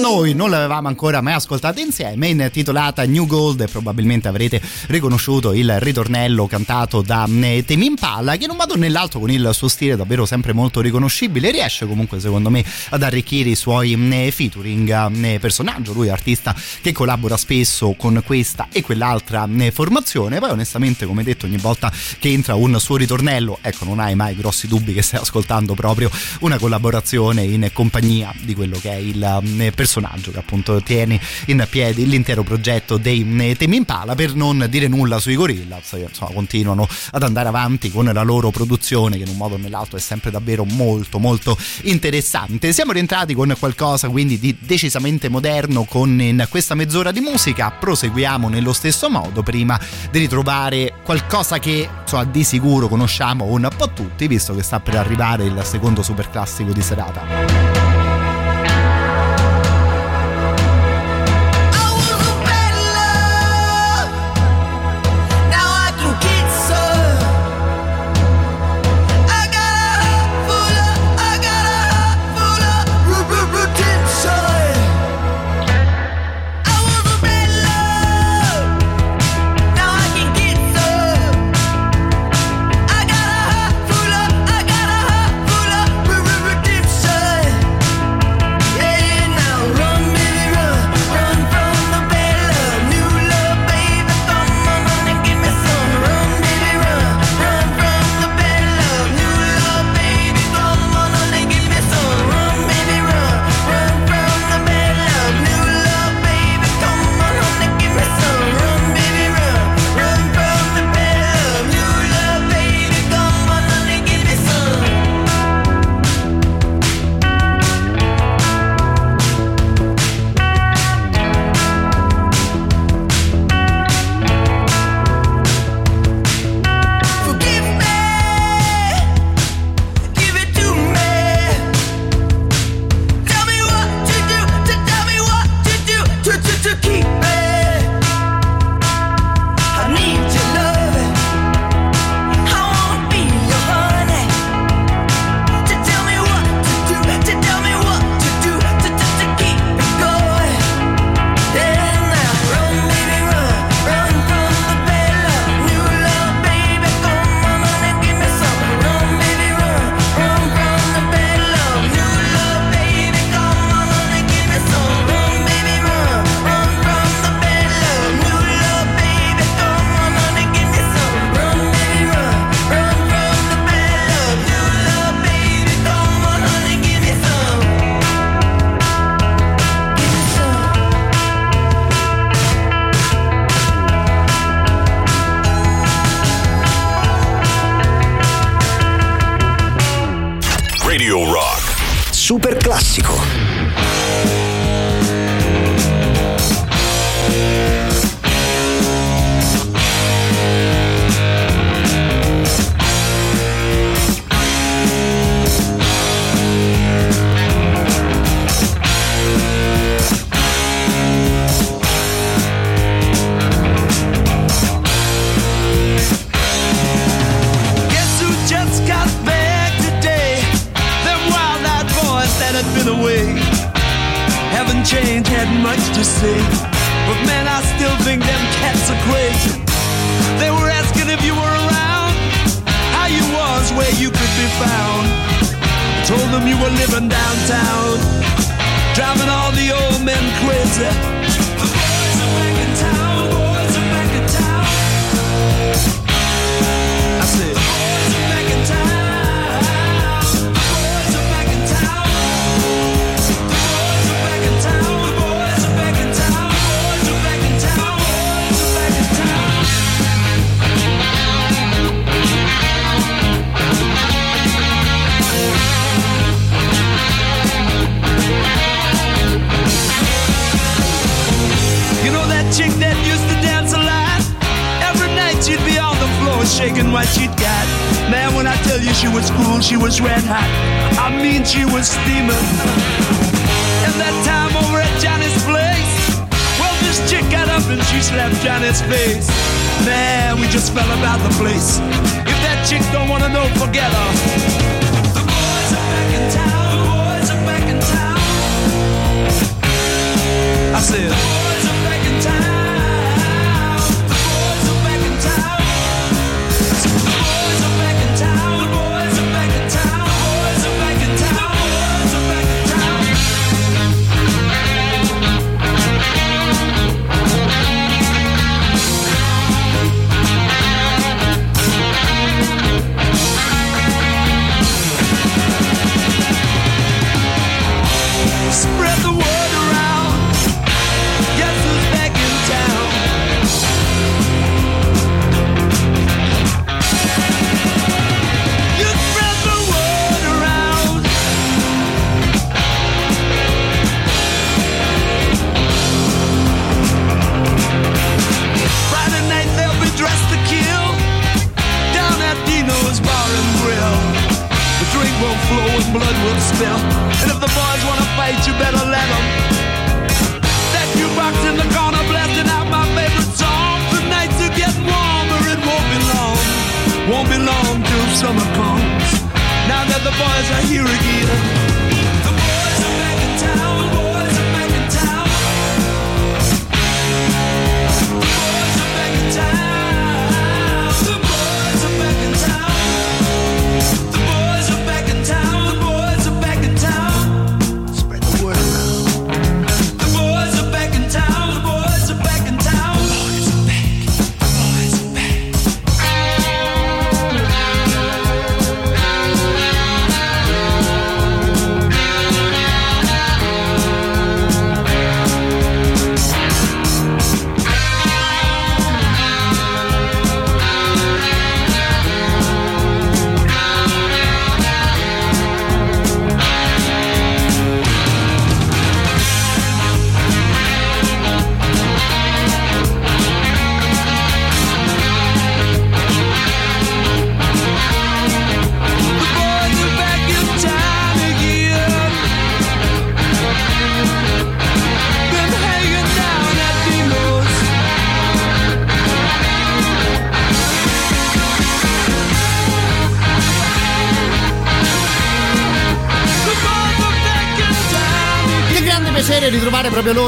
noi 0.00 0.34
non 0.34 0.50
l'avevamo 0.50 0.88
ancora 0.88 1.20
mai 1.20 1.34
ascoltata 1.34 1.80
insieme, 1.80 2.28
intitolata 2.28 3.04
New 3.04 3.26
Gold 3.26 3.60
e 3.60 3.68
probabilmente 3.68 4.28
avrete 4.28 4.60
riconosciuto 4.86 5.52
il 5.52 5.78
ritornello 5.80 6.46
cantato 6.46 7.00
da 7.00 7.26
eh, 7.28 7.64
Temi 7.64 7.86
Impala 7.86 8.36
che 8.36 8.44
in 8.44 8.50
un 8.50 8.56
modo 8.56 8.74
o 8.74 8.76
nell'altro 8.76 9.20
con 9.20 9.30
il 9.30 9.50
suo 9.52 9.68
stile 9.68 9.96
davvero 9.96 10.26
sempre 10.26 10.52
molto 10.52 10.80
riconoscibile 10.80 11.50
riesce 11.50 11.86
comunque 11.86 12.18
secondo 12.18 12.50
me 12.50 12.64
ad 12.90 13.02
arricchire 13.02 13.50
i 13.50 13.54
suoi 13.54 13.92
eh, 13.92 14.30
featuring 14.30 15.24
eh, 15.24 15.38
personaggio, 15.38 15.92
lui 15.92 16.08
è 16.08 16.10
artista 16.10 16.54
che 16.80 16.92
collabora 16.92 17.36
spesso 17.36 17.94
con 17.96 18.20
questa 18.24 18.68
e 18.72 18.82
quell'altra 18.82 19.48
formazione, 19.70 20.38
poi 20.40 20.50
onestamente 20.50 21.06
come 21.06 21.22
detto 21.22 21.46
ogni 21.46 21.58
volta 21.58 21.92
che 22.18 22.28
entra 22.28 22.54
un 22.54 22.78
suo 22.80 22.96
ritornello, 22.96 23.58
ecco 23.60 23.84
non 23.84 24.00
hai 24.00 24.14
mai 24.14 24.34
grossi 24.34 24.66
dubbi 24.66 24.92
che 24.92 25.02
stai 25.02 25.20
ascoltando 25.20 25.74
proprio 25.74 26.10
una 26.40 26.58
collaborazione 26.58 27.42
in 27.42 27.70
compagnia 27.72 28.32
di 28.40 28.54
quello 28.54 28.78
che 28.80 28.90
è 28.90 28.96
il 28.96 29.42
personaggio 29.74 29.83
personaggio 29.84 30.30
che 30.30 30.38
appunto 30.38 30.80
tiene 30.80 31.20
in 31.46 31.66
piedi 31.68 32.06
l'intero 32.06 32.42
progetto 32.42 32.96
dei 32.96 33.26
eh, 33.38 33.54
Temi 33.54 33.76
Impala 33.76 34.14
per 34.14 34.34
non 34.34 34.66
dire 34.70 34.88
nulla 34.88 35.20
sui 35.20 35.34
Gorillaz 35.34 35.90
che 35.90 36.06
insomma 36.08 36.32
continuano 36.32 36.88
ad 37.10 37.22
andare 37.22 37.48
avanti 37.48 37.90
con 37.90 38.06
la 38.06 38.22
loro 38.22 38.50
produzione 38.50 39.18
che 39.18 39.24
in 39.24 39.28
un 39.28 39.36
modo 39.36 39.56
o 39.56 39.58
nell'altro 39.58 39.98
è 39.98 40.00
sempre 40.00 40.30
davvero 40.30 40.64
molto 40.64 41.18
molto 41.18 41.56
interessante. 41.82 42.72
Siamo 42.72 42.92
rientrati 42.92 43.34
con 43.34 43.54
qualcosa 43.58 44.08
quindi 44.08 44.38
di 44.38 44.56
decisamente 44.58 45.28
moderno 45.28 45.84
con 45.84 46.18
in 46.20 46.46
questa 46.48 46.74
mezz'ora 46.74 47.12
di 47.12 47.20
musica. 47.20 47.70
Proseguiamo 47.70 48.48
nello 48.48 48.72
stesso 48.72 49.10
modo 49.10 49.42
prima 49.42 49.78
di 50.10 50.18
ritrovare 50.18 50.94
qualcosa 51.02 51.58
che 51.58 51.86
insomma 52.00 52.24
di 52.24 52.42
sicuro 52.42 52.88
conosciamo 52.88 53.44
un 53.44 53.68
po' 53.76 53.92
tutti 53.92 54.26
visto 54.26 54.54
che 54.54 54.62
sta 54.62 54.80
per 54.80 54.96
arrivare 54.96 55.44
il 55.44 55.60
secondo 55.64 56.02
super 56.02 56.30
classico 56.30 56.72
di 56.72 56.80
serata 56.80 57.63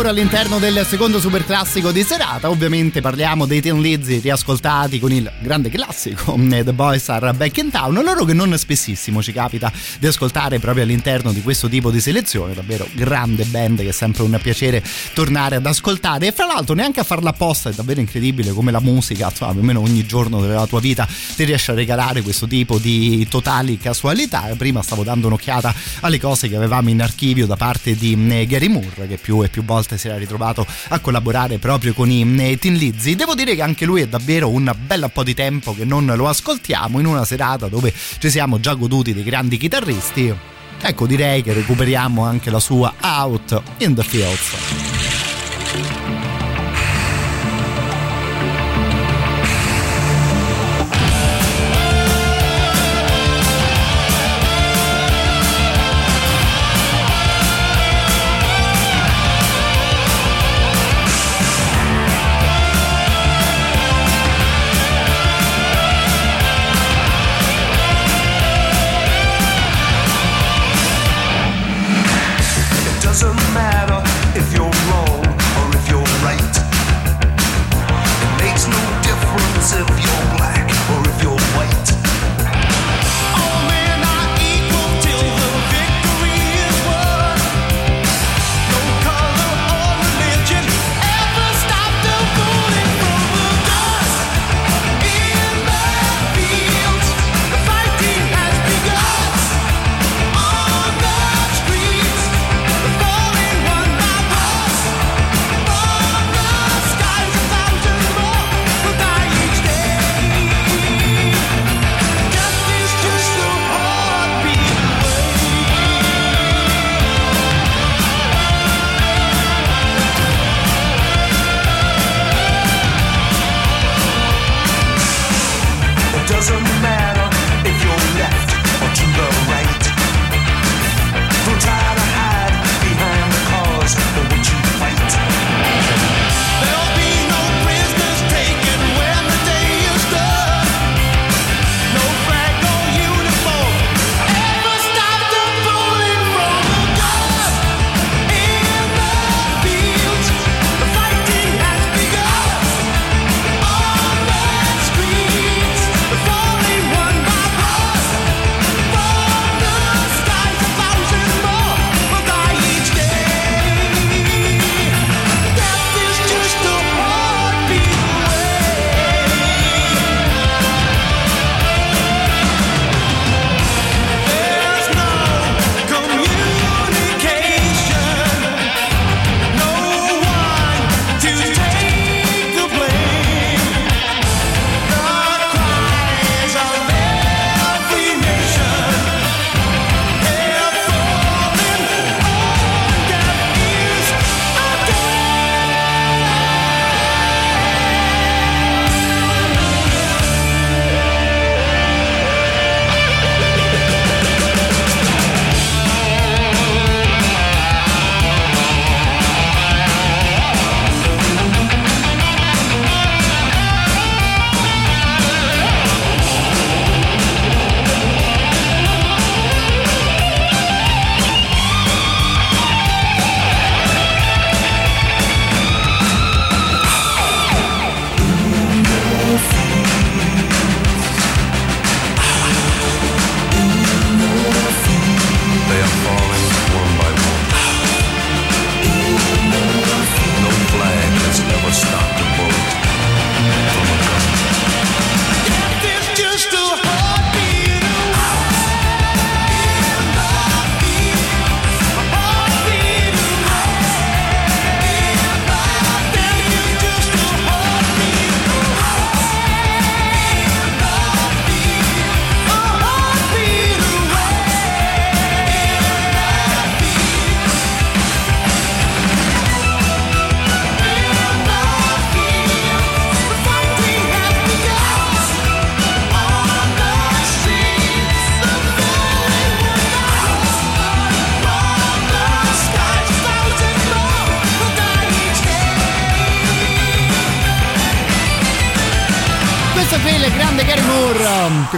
loro 0.07 0.11
all'interno 0.11 0.59
del 0.59 0.87
secondo 0.87 1.19
super 1.19 1.45
classico 1.45 1.91
di 1.91 2.05
serata. 2.05 2.49
Ovviamente 2.49 3.01
parliamo 3.01 3.45
dei 3.45 3.61
Tin 3.61 3.81
Lizzy 3.81 4.21
riascoltati 4.21 5.01
con 5.01 5.11
il 5.11 5.29
grande 5.41 5.69
classico 5.69 6.37
eh, 6.53 6.63
The 6.63 6.73
Boys 6.73 7.09
Are 7.09 7.33
Back 7.33 7.57
in 7.57 7.71
Town. 7.71 7.95
Loro 8.05 8.25
che 8.25 8.33
non 8.33 8.57
spessissimo 8.57 9.21
ci 9.21 9.33
capita 9.33 9.73
di 9.99 10.07
ascoltare 10.07 10.61
proprio 10.61 10.85
all'interno 10.85 11.33
di 11.33 11.43
questo 11.43 11.69
tipo 11.69 11.91
di 11.91 12.01
selezione. 12.01 12.55
Davvero 12.55 12.87
grande 12.93 13.45
band 13.45 13.81
che 13.81 13.89
è 13.89 13.93
sempre 13.93 14.23
un 14.23 14.39
piacere 14.41 14.83
tornare 15.13 15.57
ad 15.57 15.67
ascoltare. 15.67 16.29
E 16.29 16.33
fra 16.33 16.47
l'altro, 16.47 16.75
neanche 16.75 17.01
a 17.01 17.05
farla 17.05 17.31
apposta, 17.31 17.71
è 17.71 17.73
davvero 17.73 17.99
incredibile 17.99 18.53
come 18.53 18.71
la 18.71 18.81
musica, 18.81 19.29
insomma, 19.29 19.53
più 19.53 19.61
o 19.63 19.65
meno 19.65 19.81
ogni 19.81 20.07
giorno 20.07 20.41
della 20.41 20.67
tua 20.67 20.81
vita 20.81 21.09
ti 21.37 21.45
riesce 21.45 21.73
a 21.73 21.75
regalare 21.75 22.23
questo 22.23 22.47
tipo 22.47 22.79
di 22.79 23.27
totali 23.29 23.77
casualità. 23.77 24.49
Prima 24.57 24.83
stavo 24.83 25.05
dando 25.05 25.27
un'occhiata 25.27 25.73
alle 26.01 26.19
cose 26.19 26.49
che 26.49 26.57
avevamo 26.57 26.89
in 26.89 27.03
archivio 27.03 27.47
da 27.47 27.57
parte 27.57 27.95
di 27.95 28.17
eh, 28.31 28.47
Gary 28.47 28.69
Moore, 28.69 29.07
che 29.07 29.19
più 29.19 29.43
e 29.45 29.49
più 29.49 29.63
volte 29.63 29.99
si 29.99 30.09
era 30.09 30.17
ritrovato 30.17 30.67
a 30.89 30.99
collaborare 30.99 31.59
proprio 31.59 31.93
con 31.93 32.11
i 32.11 32.23
eh, 32.39 32.59
Tin 32.59 32.75
Lizzy. 32.75 33.15
Devo 33.15 33.35
dire 33.35 33.55
che 33.55 33.63
anche 33.63 33.85
lui 33.85 34.01
è 34.01 34.09
davvero 34.09 34.49
un 34.49 34.75
bel 34.87 35.11
po' 35.13 35.23
di 35.23 35.35
tempo 35.35 35.75
che 35.75 35.85
non 35.85 36.07
lo 36.07 36.27
ascoltiamo 36.27 36.99
in 36.99 37.07
una 37.07 37.25
serata 37.25 37.69
dove 37.69 37.93
ci 38.19 38.31
siamo 38.31 38.59
già 38.59 38.73
goduti 38.73 39.13
dei 39.13 39.23
grandi 39.23 39.59
chitarristi. 39.59 40.35
Ecco, 40.81 41.07
direi 41.07 41.43
che 41.43 41.53
recuperiamo 41.53 42.25
anche 42.25 42.51
la 42.51 42.61
sua 42.61 42.95
Out 43.01 43.63
in 43.79 43.95
the 43.95 44.03
Fields. 44.03 44.86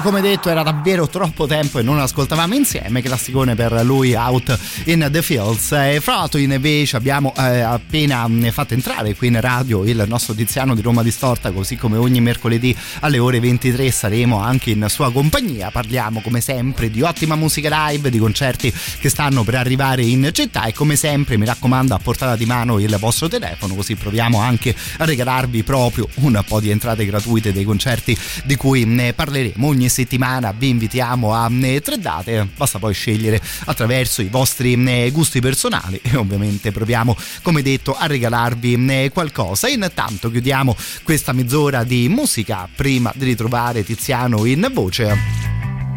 Come 0.09 0.23
detto 0.23 0.49
era 0.49 0.63
davvero 0.63 1.07
troppo 1.07 1.47
tempo 1.47 1.79
e 1.79 1.83
non 1.83 1.99
ascoltavamo 1.99 2.55
insieme, 2.55 3.03
classicone 3.03 3.55
per 3.55 3.85
lui 3.85 4.15
Out 4.15 4.59
in 4.85 5.07
the 5.13 5.21
Fields. 5.21 5.71
E 5.73 6.01
fra 6.01 6.15
l'altro 6.15 6.39
invece 6.39 6.97
abbiamo 6.97 7.35
eh, 7.37 7.61
appena 7.61 8.27
fatto 8.51 8.73
entrare 8.73 9.15
qui 9.15 9.27
in 9.27 9.39
radio 9.39 9.85
il 9.85 10.03
nostro 10.09 10.33
Tiziano 10.33 10.75
di 10.75 10.81
Roma 10.81 11.03
Distorta, 11.03 11.51
così 11.51 11.77
come 11.77 11.99
ogni 11.99 12.23
mercoledì 12.23 12.75
alle 13.01 13.19
ore 13.19 13.39
23 13.39 13.91
saremo 13.91 14.41
anche 14.41 14.71
in 14.71 14.87
sua 14.89 15.13
compagnia. 15.13 15.71
Parliamo 15.71 16.23
come 16.23 16.41
sempre 16.41 16.91
di 16.91 17.03
ottima 17.03 17.37
musica 17.37 17.91
live, 17.91 18.09
di 18.09 18.17
concerti 18.17 18.73
che 19.01 19.11
stanno 19.11 19.45
per 19.45 19.57
arrivare 19.57 20.01
in 20.05 20.31
città 20.33 20.65
e 20.65 20.73
come 20.73 20.97
sempre 20.97 21.37
mi 21.37 21.45
raccomando 21.45 21.95
a 21.95 21.99
portata 21.99 22.35
di 22.35 22.47
mano 22.47 22.79
il 22.79 22.97
vostro 22.99 23.29
telefono, 23.29 23.75
così 23.75 23.95
proviamo 23.95 24.41
anche 24.41 24.75
a 24.97 25.05
regalarvi 25.05 25.63
proprio 25.65 26.09
un 26.15 26.43
po' 26.49 26.61
di 26.61 26.71
entrate 26.71 27.05
gratuite 27.05 27.53
dei 27.53 27.65
concerti 27.65 28.17
di 28.45 28.57
cui 28.57 28.87
ne 28.87 29.13
parleremo 29.13 29.67
ogni 29.67 29.91
settimana. 29.99 30.53
Vi 30.57 30.69
invitiamo 30.69 31.35
a 31.35 31.51
tre 31.83 31.99
date, 31.99 32.49
basta 32.57 32.79
poi 32.79 32.95
scegliere 32.95 33.41
attraverso 33.65 34.23
i 34.23 34.29
vostri 34.29 34.77
gusti 35.11 35.41
personali 35.41 36.01
e 36.03 36.17
ovviamente 36.17 36.71
proviamo, 36.71 37.17
come 37.43 37.63
detto, 37.63 37.97
a 37.97 38.07
regalarvi 38.07 39.11
qualcosa. 39.13 39.69
Intanto 39.69 40.31
chiudiamo 40.31 40.77
questa 41.03 41.33
mezz'ora 41.33 41.83
di 41.83 42.09
musica 42.09 42.69
prima 42.73 43.13
di 43.15 43.25
ritrovare 43.25 43.83
Tiziano 43.83 44.45
in 44.45 44.71
voce 44.73 45.17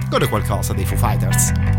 con 0.10 0.28
qualcosa 0.28 0.74
dei 0.74 0.86
Foo 0.86 0.98
Fighters. 0.98 1.71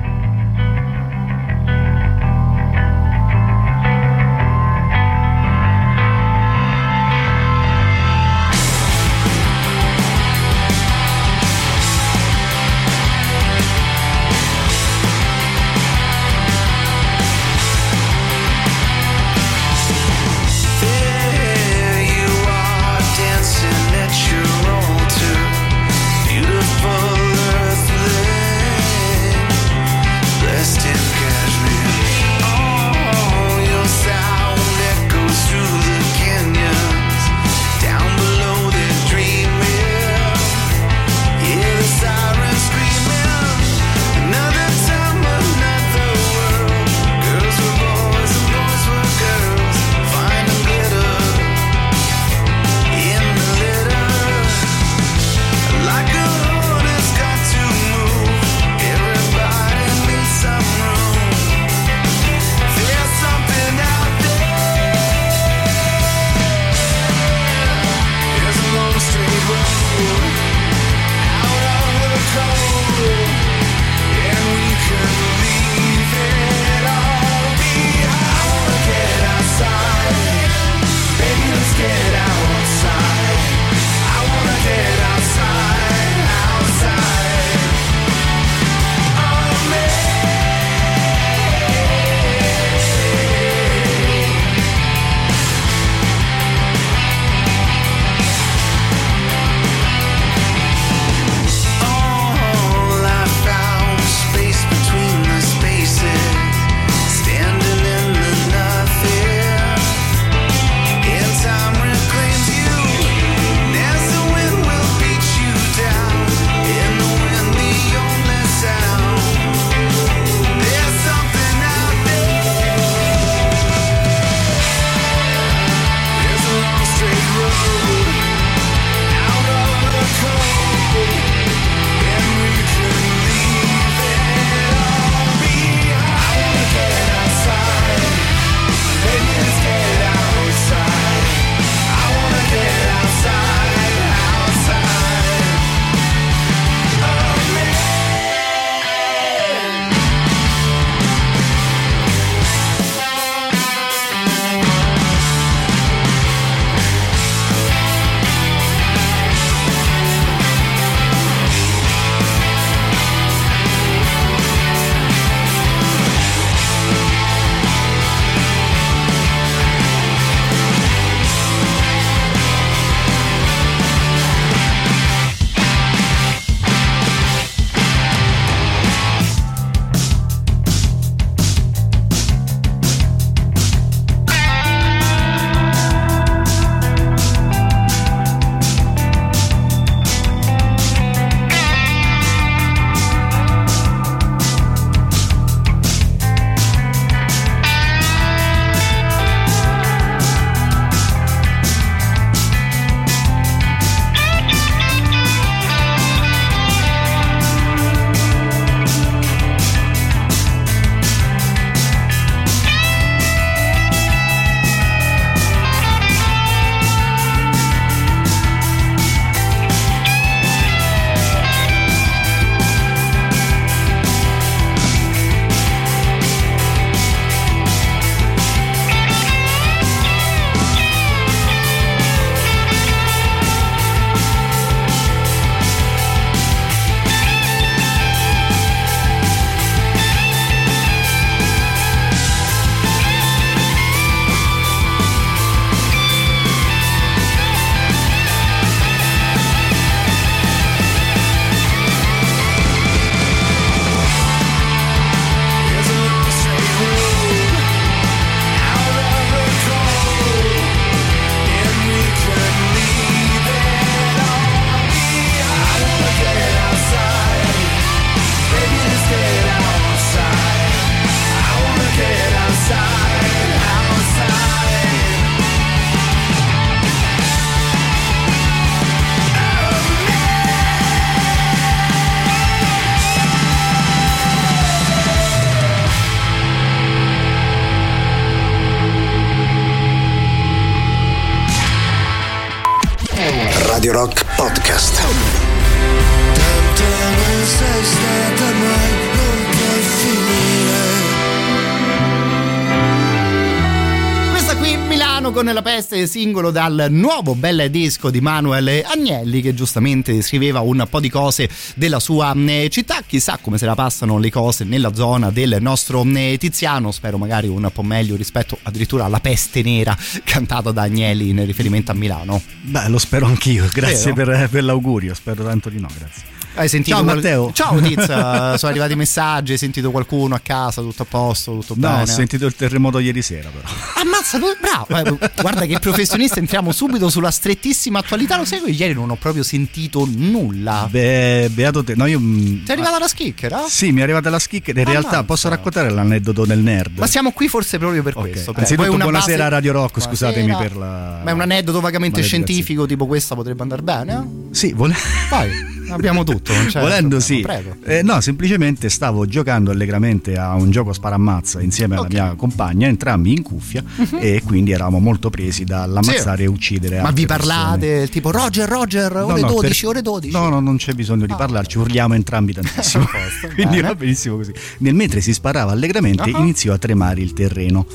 Singolo 306.07 306.51
dal 306.51 306.87
nuovo 306.91 307.35
bel 307.35 307.71
disco 307.71 308.11
di 308.11 308.21
Manuel 308.21 308.83
Agnelli 308.85 309.41
che 309.41 309.55
giustamente 309.55 310.21
scriveva 310.23 310.61
un 310.61 310.87
po' 310.89 311.01
di 311.01 311.09
cose 311.09 311.49
della 311.75 312.01
sua 312.01 312.35
eh, 312.35 312.69
città, 312.71 313.03
chissà 313.07 313.39
come 313.41 313.59
se 313.59 313.67
la 313.67 313.75
passano 313.75 314.19
le 314.19 314.31
cose 314.31 314.65
nella 314.65 314.95
zona 314.95 315.31
del 315.31 315.59
nostro 315.61 316.05
eh, 316.05 316.37
Tiziano, 316.39 316.91
spero 316.91 317.19
magari 317.19 317.49
un 317.49 317.69
po' 317.73 317.83
meglio 317.83 318.17
rispetto 318.17 318.59
addirittura 318.63 319.05
alla 319.05 319.21
peste 319.21 319.63
nera 319.63 319.97
cantata 320.25 320.71
da 320.71 320.83
Agnelli 320.83 321.29
in 321.29 321.45
riferimento 321.45 321.91
a 321.91 321.95
Milano. 321.95 322.43
Beh, 322.63 322.89
lo 322.89 322.99
spero 322.99 323.27
anch'io, 323.27 323.69
grazie 323.73 324.13
per, 324.13 324.49
per 324.51 324.65
l'augurio, 324.65 325.15
spero 325.15 325.45
tanto 325.45 325.69
di 325.69 325.81
no, 325.81 325.89
grazie. 325.97 326.42
Hai 326.55 326.69
sentito 326.69 326.97
Ciao 326.97 327.05
qual- 327.05 327.17
Matteo. 327.17 327.51
Ciao 327.55 327.81
Tizia, 327.81 328.57
sono 328.59 328.71
arrivati 328.71 328.95
messaggi, 328.95 329.53
hai 329.53 329.59
sentito 329.59 329.91
qualcuno 329.91 330.35
a 330.35 330.41
casa, 330.41 330.83
tutto 330.83 331.03
a 331.03 331.07
posto, 331.09 331.53
tutto 331.59 331.75
No, 331.79 331.89
bene? 331.89 332.03
ho 332.03 332.07
sentito 332.07 332.45
il 332.45 332.55
terremoto 332.55 332.99
ieri 332.99 333.23
sera 333.23 333.49
però. 333.49 333.67
Ammazza, 333.97 334.39
bravo. 334.61 335.19
Eh, 335.19 335.31
Guarda 335.41 335.65
che 335.65 335.79
professionista, 335.79 336.39
entriamo 336.41 336.71
subito 336.71 337.09
sulla 337.09 337.31
strettissima 337.31 338.01
attualità. 338.01 338.37
Lo 338.37 338.45
sai 338.45 338.61
che 338.63 338.71
ieri 338.71 338.93
non 338.93 339.09
ho 339.11 339.17
proprio 339.17 339.43
sentito 339.43 340.07
nulla. 340.11 340.87
Beh, 340.91 341.49
beato 341.53 341.83
te. 341.83 341.95
No, 341.97 342.05
io... 342.07 342.21
mm, 342.21 342.65
Ti 342.65 342.71
è 342.71 342.73
arrivata 342.73 342.99
la 342.99 343.09
schicchera? 343.09 343.65
Sì, 343.67 343.91
mi 343.91 344.01
è 344.01 344.03
arrivata 344.03 344.29
la 344.29 344.39
schicca. 344.39 344.73
In 344.73 344.79
Ammazza. 344.79 344.91
realtà 344.93 345.25
posso 345.25 345.49
raccontare 345.49 345.91
l'aneddoto 345.91 346.45
del 346.45 346.59
nerd. 346.59 346.99
Ma 346.99 347.07
siamo 347.07 347.33
qui 347.33 347.49
forse 347.49 347.79
proprio 347.79 348.03
per 348.03 348.13
questo. 348.13 348.53
prego. 348.53 348.61
Anzitutto, 348.61 348.97
buonasera 348.99 349.39
base- 349.39 349.49
Radio 349.49 349.73
Rock, 349.73 349.99
Buonasera. 349.99 350.31
scusatemi 350.33 350.55
per 350.57 350.77
la. 350.77 351.21
Ma 351.25 351.31
è 351.31 351.33
un 351.33 351.41
aneddoto 351.41 351.81
vagamente 351.81 352.21
scientifico, 352.23 352.85
tipo 352.87 353.07
questa 353.07 353.35
potrebbe 353.35 353.63
andare 353.63 353.81
bene? 353.83 354.29
Sì, 354.51 354.73
vole- 354.75 354.95
Vai, 355.31 355.51
abbiamo 355.95 356.25
tutto. 356.25 356.53
c'è 356.67 356.81
volendo 356.81 357.19
problema, 357.19 357.21
sì. 357.21 357.45
Eh, 357.85 358.03
no, 358.03 358.21
semplicemente 358.21 358.89
stavo 358.89 359.27
giocando 359.27 359.71
allegramente 359.71 360.37
a 360.37 360.55
un 360.55 360.71
gioco 360.71 360.93
sparammazza 360.93 361.61
insieme 361.61 361.97
alla 361.97 362.07
mia 362.09 362.35
compagna, 362.37 362.87
entrambi 362.89 363.33
in 363.33 363.43
cuffia, 363.43 363.83
e 364.19 364.43
quindi 364.45 364.73
eravamo 364.73 364.99
molto 364.99 365.31
presi 365.31 365.65
dall'ammazzare 365.65 366.39
Sì. 366.39 366.43
e 366.45 366.47
uccidere. 366.47 367.01
Ma 367.03 367.11
vi 367.11 367.27
parlate 367.27 367.87
persone. 367.87 368.09
tipo 368.09 368.31
Roger, 368.31 368.69
Roger, 368.69 369.17
ore 369.17 369.41
No, 369.41 369.47
no, 369.47 369.53
12, 369.55 369.81
per- 369.81 369.89
ore 369.91 370.03
12? 370.03 370.33
No, 370.33 370.49
no, 370.49 370.61
non 370.61 370.77
c'è 370.77 370.93
bisogno 370.93 371.27
di 371.27 371.35
parlarci, 371.37 371.79
urliamo 371.79 372.15
entrambi 372.15 372.53
tantissimo. 372.53 373.07
Quindi 373.55 373.81
va 373.81 373.95
benissimo 373.95 374.37
così. 374.37 374.53
Nel 374.79 374.95
mentre 374.95 375.21
si 375.21 375.33
sparava 375.33 375.73
allegramente, 375.73 376.23
Ah. 376.33 376.39
iniziò 376.39 376.73
a 376.73 376.79
tremare 376.79 377.21
il 377.21 377.33
terreno. 377.33 377.87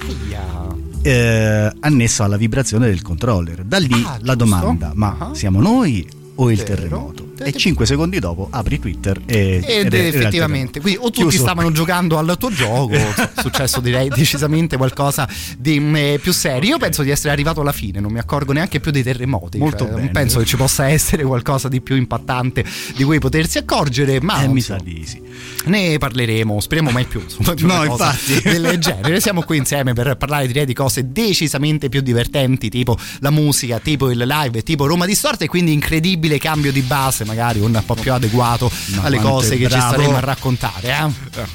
eh, 1.04 1.72
annesso 1.80 2.24
alla 2.24 2.38
vibrazione 2.38 2.88
del 2.88 3.02
controller. 3.02 3.64
Da 3.64 3.78
lì 3.78 4.04
Ah, 4.06 4.18
la 4.22 4.36
domanda: 4.36 4.92
ma 4.96 5.30
siamo 5.34 5.62
noi 5.62 6.06
o 6.36 6.52
il 6.52 6.58
Vero. 6.58 6.76
terremoto? 6.76 7.27
E 7.44 7.52
5 7.52 7.86
secondi 7.86 8.20
dopo 8.20 8.48
apri 8.52 8.80
Twitter 8.80 9.20
e. 9.26 9.62
Ed 9.66 9.94
ed 9.94 9.94
effettivamente, 9.94 10.80
quindi 10.82 11.00
o 11.00 11.06
tutti 11.10 11.20
Chiuso. 11.28 11.38
stavano 11.44 11.72
giocando 11.78 12.18
al 12.18 12.36
tuo 12.38 12.52
gioco, 12.52 12.94
è 12.96 13.30
successo 13.42 13.80
direi 13.80 14.10
decisamente 14.10 14.78
qualcosa 14.78 15.28
di 15.58 15.80
mm, 15.80 15.96
più 16.22 16.32
serio. 16.34 16.70
Io 16.72 16.78
penso 16.78 17.04
di 17.04 17.10
essere 17.10 17.32
arrivato 17.32 17.62
alla 17.62 17.72
fine, 17.72 18.00
non 18.00 18.12
mi 18.12 18.20
accorgo 18.20 18.52
neanche 18.54 18.80
più 18.80 18.92
dei 18.92 19.04
terremoti. 19.04 19.58
Molto 19.58 19.86
cioè, 19.86 19.94
Non 19.94 20.10
penso 20.12 20.40
che 20.40 20.46
ci 20.46 20.56
possa 20.58 20.88
essere 20.90 21.24
qualcosa 21.24 21.68
di 21.68 21.82
più 21.82 21.96
impattante 21.96 22.64
di 22.96 23.04
cui 23.04 23.20
potersi 23.20 23.58
accorgere, 23.58 24.20
ma 24.22 24.44
Eh, 24.44 24.48
mi 24.48 24.62
so. 24.62 24.76
sa 24.78 24.84
di 24.84 25.04
sì. 25.06 25.22
ne 25.66 25.98
parleremo, 25.98 26.60
speriamo 26.60 26.92
mai 26.92 27.06
più. 27.06 27.22
insomma, 27.22 27.54
di 27.54 27.64
No, 27.64 27.84
infatti. 27.84 28.42
del 28.44 28.78
genere. 28.80 29.20
Siamo 29.20 29.42
qui 29.44 29.58
insieme 29.58 29.94
per 29.94 30.16
parlare 30.18 30.48
direi 30.48 30.66
di 30.66 30.74
cose 30.74 31.12
decisamente 31.12 31.90
più 31.90 32.02
divertenti, 32.02 32.70
tipo 32.70 32.98
la 33.20 33.30
musica, 33.30 33.80
tipo 33.80 34.10
il 34.10 34.18
live, 34.26 34.64
tipo 34.64 34.86
Roma 34.88 35.06
Distorta 35.06 35.44
e 35.44 35.48
quindi 35.48 35.74
incredibile 35.74 36.38
cambio 36.38 36.72
di 36.72 36.82
base, 36.82 37.26
magari 37.28 37.60
un 37.60 37.80
po' 37.86 37.94
più 37.96 38.12
adeguato 38.14 38.72
Ma 38.96 39.04
alle 39.04 39.20
cose 39.20 39.58
che 39.58 39.64
ci 39.70 39.76
bravo. 39.76 39.94
staremo 39.94 40.16
a 40.18 40.20
raccontare. 40.22 40.96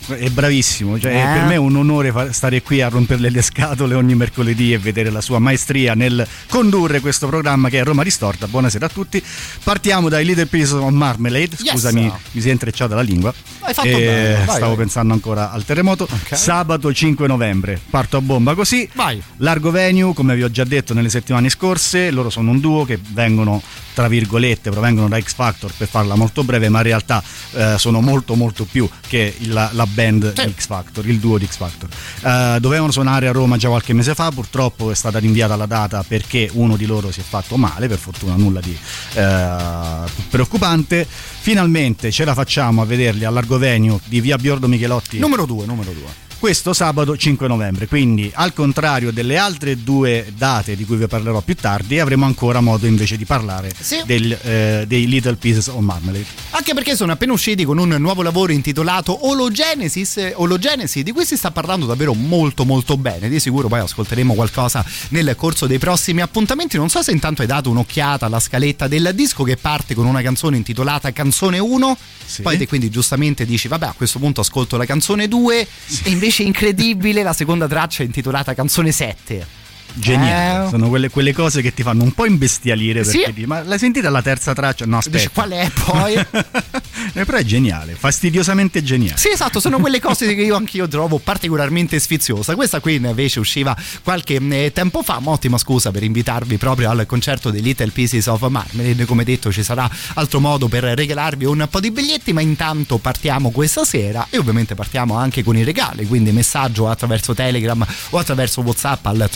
Eh? 0.09 0.17
È 0.19 0.29
bravissimo, 0.31 1.01
cioè, 1.01 1.13
Eh? 1.13 1.33
per 1.39 1.45
me 1.47 1.55
è 1.55 1.57
un 1.57 1.75
onore 1.77 2.13
stare 2.33 2.63
qui 2.63 2.81
a 2.83 2.89
romperle 2.89 3.31
le 3.31 3.43
scatole 3.43 3.95
ogni 3.95 4.15
mercoledì 4.15 4.73
e 4.73 4.79
vedere 4.79 5.11
la 5.11 5.21
sua 5.21 5.39
maestria 5.39 5.95
nel 5.95 6.25
condurre 6.49 7.01
questo 7.01 7.27
programma 7.27 7.69
che 7.71 7.81
è 7.81 7.85
Roma 7.85 8.03
Ristorta. 8.03 8.47
Buonasera 8.47 8.87
a 8.87 8.89
tutti. 8.91 9.23
Partiamo 9.65 10.09
dai 10.09 10.25
Little 10.25 10.47
Pieces 10.47 10.73
of 10.73 10.91
Marmalade. 10.91 11.57
Yes. 11.59 11.71
Scusami, 11.71 12.13
mi 12.33 12.41
si 12.41 12.49
è 12.49 12.53
intrecciata 12.53 12.95
la 12.95 13.01
lingua. 13.03 13.33
Hai 13.61 13.73
fatto 13.75 13.89
Eh, 13.89 13.93
bene, 13.93 14.35
vai, 14.45 14.57
stavo 14.57 14.67
vai. 14.69 14.77
pensando 14.77 15.15
ancora 15.15 15.51
al 15.51 15.65
terremoto. 15.65 16.07
Sabato 16.31 16.93
5 16.93 17.27
novembre. 17.27 17.81
Parto 17.91 18.17
a 18.17 18.21
bomba 18.21 18.55
così. 18.55 18.89
Vai. 18.95 19.23
Largo 19.39 19.71
venue, 19.71 20.13
come 20.15 20.35
vi 20.35 20.43
ho 20.43 20.51
già 20.51 20.65
detto 20.65 20.93
nelle 20.95 21.09
settimane 21.09 21.49
scorse, 21.49 22.11
loro 22.11 22.29
sono 22.31 22.51
un 22.51 22.61
duo 22.61 22.85
che 22.85 22.99
vengono, 23.13 23.63
tra 23.95 24.09
virgolette, 24.09 24.71
provengono 24.71 25.09
da 25.09 25.21
X 25.21 25.35
Factor 25.35 25.73
per 25.77 25.89
farla 25.89 26.15
molto 26.15 26.45
breve, 26.45 26.69
ma 26.69 26.79
in 26.79 26.85
realtà 26.85 27.23
eh, 27.53 27.75
sono 27.79 28.01
molto 28.01 28.35
molto 28.35 28.65
più 28.65 28.89
che 29.09 29.35
la, 29.47 29.71
la 29.73 29.87
band 29.87 30.33
di 30.33 30.55
X 30.57 30.67
Factor, 30.67 31.07
il 31.09 31.19
duo 31.19 31.39
di 31.39 31.47
X 31.47 31.57
Factor. 31.57 31.89
Eh, 32.23 32.61
dovevano 32.61 32.91
suonare 32.91 33.29
a 33.29 33.33
Roma 33.33 33.57
già 33.57 33.69
qualche 33.69 33.93
mese 33.93 34.15
fa, 34.15 34.31
purtroppo 34.31 34.91
è 34.91 34.95
stata 34.95 35.19
rinviata 35.19 35.57
la 35.57 35.67
data 35.67 36.05
perché 36.07 36.49
uno 36.53 36.77
di 36.77 36.87
loro 36.87 37.11
si 37.11 37.21
è 37.21 37.25
fatto 37.25 37.57
male, 37.57 37.89
per 37.89 37.99
fortuna 37.99 38.35
nulla 38.37 38.61
di 38.61 38.77
eh, 39.15 40.11
preoccupante. 40.29 41.07
Finalmente 41.07 42.11
ce 42.11 42.25
la 42.25 42.35
facciamo 42.35 42.83
a 42.83 42.85
vederli 42.85 43.25
al 43.25 43.33
Largo 43.33 43.59
Venue 43.59 43.99
di 44.05 44.21
via 44.21 44.37
Biordo 44.37 44.69
Michelotti 44.69 45.19
Numero 45.19 45.47
2, 45.47 45.67
numero 45.67 45.93
2. 45.93 46.32
Questo 46.43 46.73
sabato 46.73 47.17
5 47.17 47.47
novembre. 47.47 47.87
Quindi, 47.87 48.29
al 48.35 48.53
contrario 48.53 49.13
delle 49.13 49.37
altre 49.37 49.85
due 49.85 50.33
date 50.37 50.75
di 50.75 50.85
cui 50.85 50.97
vi 50.97 51.07
parlerò 51.07 51.41
più 51.41 51.55
tardi, 51.55 52.01
avremo 52.01 52.25
ancora 52.27 52.61
modo 52.61 52.89
invece 52.89 53.17
di 53.17 53.25
parlare 53.25 53.73
Sì. 53.79 54.03
del, 54.05 54.33
eh, 54.43 54.85
dei 54.89 55.07
Little 55.07 55.37
Pieces 55.37 55.69
of 55.69 55.79
Marmalade. 55.79 56.27
Anche 56.51 56.75
perché 56.75 56.97
sono 56.97 57.13
appena 57.13 57.33
usciti 57.33 57.65
con 57.65 57.79
un 57.79 57.91
nuovo 57.91 58.23
lavoro 58.23 58.51
intitolato 58.51 59.29
Ologenesis, 59.29 60.17
eh, 60.17 60.33
Ologenesi, 60.35 61.05
di 61.05 61.13
cui 61.13 61.25
si 61.25 61.37
sta 61.37 61.53
parlando 61.53 61.87
davvero 61.87 62.13
molto 62.13 62.65
molto 62.65 62.97
bene. 62.97 63.29
Di 63.29 63.39
sicuro 63.39 63.69
poi 63.69 63.79
ascolteremo 63.79 64.35
qualcosa 64.35 64.85
nel 65.11 65.35
corso 65.37 65.69
dei 65.69 65.79
prossimi 65.79 66.23
appuntamenti. 66.23 66.77
Non 66.77 66.89
so 66.89 67.03
se 67.03 67.13
intanto 67.13 67.43
hai 67.43 67.47
dato 67.47 67.71
un'occhiata 67.71 68.27
alla 68.27 68.41
scaletta 68.41 68.89
del 68.89 69.13
disco 69.15 69.45
che 69.45 69.57
parte 69.57 69.95
con 69.95 70.07
una 70.07 70.23
canzone 70.23 70.57
intitolata 70.57 71.13
Canzone 71.13 71.61
1. 71.61 71.97
Poi 72.43 72.57
te 72.57 72.67
quindi 72.67 72.89
giustamente 72.89 73.45
dici, 73.45 73.69
vabbè, 73.69 73.87
a 73.87 73.95
questo 73.97 74.19
punto 74.19 74.41
ascolto 74.41 74.77
la 74.77 74.87
canzone 74.87 75.29
2. 75.29 75.67
E 76.05 76.11
invece 76.11 76.31
incredibile, 76.41 77.23
la 77.23 77.33
seconda 77.33 77.69
traccia 77.69 78.03
intitolata 78.03 78.55
Canzone 78.55 78.93
7. 78.93 79.62
Geniale, 79.95 80.67
Eh. 80.67 80.69
sono 80.71 80.89
quelle, 80.89 81.11
quelle 81.11 81.33
cose 81.33 81.63
che 81.63 81.73
ti 81.75 81.83
fanno 81.83 82.03
un 82.03 82.13
po' 82.13 82.25
imbestialire 82.27 83.05
Sì. 83.05 83.19
perché 83.19 83.33
dici, 83.33 83.47
ma 83.47 83.63
l'hai 83.63 83.79
sentita 83.79 84.11
la 84.11 84.23
terza 84.23 84.53
traccia? 84.55 84.87
No, 84.87 84.99
aspetta. 84.99 85.17
Dici, 85.19 85.31
qual 85.33 85.51
è 85.51 85.71
poi? 85.85 86.15
Eh, 87.15 87.25
Però 87.27 87.37
è 87.37 87.45
geniale, 87.45 87.95
fastidiosamente 87.95 88.83
geniale. 88.83 89.19
Sì, 89.19 89.29
esatto, 89.29 89.61
sono 89.61 89.79
quelle 89.81 90.01
cose 90.01 90.35
che 90.35 90.41
io 90.43 90.55
anch'io 90.57 90.87
trovo 90.89 91.19
particolarmente 91.19 91.99
sfiziosa. 91.99 92.55
Questa 92.55 92.81
qui 92.81 92.95
invece 92.95 93.39
usciva 93.41 93.77
qualche 94.03 94.37
eh, 94.37 94.71
tempo 94.73 95.03
fa, 95.03 95.19
ma 95.21 95.33
ottima 95.33 95.59
scusa 95.59 95.91
per 95.91 96.05
invitarvi 96.05 96.57
proprio 96.57 96.89
al 96.91 97.05
concerto 97.05 97.51
dei 97.51 97.61
Little 97.61 97.91
Pieces 97.91 98.27
of 98.29 98.41
Marmalade. 98.49 99.05
Come 99.05 99.25
detto, 99.25 99.53
ci 99.53 99.63
sarà 99.63 99.91
altro 100.15 100.41
modo 100.41 100.69
per 100.69 100.85
regalarvi 100.85 101.45
un 101.45 101.67
po' 101.69 101.81
di 101.81 101.91
biglietti, 101.91 102.33
ma 102.33 102.41
intanto 102.41 102.97
partiamo 102.99 103.51
questa 103.51 103.85
sera 103.85 104.29
e 104.31 104.39
ovviamente 104.39 104.75
partiamo 104.75 105.17
anche 105.17 105.43
con 105.43 105.57
i 105.57 105.65
regali, 105.65 106.07
quindi 106.07 106.31
messaggio 106.31 106.89
attraverso 106.89 107.35
Telegram 107.35 107.85
o 108.11 108.19
attraverso 108.19 108.61
WhatsApp 108.63 109.05
al 109.07 109.29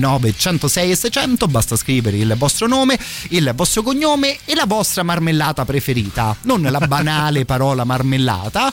3899 0.00 0.34
106 0.36 0.90
e 0.90 0.96
600, 0.96 1.46
basta 1.46 1.76
scrivere 1.76 2.16
il 2.16 2.34
vostro 2.36 2.66
nome, 2.66 2.98
il 3.28 3.52
vostro 3.54 3.82
cognome 3.82 4.38
e 4.44 4.54
la 4.54 4.66
vostra 4.66 5.02
marmellata 5.02 5.64
preferita, 5.64 6.36
non 6.42 6.62
la 6.62 6.80
banale 6.80 7.44
parola 7.46 7.84
marmellata. 7.84 8.72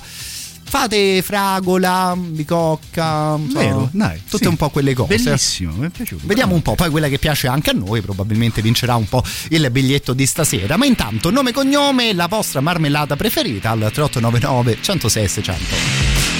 Fate 0.69 1.21
fragola, 1.21 2.13
bicocca, 2.17 3.37
so, 3.37 3.57
Vero, 3.57 3.89
dai, 3.93 4.21
tutte 4.29 4.43
sì. 4.43 4.49
un 4.49 4.57
po' 4.57 4.69
quelle 4.69 4.93
cose. 4.93 5.15
Bellissimo, 5.15 5.71
mi 5.77 5.87
è 5.87 5.89
piaciuto. 5.89 6.27
Vediamo 6.27 6.55
un 6.55 6.61
po', 6.61 6.75
poi 6.75 6.89
quella 6.89 7.07
che 7.07 7.19
piace 7.19 7.47
anche 7.47 7.69
a 7.69 7.73
noi 7.73 8.01
probabilmente 8.01 8.61
vincerà 8.61 8.97
un 8.97 9.07
po' 9.07 9.23
il 9.49 9.71
biglietto 9.71 10.11
di 10.11 10.25
stasera. 10.25 10.75
Ma 10.75 10.85
intanto 10.85 11.29
nome 11.29 11.51
e 11.51 11.53
cognome, 11.53 12.11
la 12.11 12.27
vostra 12.27 12.59
marmellata 12.59 13.15
preferita 13.15 13.69
al 13.69 13.79
3899 13.79 14.77
106 14.81 15.23
e 15.23 15.27
600. 15.29 16.36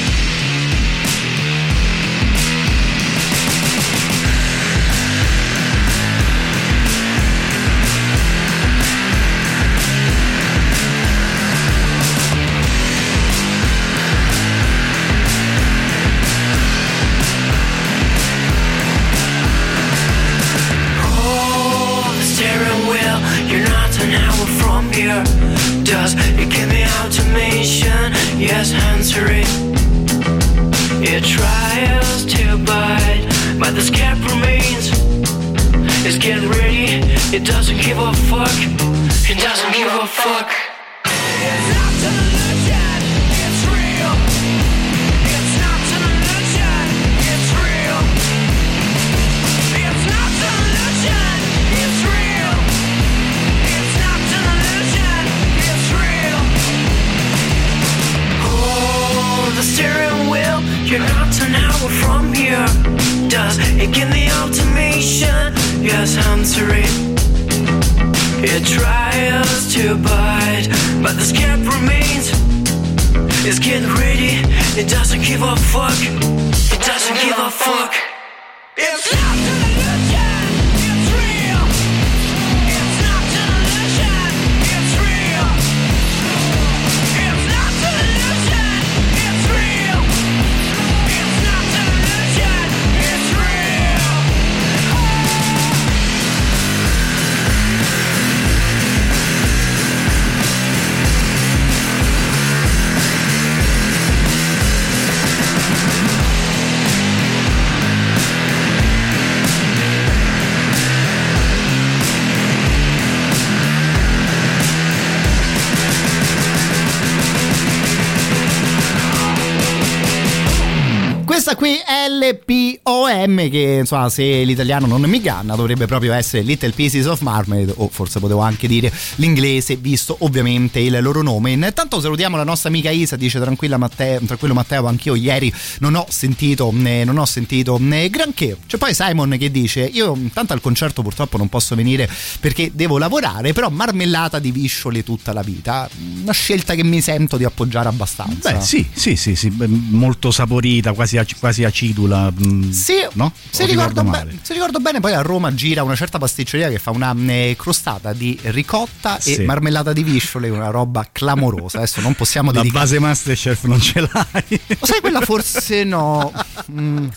LPOM 123.28 123.49
che 123.49 123.78
insomma 123.82 124.10
se 124.10 124.44
l'italiano 124.44 124.88
non 124.88 125.02
mi 125.02 125.18
inganna 125.18 125.56
dovrebbe 125.56 125.86
proprio 125.86 126.14
essere 126.14 126.44
Little 126.44 126.72
Pieces 126.72 127.06
of 127.06 127.22
Marmalade 127.22 127.74
o 127.78 127.90
forse 127.91 128.20
potevo 128.20 128.40
anche 128.41 128.68
dire 128.68 128.91
l'inglese 129.16 129.76
visto 129.76 130.16
ovviamente 130.20 130.80
il 130.80 130.98
loro 131.02 131.22
nome. 131.22 131.52
Intanto 131.52 131.99
salutiamo 131.99 132.38
la 132.38 132.44
nostra 132.44 132.70
amica 132.70 132.90
Isa, 132.90 133.16
dice 133.16 133.40
tranquilla 133.40 133.78
Matteo, 133.78 134.20
tranquillo 134.26 134.54
Matteo, 134.54 134.86
anch'io 134.88 135.16
ieri 135.16 135.54
non 135.80 135.95
ho 135.95 136.06
sentito, 136.10 136.74
eh, 136.84 137.04
non 137.04 137.18
ho 137.18 137.26
sentito 137.26 137.80
eh, 137.91 138.10
granché. 138.10 138.58
C'è 138.66 138.78
poi 138.78 138.94
Simon 138.94 139.36
che 139.38 139.52
dice 139.52 139.82
io 139.82 140.18
tanto 140.34 140.54
al 140.54 140.62
concerto 140.62 141.02
purtroppo 141.02 141.38
non 141.38 141.49
posso 141.49 141.76
venire 141.76 142.10
perché 142.40 142.72
devo 142.74 142.98
lavorare, 142.98 143.54
però 143.54 143.70
marmellata 143.70 144.40
di 144.40 144.52
visciole 144.52 145.04
tutta 145.04 145.34
la 145.34 145.41
vita, 145.41 145.90
una 146.22 146.32
scelta 146.32 146.76
che 146.76 146.84
mi 146.84 147.02
sento 147.02 147.38
di 147.38 147.44
appoggiare 147.44 147.90
abbastanza. 147.90 148.54
Beh, 148.54 148.62
sì, 148.62 148.86
sì, 148.94 149.16
sì, 149.16 149.36
sì, 149.36 149.52
molto 149.90 150.32
saporita, 150.32 150.94
quasi, 150.94 151.20
quasi 151.40 151.64
acidula. 151.64 152.32
mm, 152.32 152.70
Sì, 152.72 152.94
no? 153.18 153.34
se 153.49 153.65
ricordo, 153.65 154.02
ricordo 154.02 154.26
be- 154.26 154.39
se 154.41 154.53
ricordo 154.53 154.80
bene, 154.80 154.99
poi 155.02 155.14
a 155.14 155.22
Roma 155.22 155.53
gira 155.53 155.84
una 155.84 155.95
certa 155.95 156.18
pasticceria 156.18 156.69
che 156.69 156.80
fa 156.80 156.91
una 156.91 157.14
eh, 157.27 157.56
crostata 157.57 158.14
di 158.14 158.38
ricotta 158.44 159.19
Sì. 159.19 159.35
e 159.35 159.44
marmellata 159.44 159.91
di 159.91 160.03
visciole, 160.03 160.48
una 160.49 160.69
roba 160.69 161.06
clamorosa. 161.11 161.77
Adesso 161.80 161.99
non 162.02 162.14
possiamo 162.14 162.52
La 162.53 162.61
dedicare. 162.61 162.84
base 162.85 162.99
Masterchef 162.99 163.64
non 163.65 163.81
ce 163.81 163.99
l'hai. 164.02 164.60
Lo 164.80 164.85
sai, 164.85 164.99
quella 165.02 165.22
forse 165.22 165.84
no. 165.84 166.31
Mm. 166.72 167.07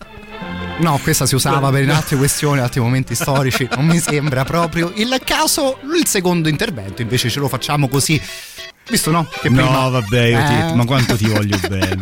No, 0.79 0.99
questa 1.03 1.27
si 1.27 1.35
usava 1.35 1.69
per 1.71 1.83
in 1.83 1.91
altre 1.91 2.17
questioni, 2.17 2.61
altri 2.61 2.81
momenti 2.81 3.15
storici. 3.15 3.69
Non 3.77 3.85
mi 3.85 3.99
sembra 3.99 4.45
proprio 4.45 4.91
il 4.97 5.21
caso. 5.23 5.79
Il 5.83 6.07
secondo 6.07 6.49
intervento 6.49 7.03
invece 7.03 7.29
ce 7.29 7.39
lo 7.39 7.49
facciamo 7.49 7.87
così. 7.89 8.19
Visto 8.91 9.11
no? 9.11 9.25
Che 9.31 9.49
prima, 9.51 9.63
No, 9.63 9.91
vabbè, 9.91 10.23
io 10.27 10.45
ti- 10.47 10.53
Eh? 10.53 10.75
ma 10.75 10.85
quanto 10.85 11.17
ti 11.17 11.27
voglio 11.29 11.59
bene. 11.69 11.99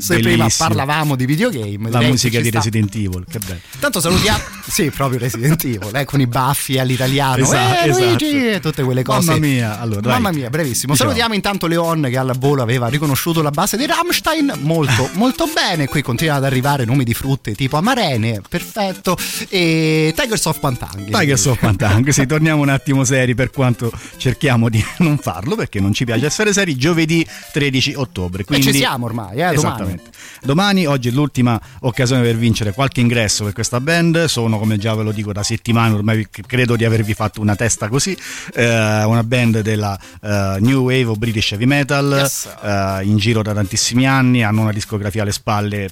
Se 0.00 0.18
prima 0.20 0.46
parlavamo 0.56 1.14
di 1.16 1.26
videogame, 1.26 1.90
La 1.90 1.98
direi 1.98 2.10
musica 2.10 2.40
di 2.40 2.48
sta. 2.48 2.58
Resident 2.58 2.94
Evil, 2.94 3.24
che 3.30 3.38
bello. 3.38 3.60
Tanto 3.78 4.00
salutiamo, 4.00 4.38
sì, 4.66 4.90
proprio 4.90 5.18
Resident 5.18 5.62
Evil, 5.64 5.90
eh, 5.94 6.04
con 6.04 6.20
i 6.20 6.26
baffi 6.26 6.78
all'italiano, 6.78 7.42
Esatto, 7.42 7.84
eh, 7.84 7.88
esatto. 7.90 8.04
Luigi, 8.04 8.48
e 8.48 8.60
tutte 8.60 8.82
quelle 8.82 9.02
cose. 9.02 9.26
Mamma 9.32 9.38
mia, 9.46 9.80
allora, 9.80 10.00
dai. 10.00 10.12
Mamma 10.12 10.32
mia, 10.32 10.48
brevissimo. 10.48 10.92
Diciamo. 10.92 11.10
Salutiamo 11.10 11.34
intanto 11.34 11.66
Leon 11.66 12.06
che 12.08 12.16
al 12.16 12.32
volo 12.38 12.62
aveva 12.62 12.88
riconosciuto 12.88 13.42
la 13.42 13.50
base 13.50 13.76
di 13.76 13.84
Rammstein, 13.86 14.54
molto, 14.60 15.10
molto 15.14 15.46
bene. 15.52 15.86
Qui 15.88 16.00
continuano 16.02 16.40
ad 16.40 16.44
arrivare 16.46 16.84
nomi 16.84 17.04
di 17.04 17.12
frutte 17.14 17.54
tipo 17.54 17.76
amarene, 17.76 18.40
perfetto. 18.48 19.16
E 19.48 20.14
Tigers 20.16 20.44
of 20.46 20.58
Pantang. 20.58 21.10
Tigers 21.10 21.44
of 21.46 21.58
Pantang, 21.58 22.08
sì, 22.08 22.24
torniamo 22.26 22.62
un 22.62 22.68
attimo 22.70 23.04
seri 23.04 23.34
per 23.34 23.50
quanto 23.50 23.90
cerchiamo 24.16 24.68
di 24.70 24.82
non 24.98 25.18
farlo 25.18 25.54
perché 25.56 25.80
non 25.80 25.92
ci 25.92 26.04
piace 26.04 26.29
essere 26.30 26.52
seri. 26.52 26.76
Giovedì 26.76 27.26
13 27.52 27.94
ottobre. 27.96 28.44
Quindi... 28.44 28.66
ci 28.72 28.78
siamo 28.78 29.04
ormai, 29.06 29.32
eh, 29.32 29.36
domani. 29.36 29.54
Esattamente. 29.56 30.10
Domani, 30.42 30.86
oggi 30.86 31.08
è 31.08 31.10
l'ultima 31.12 31.60
occasione 31.80 32.22
per 32.22 32.36
vincere 32.36 32.72
qualche 32.72 33.00
ingresso 33.00 33.44
per 33.44 33.52
questa 33.52 33.80
band. 33.80 34.24
Sono, 34.24 34.58
come 34.58 34.78
già 34.78 34.94
ve 34.94 35.02
lo 35.02 35.12
dico, 35.12 35.32
da 35.32 35.42
settimane 35.42 35.94
ormai 35.94 36.26
credo 36.46 36.76
di 36.76 36.84
avervi 36.84 37.12
fatto 37.14 37.40
una 37.40 37.56
testa 37.56 37.88
così. 37.88 38.16
eh, 38.54 39.02
una 39.04 39.22
band 39.24 39.60
della 39.60 39.98
eh, 40.22 40.56
New 40.60 40.84
Wave 40.84 41.04
o 41.06 41.14
British 41.14 41.52
Heavy 41.52 41.66
Metal, 41.66 42.10
Yes. 42.20 42.48
eh, 42.62 43.00
in 43.04 43.16
giro 43.18 43.42
da 43.42 43.52
tantissimi 43.52 44.06
anni, 44.06 44.42
hanno 44.42 44.62
una 44.62 44.72
discografia 44.72 45.22
alle 45.22 45.32
spalle 45.32 45.90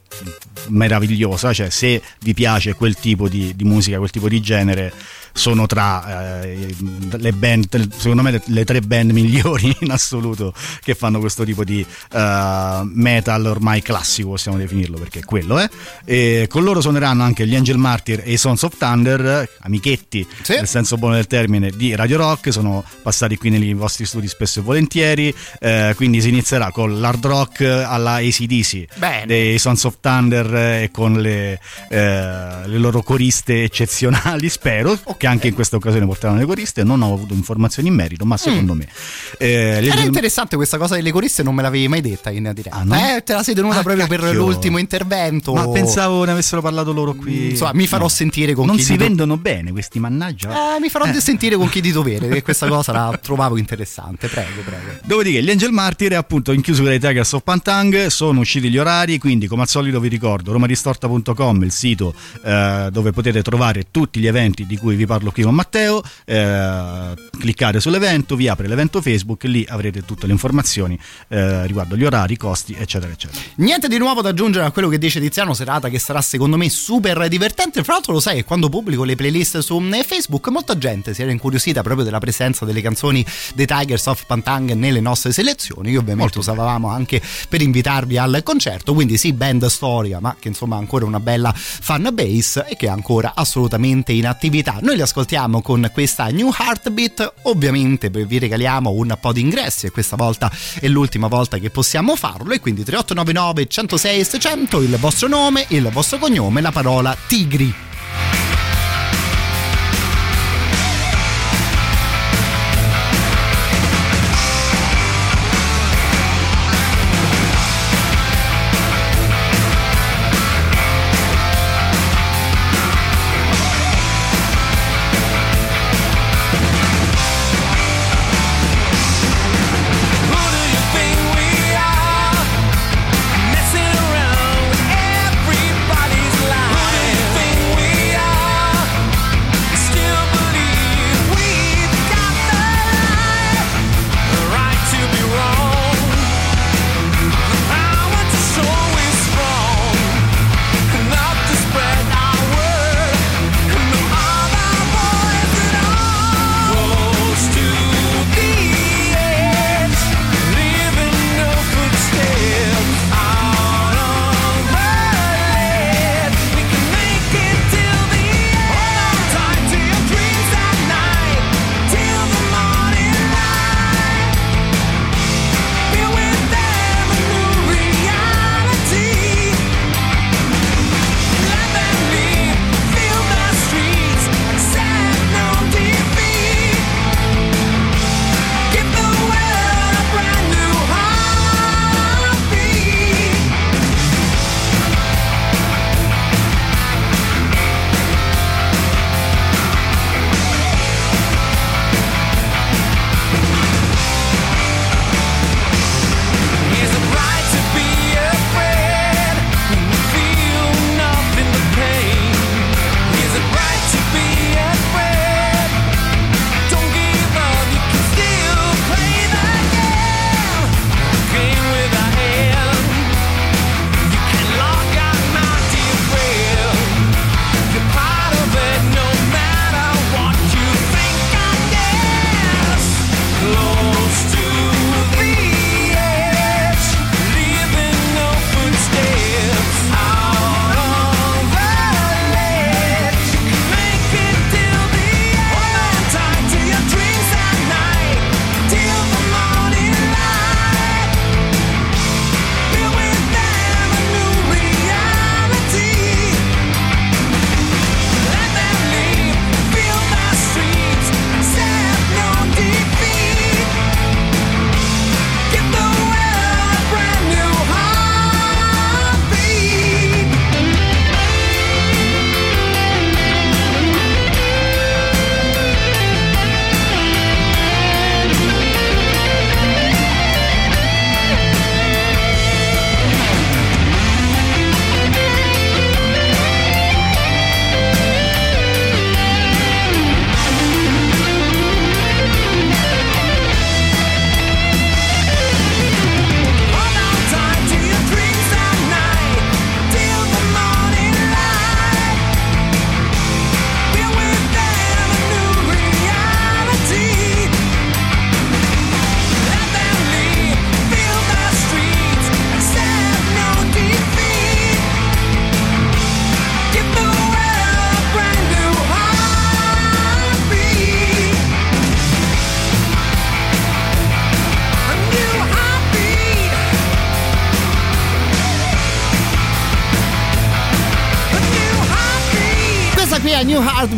meravigliosa. 0.68 1.52
Cioè, 1.52 1.70
se 1.70 2.00
vi 2.20 2.34
piace 2.34 2.74
quel 2.74 2.94
tipo 2.96 3.28
di, 3.28 3.54
di 3.54 3.64
musica, 3.64 3.98
quel 3.98 4.10
tipo 4.10 4.28
di 4.28 4.40
genere 4.40 4.92
sono 5.32 5.66
tra 5.66 6.42
eh, 6.42 6.74
le 7.16 7.32
band, 7.32 7.92
secondo 7.96 8.22
me, 8.22 8.40
le, 8.44 8.64
tre 8.64 8.80
band 8.80 9.10
migliori 9.10 9.76
in 9.80 9.90
assoluto 9.90 10.52
che 10.82 10.94
fanno 10.94 11.20
questo 11.20 11.44
tipo 11.44 11.64
di 11.64 11.84
eh, 12.12 12.80
metal 12.84 13.46
ormai 13.46 13.82
classico, 13.82 14.30
possiamo 14.30 14.58
definirlo, 14.58 14.98
perché 14.98 15.20
è 15.20 15.24
quello 15.24 15.58
è. 15.58 15.68
E 16.04 16.46
con 16.48 16.64
loro 16.64 16.80
suoneranno 16.80 17.22
anche 17.22 17.46
gli 17.46 17.54
Angel 17.54 17.78
Martyr 17.78 18.22
e 18.24 18.32
i 18.32 18.36
Sons 18.36 18.62
of 18.62 18.76
Thunder, 18.76 19.48
amichetti 19.60 20.26
nel 20.48 20.68
senso 20.68 20.96
buono 20.96 21.14
del 21.14 21.26
termine 21.26 21.70
di 21.70 21.94
Radio 21.94 22.16
Rock, 22.18 22.52
sono 22.52 22.84
passati 23.02 23.36
qui 23.36 23.50
nei 23.50 23.74
vostri 23.74 24.04
studi 24.04 24.28
spesso 24.28 24.60
e 24.60 24.62
volentieri. 24.62 25.34
eh, 25.60 25.92
quindi 25.96 26.20
si 26.20 26.28
inizierà 26.28 26.70
con 26.70 27.00
l'hard 27.00 27.24
rock 27.24 27.60
alla 27.60 28.14
ACDC 28.14 28.96
Bene. 28.96 29.26
dei 29.26 29.58
Sons 29.58 29.84
of 29.84 29.96
Thunder 30.00 30.54
eh, 30.54 30.82
e 30.84 30.90
con 30.90 31.20
le, 31.20 31.60
eh, 31.88 32.66
le 32.66 32.78
loro 32.78 33.02
coriste 33.02 33.62
eccezionali, 33.62 34.48
spero 34.48 34.98
che 35.18 35.26
anche 35.26 35.48
in 35.48 35.54
questa 35.54 35.76
occasione 35.76 36.06
porteranno 36.06 36.38
le 36.38 36.46
coriste. 36.46 36.82
Non 36.84 37.02
ho 37.02 37.12
avuto 37.12 37.34
informazioni 37.34 37.88
in 37.88 37.94
merito, 37.94 38.24
ma 38.24 38.38
secondo 38.38 38.72
me. 38.72 38.88
eh, 39.36 39.46
Era 39.50 39.92
Angel- 39.92 40.06
interessante 40.06 40.56
questa 40.56 40.78
cosa 40.78 40.94
delle 40.94 41.10
coriste, 41.12 41.42
non 41.42 41.54
me 41.54 41.60
l'avevi 41.60 41.86
mai 41.88 42.00
detta 42.00 42.30
in 42.30 42.50
diretta. 42.54 42.76
Ah, 42.76 42.84
no? 42.84 42.94
Eh, 42.94 43.22
te 43.22 43.34
la 43.34 43.42
sei 43.42 43.54
tenuta 43.54 43.80
Ah, 43.80 43.82
proprio 43.82 44.06
per 44.06 44.20
cacchio. 44.20 44.38
l'ultimo 44.38 44.78
intervento. 44.78 45.52
Ma 45.52 45.68
pensavo 45.68 46.24
ne 46.24 46.30
avessero 46.32 46.62
parlato 46.62 46.92
loro 46.92 47.12
qui. 47.14 47.50
Insomma, 47.50 47.72
mi 47.74 47.86
farò 47.86 48.04
No. 48.04 48.08
sentire 48.08 48.54
con 48.54 48.66
Non 48.66 48.76
chi 48.76 48.82
si 48.82 48.92
di 48.92 48.98
do- 48.98 49.04
vendono 49.04 49.36
bene 49.36 49.70
questi 49.72 49.98
mannaggia. 49.98 50.76
Eh, 50.76 50.80
mi 50.80 50.88
farò 50.88 51.04
Eh. 51.04 51.20
sentire 51.20 51.56
con 51.56 51.68
chi 51.68 51.80
di 51.80 51.90
dovere, 51.92 52.28
che 52.28 52.42
questa 52.42 52.66
cosa 52.68 52.92
la 52.92 53.18
trovavo 53.20 53.56
interessante. 53.58 54.28
Prego, 54.28 54.62
prego. 54.64 54.84
Dopodiché 55.04 55.42
gli 55.42 55.50
Angel 55.50 55.72
Martyr 55.72 56.14
appunto 56.14 56.52
in 56.52 56.60
chiusura 56.62 56.90
dei 56.90 57.00
Tigers 57.00 57.32
of 57.32 57.42
Pantang 57.42 58.06
sono 58.06 58.40
usciti 58.40 58.70
gli 58.70 58.78
orari, 58.78 59.18
quindi 59.18 59.46
come 59.48 59.62
al 59.62 59.68
solito 59.68 59.98
vi 60.00 60.08
ricordo 60.08 60.52
romaristorta.com 60.52 61.62
il 61.64 61.72
sito 61.72 62.14
eh, 62.44 62.88
dove 62.92 63.10
potete 63.12 63.42
trovare 63.42 63.86
tutti 63.90 64.20
gli 64.20 64.26
eventi 64.26 64.66
di 64.66 64.76
cui 64.76 64.94
vi 64.94 65.06
parlo 65.08 65.32
qui 65.32 65.42
con 65.42 65.54
Matteo, 65.54 66.02
eh, 66.24 67.14
cliccate 67.38 67.80
sull'evento, 67.80 68.36
vi 68.36 68.46
apre 68.46 68.68
l'evento 68.68 69.02
Facebook, 69.02 69.42
lì 69.44 69.66
avrete 69.68 70.04
tutte 70.04 70.26
le 70.26 70.32
informazioni 70.32 70.96
eh, 71.28 71.66
riguardo 71.66 71.96
gli 71.96 72.04
orari, 72.04 72.34
i 72.34 72.36
costi 72.36 72.76
eccetera 72.78 73.10
eccetera. 73.10 73.40
Niente 73.56 73.88
di 73.88 73.98
nuovo 73.98 74.22
da 74.22 74.28
aggiungere 74.28 74.66
a 74.66 74.70
quello 74.70 74.88
che 74.88 74.98
dice 74.98 75.18
Tiziano 75.18 75.54
Serata, 75.54 75.88
che 75.88 75.98
sarà 75.98 76.20
secondo 76.20 76.56
me 76.56 76.68
super 76.68 77.26
divertente. 77.28 77.82
Fra 77.82 77.94
l'altro, 77.94 78.12
lo 78.12 78.20
sai, 78.20 78.36
che 78.36 78.44
quando 78.44 78.68
pubblico 78.68 79.04
le 79.04 79.16
playlist 79.16 79.58
su 79.58 79.82
eh, 79.92 80.04
Facebook, 80.04 80.46
molta 80.48 80.76
gente 80.76 81.14
si 81.14 81.22
era 81.22 81.30
incuriosita 81.30 81.82
proprio 81.82 82.04
della 82.04 82.20
presenza 82.20 82.64
delle 82.64 82.80
canzoni 82.80 83.24
dei 83.54 83.66
Tigers 83.66 84.06
of 84.06 84.26
Pantang 84.26 84.72
nelle 84.74 85.00
nostre 85.00 85.32
selezioni. 85.32 85.90
Io 85.90 86.00
ovviamente 86.00 86.38
usavamo 86.38 86.88
anche 86.88 87.20
per 87.48 87.62
invitarvi 87.62 88.18
al 88.18 88.42
concerto. 88.44 88.92
Quindi, 88.92 89.16
sì, 89.16 89.32
band 89.32 89.66
storia, 89.66 90.20
ma 90.20 90.36
che 90.38 90.48
insomma 90.48 90.76
ha 90.76 90.78
ancora 90.78 91.06
una 91.06 91.20
bella 91.20 91.52
fan 91.54 92.10
base 92.12 92.66
e 92.68 92.76
che 92.76 92.86
è 92.86 92.90
ancora 92.90 93.32
assolutamente 93.34 94.12
in 94.12 94.26
attività. 94.26 94.78
Noi 94.82 94.96
li 94.98 95.02
ascoltiamo 95.02 95.62
con 95.62 95.88
questa 95.92 96.26
New 96.26 96.50
Heartbeat. 96.56 97.34
Ovviamente 97.42 98.10
vi 98.10 98.38
regaliamo 98.38 98.90
un 98.90 99.16
po' 99.20 99.32
di 99.32 99.40
ingressi 99.40 99.86
e 99.86 99.90
questa 99.90 100.16
volta 100.16 100.50
è 100.80 100.88
l'ultima 100.88 101.28
volta 101.28 101.58
che 101.58 101.70
possiamo 101.70 102.16
farlo. 102.16 102.52
E 102.52 102.60
quindi 102.60 102.82
3899 102.82 103.66
106 103.68 104.24
600 104.24 104.82
il 104.82 104.96
vostro 104.96 105.28
nome, 105.28 105.66
il 105.68 105.88
vostro 105.92 106.18
cognome, 106.18 106.60
la 106.60 106.72
parola 106.72 107.16
Tigri. 107.28 107.87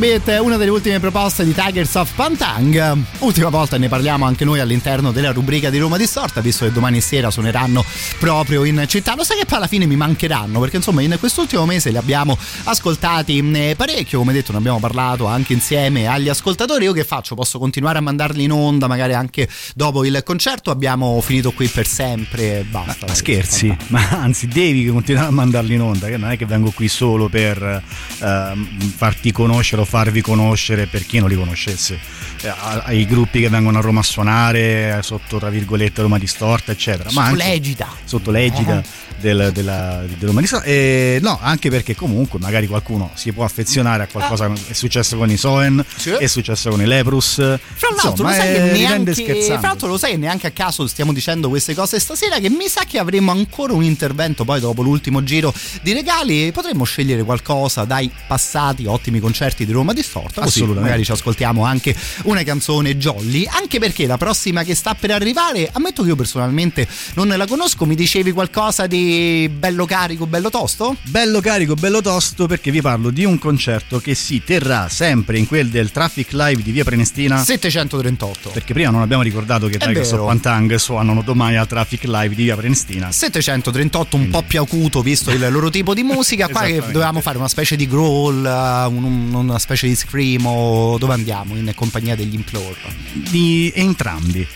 Heartbeat, 0.00 0.40
una 0.40 0.56
delle 0.56 0.70
ultime 0.70 0.98
proposte 0.98 1.44
di 1.44 1.52
Tigers 1.52 1.94
of 1.94 2.14
Pantang. 2.14 2.96
Ultima 3.18 3.50
volta 3.50 3.76
ne 3.76 3.88
parliamo 3.88 4.24
anche 4.24 4.46
noi 4.46 4.58
all'interno 4.58 5.12
della 5.12 5.30
rubrica 5.30 5.68
di 5.68 5.78
Roma 5.78 5.98
Distorta, 5.98 6.40
visto 6.40 6.64
che 6.64 6.72
domani 6.72 7.02
sera 7.02 7.30
suoneranno 7.30 7.84
proprio 8.18 8.64
in 8.64 8.82
città. 8.88 9.14
Lo 9.14 9.24
sai 9.24 9.38
che 9.38 9.44
poi 9.44 9.58
alla 9.58 9.66
fine 9.66 9.84
mi 9.84 9.96
mancheranno, 9.96 10.58
perché 10.58 10.76
insomma 10.76 11.02
in 11.02 11.14
quest'ultimo 11.20 11.66
mese 11.66 11.90
li 11.90 11.98
abbiamo 11.98 12.38
ascoltati 12.64 13.38
eh, 13.52 13.74
parecchio, 13.76 14.18
come 14.20 14.32
detto 14.32 14.52
ne 14.52 14.58
abbiamo 14.58 14.78
parlato 14.80 15.26
anche 15.26 15.52
insieme 15.52 16.06
agli 16.06 16.30
ascoltatori. 16.30 16.84
Io 16.84 16.92
che 16.92 17.04
faccio? 17.04 17.34
Posso 17.34 17.58
continuare 17.58 17.98
a 17.98 18.00
mandarli 18.00 18.44
in 18.44 18.52
onda, 18.52 18.86
magari 18.86 19.12
anche 19.12 19.48
dopo 19.74 20.06
il 20.06 20.22
concerto? 20.24 20.70
Abbiamo 20.70 21.20
finito 21.20 21.52
qui 21.52 21.68
per 21.68 21.86
sempre, 21.86 22.64
basta. 22.68 23.06
Ma 23.06 23.14
scherzi, 23.14 23.76
ma 23.88 24.08
anzi 24.08 24.48
devi 24.48 24.86
continuare 24.86 25.28
a 25.28 25.32
mandarli 25.32 25.74
in 25.74 25.82
onda, 25.82 26.06
che 26.06 26.16
non 26.16 26.30
è 26.30 26.38
che 26.38 26.46
vengo 26.46 26.70
qui 26.70 26.88
solo 26.88 27.28
per 27.28 27.62
eh, 27.62 28.52
farti 28.96 29.30
conoscere 29.30 29.82
o 29.82 29.88
farvi 29.90 30.20
conoscere 30.20 30.86
per 30.86 31.04
chi 31.04 31.18
non 31.18 31.28
li 31.28 31.34
conoscesse, 31.34 31.98
eh, 32.42 32.52
ai 32.84 33.04
gruppi 33.04 33.40
che 33.40 33.48
vengono 33.48 33.78
a 33.78 33.80
Roma 33.80 34.00
a 34.00 34.04
suonare 34.04 34.98
eh, 34.98 35.02
sotto 35.02 35.38
tra 35.38 35.50
virgolette 35.50 36.00
Roma 36.00 36.16
Distorta, 36.16 36.70
eccetera. 36.70 37.10
Sotto 37.10 37.34
l'egida. 37.34 37.88
Sotto 38.04 38.30
l'egida 38.30 38.82
del, 39.20 39.50
della, 39.52 40.02
Distorta. 40.08 40.64
E 40.64 41.18
no, 41.22 41.38
anche 41.40 41.70
perché 41.70 41.94
comunque 41.94 42.38
magari 42.38 42.66
qualcuno 42.66 43.10
si 43.14 43.32
può 43.32 43.44
affezionare 43.44 44.04
a 44.04 44.06
qualcosa 44.06 44.50
che 44.52 44.60
è 44.68 44.72
successo 44.72 45.16
con 45.16 45.30
i 45.30 45.36
Soen, 45.36 45.84
è 46.18 46.26
successo 46.26 46.70
con 46.70 46.80
i 46.80 46.86
Leprus. 46.86 47.34
Fra 47.34 47.88
l'altro, 47.90 48.10
Insomma, 48.10 48.30
lo 48.30 48.34
sai 48.34 48.48
eh, 48.48 48.52
che 48.52 48.72
li 48.72 48.86
rende 48.86 49.14
neanche, 49.16 49.42
fra 49.44 49.60
l'altro 49.60 49.88
lo 49.88 49.98
sai 49.98 50.10
che 50.12 50.16
neanche 50.16 50.46
a 50.46 50.50
caso 50.50 50.86
stiamo 50.86 51.12
dicendo 51.12 51.48
queste 51.48 51.74
cose 51.74 52.00
stasera 52.00 52.38
che 52.38 52.48
mi 52.50 52.68
sa 52.68 52.84
che 52.86 52.98
avremo 52.98 53.30
ancora 53.30 53.72
un 53.72 53.84
intervento 53.84 54.44
poi 54.44 54.60
dopo 54.60 54.82
l'ultimo 54.82 55.22
giro 55.22 55.52
di 55.82 55.92
regali 55.92 56.50
potremmo 56.52 56.84
scegliere 56.84 57.22
qualcosa 57.22 57.84
dai 57.84 58.10
passati 58.26 58.86
ottimi 58.86 59.20
concerti 59.20 59.64
di 59.66 59.72
Roma 59.72 59.92
Distorta 59.92 60.40
così 60.40 60.58
Assolutamente. 60.58 60.82
magari 60.82 61.04
ci 61.04 61.12
ascoltiamo 61.12 61.64
anche 61.64 61.94
una 62.24 62.42
canzone 62.42 62.96
jolly 62.96 63.46
anche 63.46 63.78
perché 63.78 64.06
la 64.06 64.16
prossima 64.16 64.62
che 64.62 64.74
sta 64.74 64.94
per 64.94 65.10
arrivare 65.10 65.68
ammetto 65.72 66.02
che 66.02 66.08
io 66.08 66.16
personalmente 66.16 66.86
non 67.14 67.28
la 67.28 67.46
conosco 67.46 67.84
mi 67.86 67.94
dicevi 67.94 68.32
qualcosa 68.32 68.86
di 68.86 69.09
bello 69.50 69.84
carico 69.84 70.26
bello 70.26 70.50
tosto? 70.50 70.96
Bello 71.02 71.40
carico, 71.40 71.74
bello 71.74 72.00
tosto 72.00 72.46
perché 72.46 72.70
vi 72.70 72.80
parlo 72.80 73.10
di 73.10 73.24
un 73.24 73.38
concerto 73.38 73.98
che 74.00 74.14
si 74.14 74.42
terrà 74.44 74.88
sempre 74.88 75.38
in 75.38 75.46
quel 75.46 75.68
del 75.68 75.90
Traffic 75.90 76.32
Live 76.32 76.62
di 76.62 76.70
Via 76.70 76.84
Prenestina. 76.84 77.42
738 77.42 78.50
perché 78.50 78.72
prima 78.72 78.90
non 78.90 79.02
abbiamo 79.02 79.22
ricordato 79.22 79.68
che 79.68 79.78
of 79.78 80.26
Pantang 80.26 80.74
suonano 80.76 81.22
domani 81.22 81.56
al 81.56 81.66
Traffic 81.66 82.04
Live 82.04 82.34
di 82.34 82.44
Via 82.44 82.56
Prenestina. 82.56 83.10
738 83.10 84.16
un 84.16 84.28
po' 84.30 84.42
più 84.42 84.60
acuto 84.60 85.02
visto 85.02 85.30
il 85.30 85.46
loro 85.50 85.70
tipo 85.70 85.94
di 85.94 86.02
musica. 86.02 86.48
Qua 86.48 86.62
che 86.62 86.80
dovevamo 86.80 87.20
fare 87.20 87.38
una 87.38 87.48
specie 87.48 87.76
di 87.76 87.86
growl 87.86 88.44
uh, 88.44 88.90
un- 88.92 89.32
una 89.32 89.58
specie 89.58 89.86
di 89.86 89.94
screamo 89.94 90.96
dove 90.98 91.12
andiamo 91.14 91.56
in 91.56 91.72
compagnia 91.74 92.14
degli 92.14 92.34
Implore? 92.34 92.76
Di 93.12 93.72
entrambi. 93.74 94.46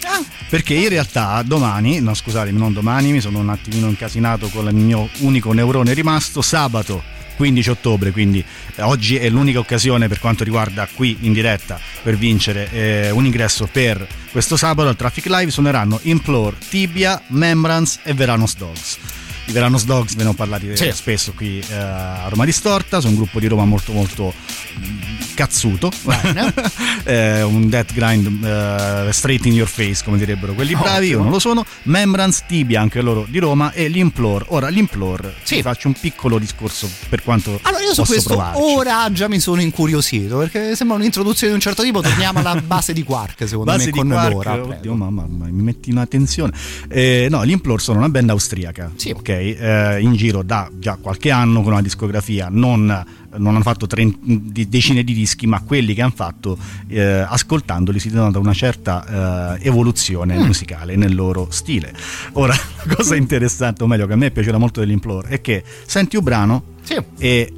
Perché 0.49 0.75
in 0.75 0.89
realtà 0.89 1.43
domani 1.43 2.01
no 2.01 2.15
scusatemi 2.15 2.59
non 2.59 2.73
domani 2.73 3.13
mi 3.13 3.21
sono 3.21 3.39
un 3.39 3.49
attimino 3.49 3.89
incasinato 3.89 4.44
con 4.49 4.67
il 4.67 4.75
mio 4.75 5.09
unico 5.19 5.53
neurone 5.53 5.95
rimasto 5.95 6.43
sabato 6.43 7.03
15 7.37 7.71
ottobre 7.71 8.11
quindi 8.11 8.45
eh, 8.77 8.83
oggi 8.83 9.17
è 9.17 9.29
l'unica 9.29 9.59
occasione 9.59 10.09
per 10.09 10.21
quanto 10.21 10.45
riguarda 10.45 10.89
qui 10.93 11.19
in 11.21 11.33
diretta 11.33 11.79
per 12.03 12.17
vincere 12.17 12.71
eh, 12.71 13.11
un 13.11 13.25
ingresso 13.25 13.69
per 13.71 14.07
questo 14.31 14.57
sabato 14.57 14.89
al 14.89 14.97
Traffic 14.97 15.27
Live. 15.27 15.51
Suoneranno 15.51 15.99
Implore, 16.03 16.57
Tibia, 16.69 17.21
Membrance 17.29 18.01
e 18.03 18.15
Veranos 18.15 18.57
Dogs 18.57 18.99
i 19.47 19.53
Veranos 19.53 19.85
Dogs 19.85 20.15
ve 20.17 20.23
ne 20.23 20.31
ho 20.31 20.33
parlati 20.35 20.71
eh, 20.71 20.77
Sì. 20.77 20.91
spesso 20.93 21.33
qui 21.35 21.59
eh, 21.69 21.75
a 21.75 22.27
Roma 22.29 22.45
Distorta. 22.45 23.01
Sono 23.01 23.11
un 23.13 23.17
gruppo 23.19 23.39
di 23.41 23.47
Roma 23.47 23.65
molto 23.65 23.93
molto 23.93 24.33
mm, 24.79 25.01
cazzuto. 25.35 25.91
Eh, 27.07 27.43
un 27.43 27.69
death 27.69 27.93
grind 27.93 28.43
eh, 28.43 29.13
straight 29.13 29.45
in 29.45 29.53
your 29.53 29.69
face 29.69 30.03
come 30.03 30.17
direbbero 30.17 30.55
quelli 30.55 30.75
bravi 30.75 31.09
io 31.09 31.19
non 31.19 31.31
lo 31.31 31.39
sono. 31.39 31.63
Membrance 31.83 32.45
Tibia 32.47 32.81
anche 32.81 33.03
loro 33.03 33.27
di 33.29 33.39
Roma 33.39 33.73
e 33.73 33.89
l'Implore. 33.89 34.47
Ora 34.49 34.69
l'Implore 34.69 35.35
ti 35.45 35.61
faccio 35.61 35.89
un 35.89 35.95
piccolo 35.95 36.39
discorso 36.39 36.89
per 37.11 37.23
quanto 37.23 37.59
allora 37.63 37.83
io 37.83 37.93
su 37.93 38.05
questo 38.05 38.31
provarci. 38.35 38.63
ora 38.63 39.13
già 39.13 39.29
mi 39.29 39.39
sono 39.39 39.61
incuriosito 39.61 40.39
perché 40.39 40.75
sembra 40.77 40.97
un'introduzione 40.97 41.49
di 41.49 41.55
un 41.59 41.61
certo 41.61 41.83
tipo. 41.83 42.01
Torniamo 42.01 42.39
alla 42.39 42.55
base 42.65 42.95
di 42.95 43.03
Quark 43.03 43.47
secondo 43.47 43.71
Base 43.71 43.87
me 43.87 43.91
con 43.91 44.09
Quark, 44.09 44.33
l'ora 44.33 44.63
oddio, 44.63 44.95
mamma, 44.95 45.27
mamma, 45.27 45.45
mi 45.51 45.63
metti 45.63 45.91
una 45.91 46.07
tensione. 46.07 46.53
Eh, 46.89 47.27
no, 47.29 47.45
gli 47.45 47.51
Implore 47.51 47.83
sono 47.83 47.99
una 47.99 48.09
band 48.09 48.31
austriaca, 48.31 48.91
ok? 49.13 49.29
Eh, 49.41 50.01
in 50.01 50.15
giro 50.15 50.43
da 50.43 50.69
già 50.79 50.97
qualche 51.01 51.31
anno 51.31 51.63
con 51.63 51.73
una 51.73 51.83
discografia 51.83 52.49
non, 52.51 52.85
non 53.37 53.55
hanno 53.55 53.63
fatto 53.63 53.87
trent- 53.87 54.19
decine 54.23 55.03
di 55.05 55.13
dischi, 55.15 55.47
ma 55.47 55.61
quelli 55.63 55.95
che 55.95 56.03
hanno 56.03 56.13
fatto, 56.15 56.57
eh, 56.89 57.03
ascoltandoli, 57.03 57.99
si 57.99 58.11
nota 58.11 58.39
una 58.39 58.53
certa 58.55 59.57
eh, 59.59 59.67
evoluzione 59.67 60.37
Mm. 60.37 60.43
musicale 60.45 60.97
nel 60.97 61.15
loro 61.15 61.49
stile. 61.51 61.93
Ora, 62.33 62.55
la 62.85 62.95
cosa 62.95 63.17
interessante, 63.17 63.83
o 63.83 63.87
meglio, 63.87 64.07
che 64.07 64.13
a 64.13 64.17
me 64.17 64.31
piaceva 64.31 64.59
molto 64.59 64.81
dell'Implore, 64.81 65.29
è 65.29 65.41
che 65.41 65.63
senti 65.87 66.17
un 66.17 66.25
brano 66.25 66.63
e 67.19 67.53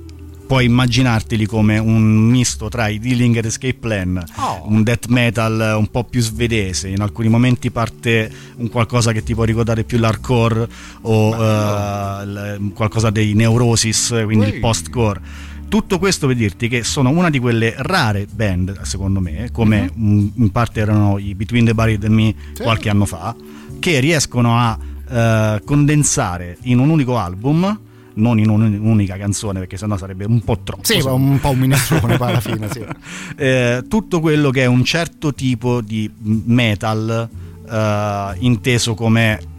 puoi 0.47 0.67
immaginarteli 0.67 1.45
come 1.47 1.79
un 1.79 2.03
misto 2.03 2.69
tra 2.69 2.87
i 2.89 2.99
Dealing 2.99 3.37
ed 3.37 3.45
Escape 3.47 3.75
Plan, 3.75 4.23
Oh. 4.37 4.63
un 4.67 4.83
death 4.83 5.07
metal 5.09 5.75
un 5.77 5.89
po' 5.91 6.05
più 6.05 6.21
svedese, 6.21 6.89
in 6.89 7.01
alcuni 7.01 7.29
momenti 7.29 7.71
parte 7.71 8.31
un 8.57 8.69
qualcosa 8.69 9.13
che 9.13 9.23
ti 9.23 9.35
può 9.35 9.45
ricordare 9.45 9.83
più 9.85 9.99
l'hardcore 9.99 10.69
o 11.03 11.35
eh, 11.35 12.23
il- 12.25 12.71
qualcosa 12.75 13.11
dei 13.11 13.35
Neurosis, 13.35 14.09
quindi 14.25 14.47
il 14.47 14.53
Ui. 14.55 14.61
post-core. 14.61 15.21
Tutto 15.69 15.99
questo 15.99 16.29
per 16.29 16.37
dirti 16.37 16.69
che 16.69 16.85
sono 16.85 17.11
una 17.11 17.29
di 17.29 17.41
quelle 17.41 17.75
rare 17.79 18.27
band, 18.33 18.83
secondo 18.83 19.19
me, 19.19 19.49
come 19.51 19.91
mm, 19.99 20.27
in 20.37 20.51
parte 20.53 20.79
erano 20.81 21.19
i 21.19 21.35
Between 21.35 21.65
the 21.65 21.75
Buried 21.75 22.05
and 22.05 22.15
Me 22.15 22.35
Sì. 22.53 22.63
qualche 22.63 22.89
anno 22.89 23.05
fa, 23.05 23.35
che 23.81 23.99
riescono 23.99 24.57
a 24.57 24.79
eh, 25.09 25.61
condensare 25.65 26.57
in 26.63 26.79
un 26.79 26.89
unico 26.91 27.19
album, 27.19 27.81
non 28.17 28.39
in 28.39 28.49
un'unica 28.49 29.17
canzone, 29.17 29.59
perché 29.59 29.77
sennò 29.77 29.97
sarebbe 29.97 30.25
un 30.25 30.41
po' 30.41 30.59
troppo. 30.63 30.85
sì 30.85 31.01
un 31.01 31.39
po' 31.41 31.51
un 31.51 31.59
minestrone 31.59 32.17
poi 32.17 32.29
alla 32.29 32.41
fine 32.41 32.69
sì. 32.71 32.85
eh, 33.37 33.85
tutto 33.89 34.21
quello 34.21 34.51
che 34.51 34.63
è 34.63 34.67
un 34.67 34.85
certo 34.85 35.35
tipo 35.35 35.81
di 35.81 36.11
metal 36.19 37.29
eh, 37.69 38.35
inteso 38.39 38.95
come 38.95 39.55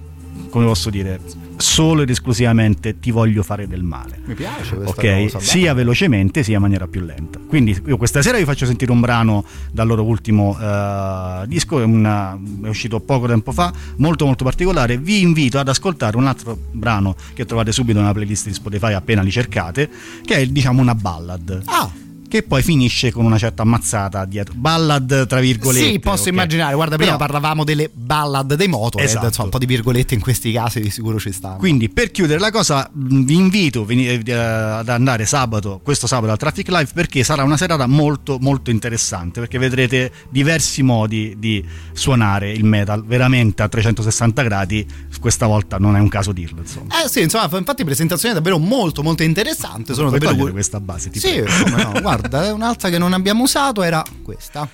come 0.50 0.66
posso 0.66 0.90
dire 0.90 1.20
solo 1.58 2.02
ed 2.04 2.10
esclusivamente 2.10 3.00
ti 3.00 3.12
voglio 3.12 3.44
fare 3.44 3.68
del 3.68 3.84
male. 3.84 4.20
Mi 4.26 4.34
piace 4.34 4.76
questa 4.76 5.02
ok? 5.02 5.24
cosa. 5.24 5.40
Sia 5.40 5.74
velocemente 5.74 6.44
sia 6.44 6.56
in 6.56 6.62
maniera 6.62 6.88
più 6.88 7.02
lenta. 7.02 7.40
Quindi 7.46 7.80
io 7.86 7.98
questa 7.98 8.22
sera 8.22 8.38
vi 8.38 8.46
faccio 8.46 8.66
sentire 8.66 8.92
un 8.92 9.00
brano 9.00 9.44
dal 9.72 9.88
loro 9.88 10.04
ultimo 10.04 10.58
eh, 10.60 11.44
disco 11.48 11.80
è, 11.80 11.84
una- 11.84 12.38
è 12.64 12.68
uscito 12.68 13.00
poco 13.00 13.28
tempo 13.28 13.52
fa 13.52 13.72
molto 13.98 14.26
molto 14.26 14.44
particolare. 14.44 14.98
Vi 14.98 15.22
invito 15.22 15.60
ad 15.60 15.68
ascoltare 15.68 16.18
un 16.18 16.28
altro 16.28 16.58
brano 16.72 17.16
che 17.34 17.46
trovate 17.46 17.72
subito 17.72 18.00
nella 18.00 18.14
playlist 18.14 18.48
di 18.48 18.54
Spotify 18.54 18.94
appena 18.94 19.22
li 19.22 19.32
cercate 19.32 19.90
che 20.24 20.36
è 20.36 20.46
diciamo 20.46 20.82
una 20.82 20.96
ballad. 20.96 21.62
Ah. 21.66 21.90
Che 22.28 22.44
poi 22.44 22.62
finisce 22.62 23.12
con 23.12 23.26
una 23.26 23.38
certa 23.38 23.62
ammazzata 23.64 24.26
dietro 24.26 24.54
ballad 24.58 25.28
tra 25.28 25.40
virgolette 25.40 25.86
Sì, 25.92 26.00
posso 26.00 26.24
ok? 26.24 26.28
immaginare. 26.32 26.76
Guarda, 26.76 26.96
prima 26.96 27.16
Però- 27.16 27.26
parlavamo 27.26 27.64
delle 27.64 27.90
ballad 27.94 28.54
dei 28.56 28.68
Motorhead, 28.68 29.10
Esatto. 29.10 29.26
insomma, 29.28 29.46
un 29.46 29.52
po' 29.52 29.58
di 29.60 29.66
virgolette 29.66 30.14
in 30.14 30.20
questi 30.20 30.52
casi 30.52 30.80
di 30.82 30.90
sicuro 30.90 31.20
ci 31.20 31.32
stanno. 31.32 31.58
Quindi 31.58 31.90
per 31.90 32.12
chiudere 32.12 32.40
la 32.40 32.52
cosa 32.52 32.90
vi 32.94 33.36
invito 33.36 33.86
veni- 33.86 34.08
eh, 34.08 34.32
ad 34.34 34.90
andare 34.90 35.26
sabato, 35.26 35.80
questo 35.84 36.08
sabato 36.08 36.32
al 36.32 36.38
Traffic 36.38 36.68
Live 36.70 36.90
perché 36.94 37.24
sarà 37.24 37.44
una 37.44 37.58
serata 37.58 37.88
molto 37.88 38.38
molto 38.40 38.70
interessante 38.72 39.40
perché 39.40 39.58
vedrete 39.58 40.12
diversi 40.30 40.84
modi 40.84 41.36
di 41.38 41.64
suonare 41.94 42.52
il 42.52 42.64
metal 42.64 43.04
veramente 43.06 43.64
a 43.64 43.68
360 43.70 44.42
gradi, 44.44 44.86
questa 45.20 45.46
volta 45.48 45.78
non 45.78 45.96
è 45.96 46.00
un 46.00 46.10
caso 46.10 46.32
dirlo 46.32 46.62
insomma. 46.62 47.04
Eh 47.04 47.10
sì, 47.10 47.22
insomma, 47.22 47.50
infatti 47.58 47.84
presentazione 47.84 48.34
davvero 48.34 48.58
molto 48.58 49.02
molto 49.04 49.24
interessante. 49.24 49.94
Sono 49.94 50.10
Puoi 50.10 50.20
davvero 50.20 50.52
questa 50.52 50.80
base, 50.80 51.10
ti 51.10 51.20
Sì, 51.20 51.38
no, 51.38 51.92
guarda, 52.02 52.16
eh, 52.26 52.52
un'altra 52.52 52.90
che 52.90 52.98
non 52.98 53.14
abbiamo 53.14 53.44
usato 53.44 53.82
era 53.84 54.04
questa. 54.24 54.68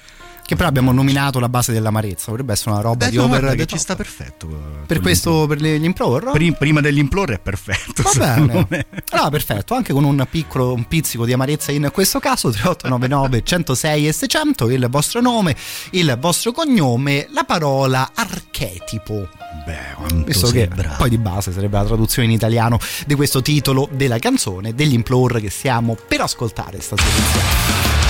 Che 0.46 0.58
però 0.58 0.68
abbiamo 0.68 0.92
nominato 0.92 1.40
la 1.40 1.48
base 1.48 1.72
dell'amarezza, 1.72 2.26
dovrebbe 2.28 2.52
essere 2.52 2.72
una 2.72 2.82
roba 2.82 3.08
Eh, 3.08 3.12
di 3.12 3.16
no, 3.16 3.24
over 3.24 3.40
guarda 3.40 3.56
che 3.56 3.66
ci 3.66 3.78
sta 3.78 3.96
perfetto. 3.96 4.46
Per 4.86 5.00
questo, 5.00 5.46
per 5.48 5.62
gli 5.62 5.86
implore? 5.86 6.32
Prim- 6.32 6.58
prima 6.58 6.82
dell'implore 6.82 7.36
è 7.36 7.40
perfetto. 7.40 8.04
Va 8.04 8.36
bene. 8.36 8.86
Allora, 9.12 9.30
perfetto, 9.30 9.74
anche 9.74 9.94
con 9.94 10.04
un 10.04 10.28
piccolo 10.30 10.74
un 10.74 10.84
pizzico 10.86 11.24
di 11.24 11.32
amarezza 11.32 11.72
in 11.72 11.90
questo 11.94 12.20
caso 12.20 12.50
3899 12.50 13.42
106 13.42 14.08
e 14.10 14.12
600 14.12 14.70
il 14.70 14.88
vostro 14.90 15.22
nome, 15.22 15.56
il 15.92 16.18
vostro 16.20 16.52
cognome, 16.52 17.28
la 17.32 17.46
parola 17.46 18.12
archetipo. 18.14 19.30
Beh, 19.66 20.24
Visto 20.26 20.50
che 20.50 20.68
bravo. 20.68 20.96
poi 20.98 21.10
di 21.10 21.18
base 21.18 21.52
sarebbe 21.52 21.78
la 21.78 21.86
traduzione 21.86 22.28
in 22.28 22.34
italiano 22.34 22.80
di 23.06 23.16
questo 23.16 23.42
titolo 23.42 23.88
della 23.92 24.20
canzone 24.20 24.74
degli 24.74 24.94
implore 24.94 25.40
che 25.40 25.50
stiamo 25.50 25.96
per 26.08 26.22
ascoltare 26.22 26.82
stasera 26.82 28.03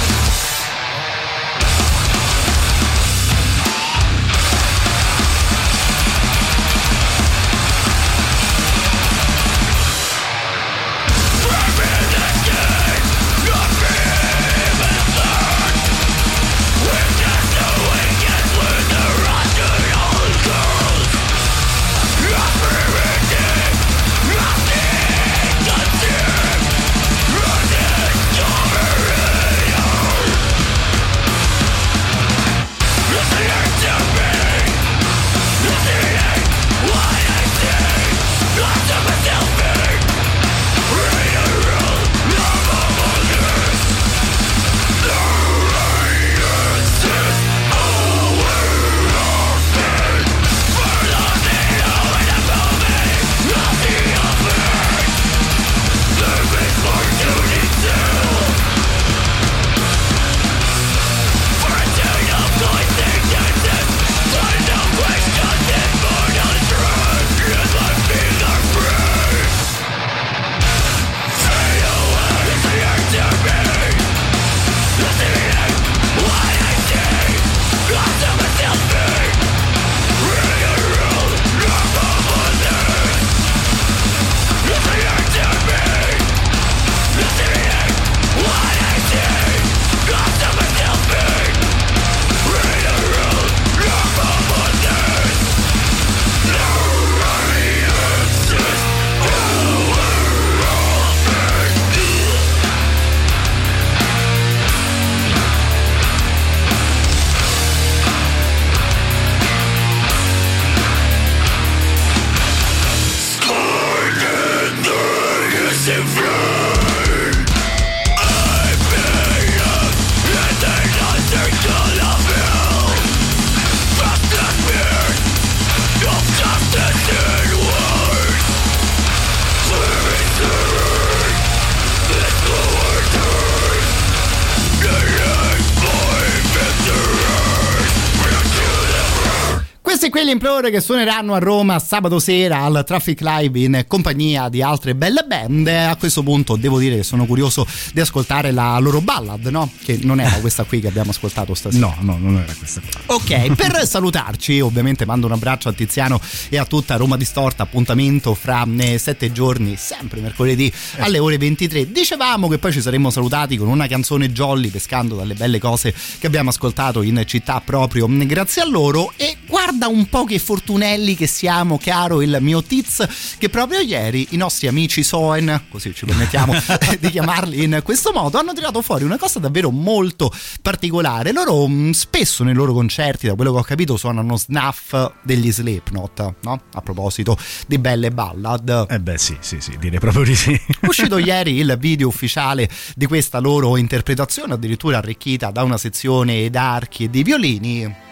Implore 140.34 140.72
che 140.72 140.82
suoneranno 140.82 141.36
a 141.36 141.38
Roma 141.38 141.78
sabato 141.78 142.18
sera 142.18 142.62
al 142.62 142.84
Traffic 142.84 143.22
Live 143.22 143.60
in 143.60 143.86
compagnia 143.88 144.50
di 144.50 144.64
altre 144.64 144.96
belle 144.96 145.24
band. 145.28 145.68
A 145.68 145.96
questo 145.96 146.24
punto 146.24 146.56
devo 146.56 146.80
dire 146.80 146.96
che 146.96 147.04
sono 147.04 147.28
curioso 147.28 147.68
di 147.94 148.00
ascoltare 148.00 148.52
la 148.52 148.80
loro 148.80 149.00
ballad, 149.00 149.46
no? 149.46 149.70
Che 149.84 150.00
non 150.02 150.20
era 150.20 150.36
questa 150.38 150.64
qui 150.64 150.82
che 150.82 150.88
abbiamo 150.88 151.12
ascoltato 151.12 151.54
stasera. 151.54 151.86
No, 151.86 151.96
no, 152.00 152.18
non 152.20 152.40
era 152.40 152.52
questa 152.58 152.82
qua. 152.82 153.16
Ok, 153.16 153.54
per 153.54 153.86
salutarci, 153.86 154.60
ovviamente 154.60 155.06
mando 155.06 155.28
un 155.28 155.34
abbraccio 155.34 155.70
a 155.70 155.74
Tiziano 155.74 156.20
e 156.50 156.58
a 156.58 156.66
tutta 156.66 156.96
Roma 156.96 157.16
Distorta. 157.16 157.62
Appuntamento 157.62 158.34
fra 158.34 158.66
eh, 158.80 158.98
sette 158.98 159.32
giorni, 159.32 159.76
sempre 159.78 160.20
mercoledì 160.20 160.72
alle 160.98 161.20
ore 161.20 161.38
23. 161.38 161.92
Dicevamo 161.92 162.48
che 162.48 162.58
poi 162.58 162.72
ci 162.72 162.82
saremmo 162.82 163.12
salutati 163.12 163.56
con 163.56 163.68
una 163.68 163.86
canzone 163.86 164.32
jolly, 164.32 164.70
pescando 164.70 165.16
dalle 165.16 165.36
belle 165.36 165.60
cose 165.60 165.94
che 166.18 166.26
abbiamo 166.26 166.50
ascoltato 166.50 167.04
in 167.04 167.22
città 167.28 167.62
proprio 167.64 168.08
grazie 168.10 168.64
a 168.64 168.68
loro. 168.68 169.14
E 169.16 169.38
guarda 169.46 169.88
un 169.88 170.10
po' 170.10 170.23
che 170.26 170.40
fortunelli 170.40 171.16
che 171.16 171.28
siamo, 171.28 171.78
caro 171.78 172.22
il 172.22 172.38
mio 172.42 172.64
Tiz, 172.64 173.36
che 173.38 173.50
proprio 173.50 173.80
ieri 173.80 174.28
i 174.32 174.38
nostri 174.38 174.68
amici 174.68 175.04
Soen, 175.04 175.66
così 175.70 175.94
ci 175.94 176.06
permettiamo 176.06 176.54
di 177.00 177.10
chiamarli 177.10 177.64
in 177.64 177.82
questo 177.84 178.12
modo, 178.12 178.38
hanno 178.38 178.54
tirato 178.54 178.82
fuori 178.82 179.04
una 179.04 179.18
cosa 179.18 179.40
davvero 179.40 179.70
molto 179.72 180.32
particolare. 180.62 181.32
Loro 181.32 181.68
mh, 181.68 181.92
spesso 181.92 182.44
nei 182.44 182.54
loro 182.54 182.74
concerti, 182.74 183.28
da 183.28 183.36
quello 183.36 183.54
che 183.54 183.60
ho 183.60 183.64
capito, 183.64 183.98
suonano 183.98 184.38
snuff 184.38 184.96
degli 185.22 185.52
Slipknot, 185.52 186.34
no? 186.42 186.62
A 186.74 186.82
proposito 186.82 187.38
di 187.68 187.78
belle 187.78 188.12
ballad. 188.12 188.88
Eh 188.90 189.00
beh 189.00 189.18
sì, 189.18 189.38
sì, 189.40 189.60
sì, 189.60 189.78
direi 189.78 190.00
proprio 190.00 190.24
di 190.24 190.36
sì. 190.36 190.60
Uscito 190.82 191.18
ieri 191.24 191.58
il 191.58 191.76
video 191.80 192.08
ufficiale 192.08 192.70
di 192.96 193.06
questa 193.06 193.40
loro 193.40 193.78
interpretazione, 193.78 194.54
addirittura 194.54 194.98
arricchita 194.98 195.52
da 195.52 195.64
una 195.64 195.78
sezione 195.78 196.50
d'archi 196.50 197.06
e 197.06 197.10
di 197.10 197.24
violini. 197.24 198.12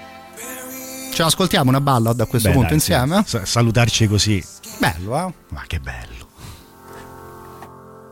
Ce 1.22 1.27
l'ascoltiamo 1.27 1.69
una 1.69 1.81
ballad 1.81 2.19
a 2.19 2.26
questo 2.26 2.48
Beh, 2.48 2.53
punto 2.56 2.69
dai, 2.69 2.80
sì. 2.80 2.91
insieme? 2.91 3.23
Sa- 3.27 3.45
salutarci 3.45 4.07
così. 4.07 4.43
Bello, 4.80 5.19
eh? 5.19 5.34
Ma 5.49 5.64
che 5.68 5.80
bello. 5.80 6.30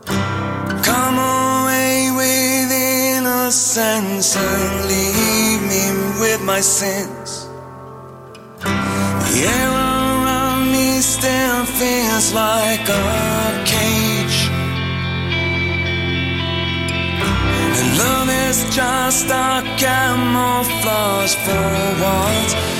Come 0.04 1.18
away 1.18 2.10
with 2.10 2.70
innocence 2.70 4.38
and 4.38 4.84
leave 4.86 5.60
me 5.66 6.20
with 6.20 6.40
my 6.42 6.60
sins. 6.62 7.48
The 8.60 9.44
air 9.44 9.70
around 9.70 10.70
me 10.70 11.00
still 11.00 11.64
feels 11.64 12.32
like 12.32 12.88
a 12.88 13.62
cage. 13.64 14.48
And 17.74 17.98
love 17.98 18.28
is 18.48 18.62
just 18.72 19.28
a 19.30 19.64
camouflage 19.78 21.34
for 21.34 21.74
what 21.98 22.79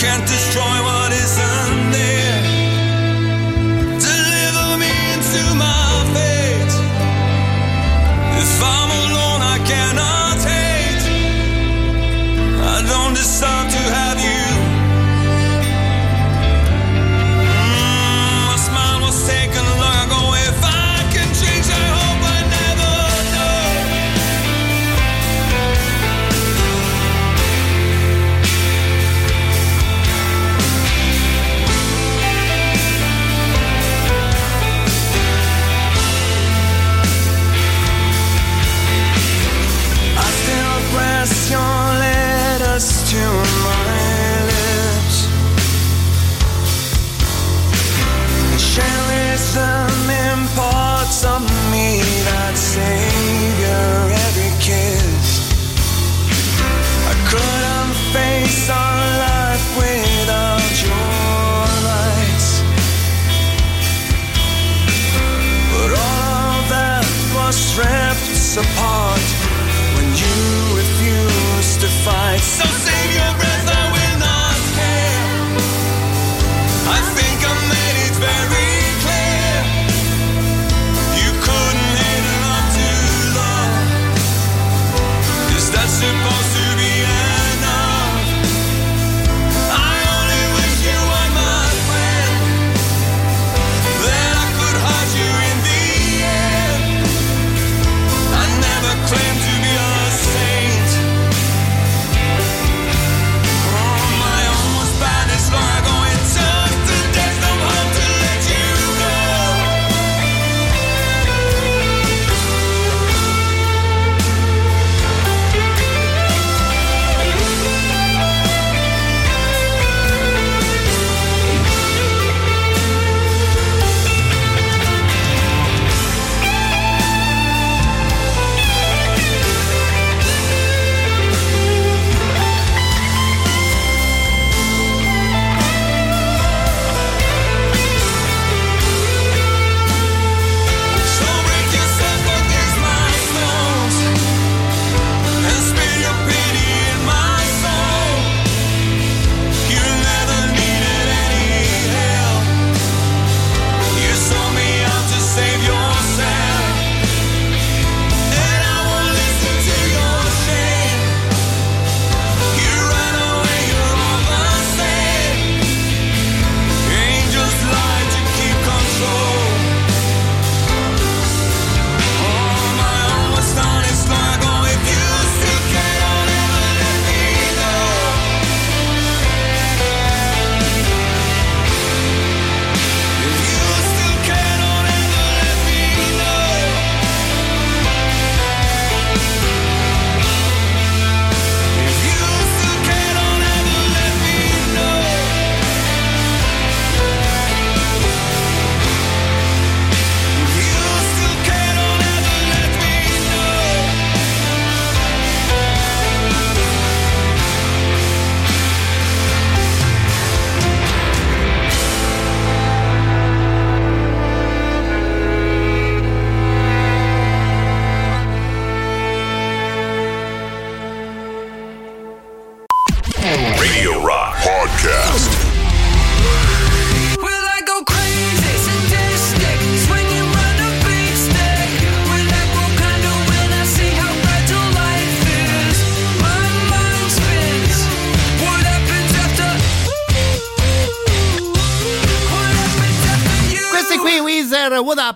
can't 0.00 0.24
destroy 0.28 0.62
what 0.62 1.10
isn't 1.12 1.37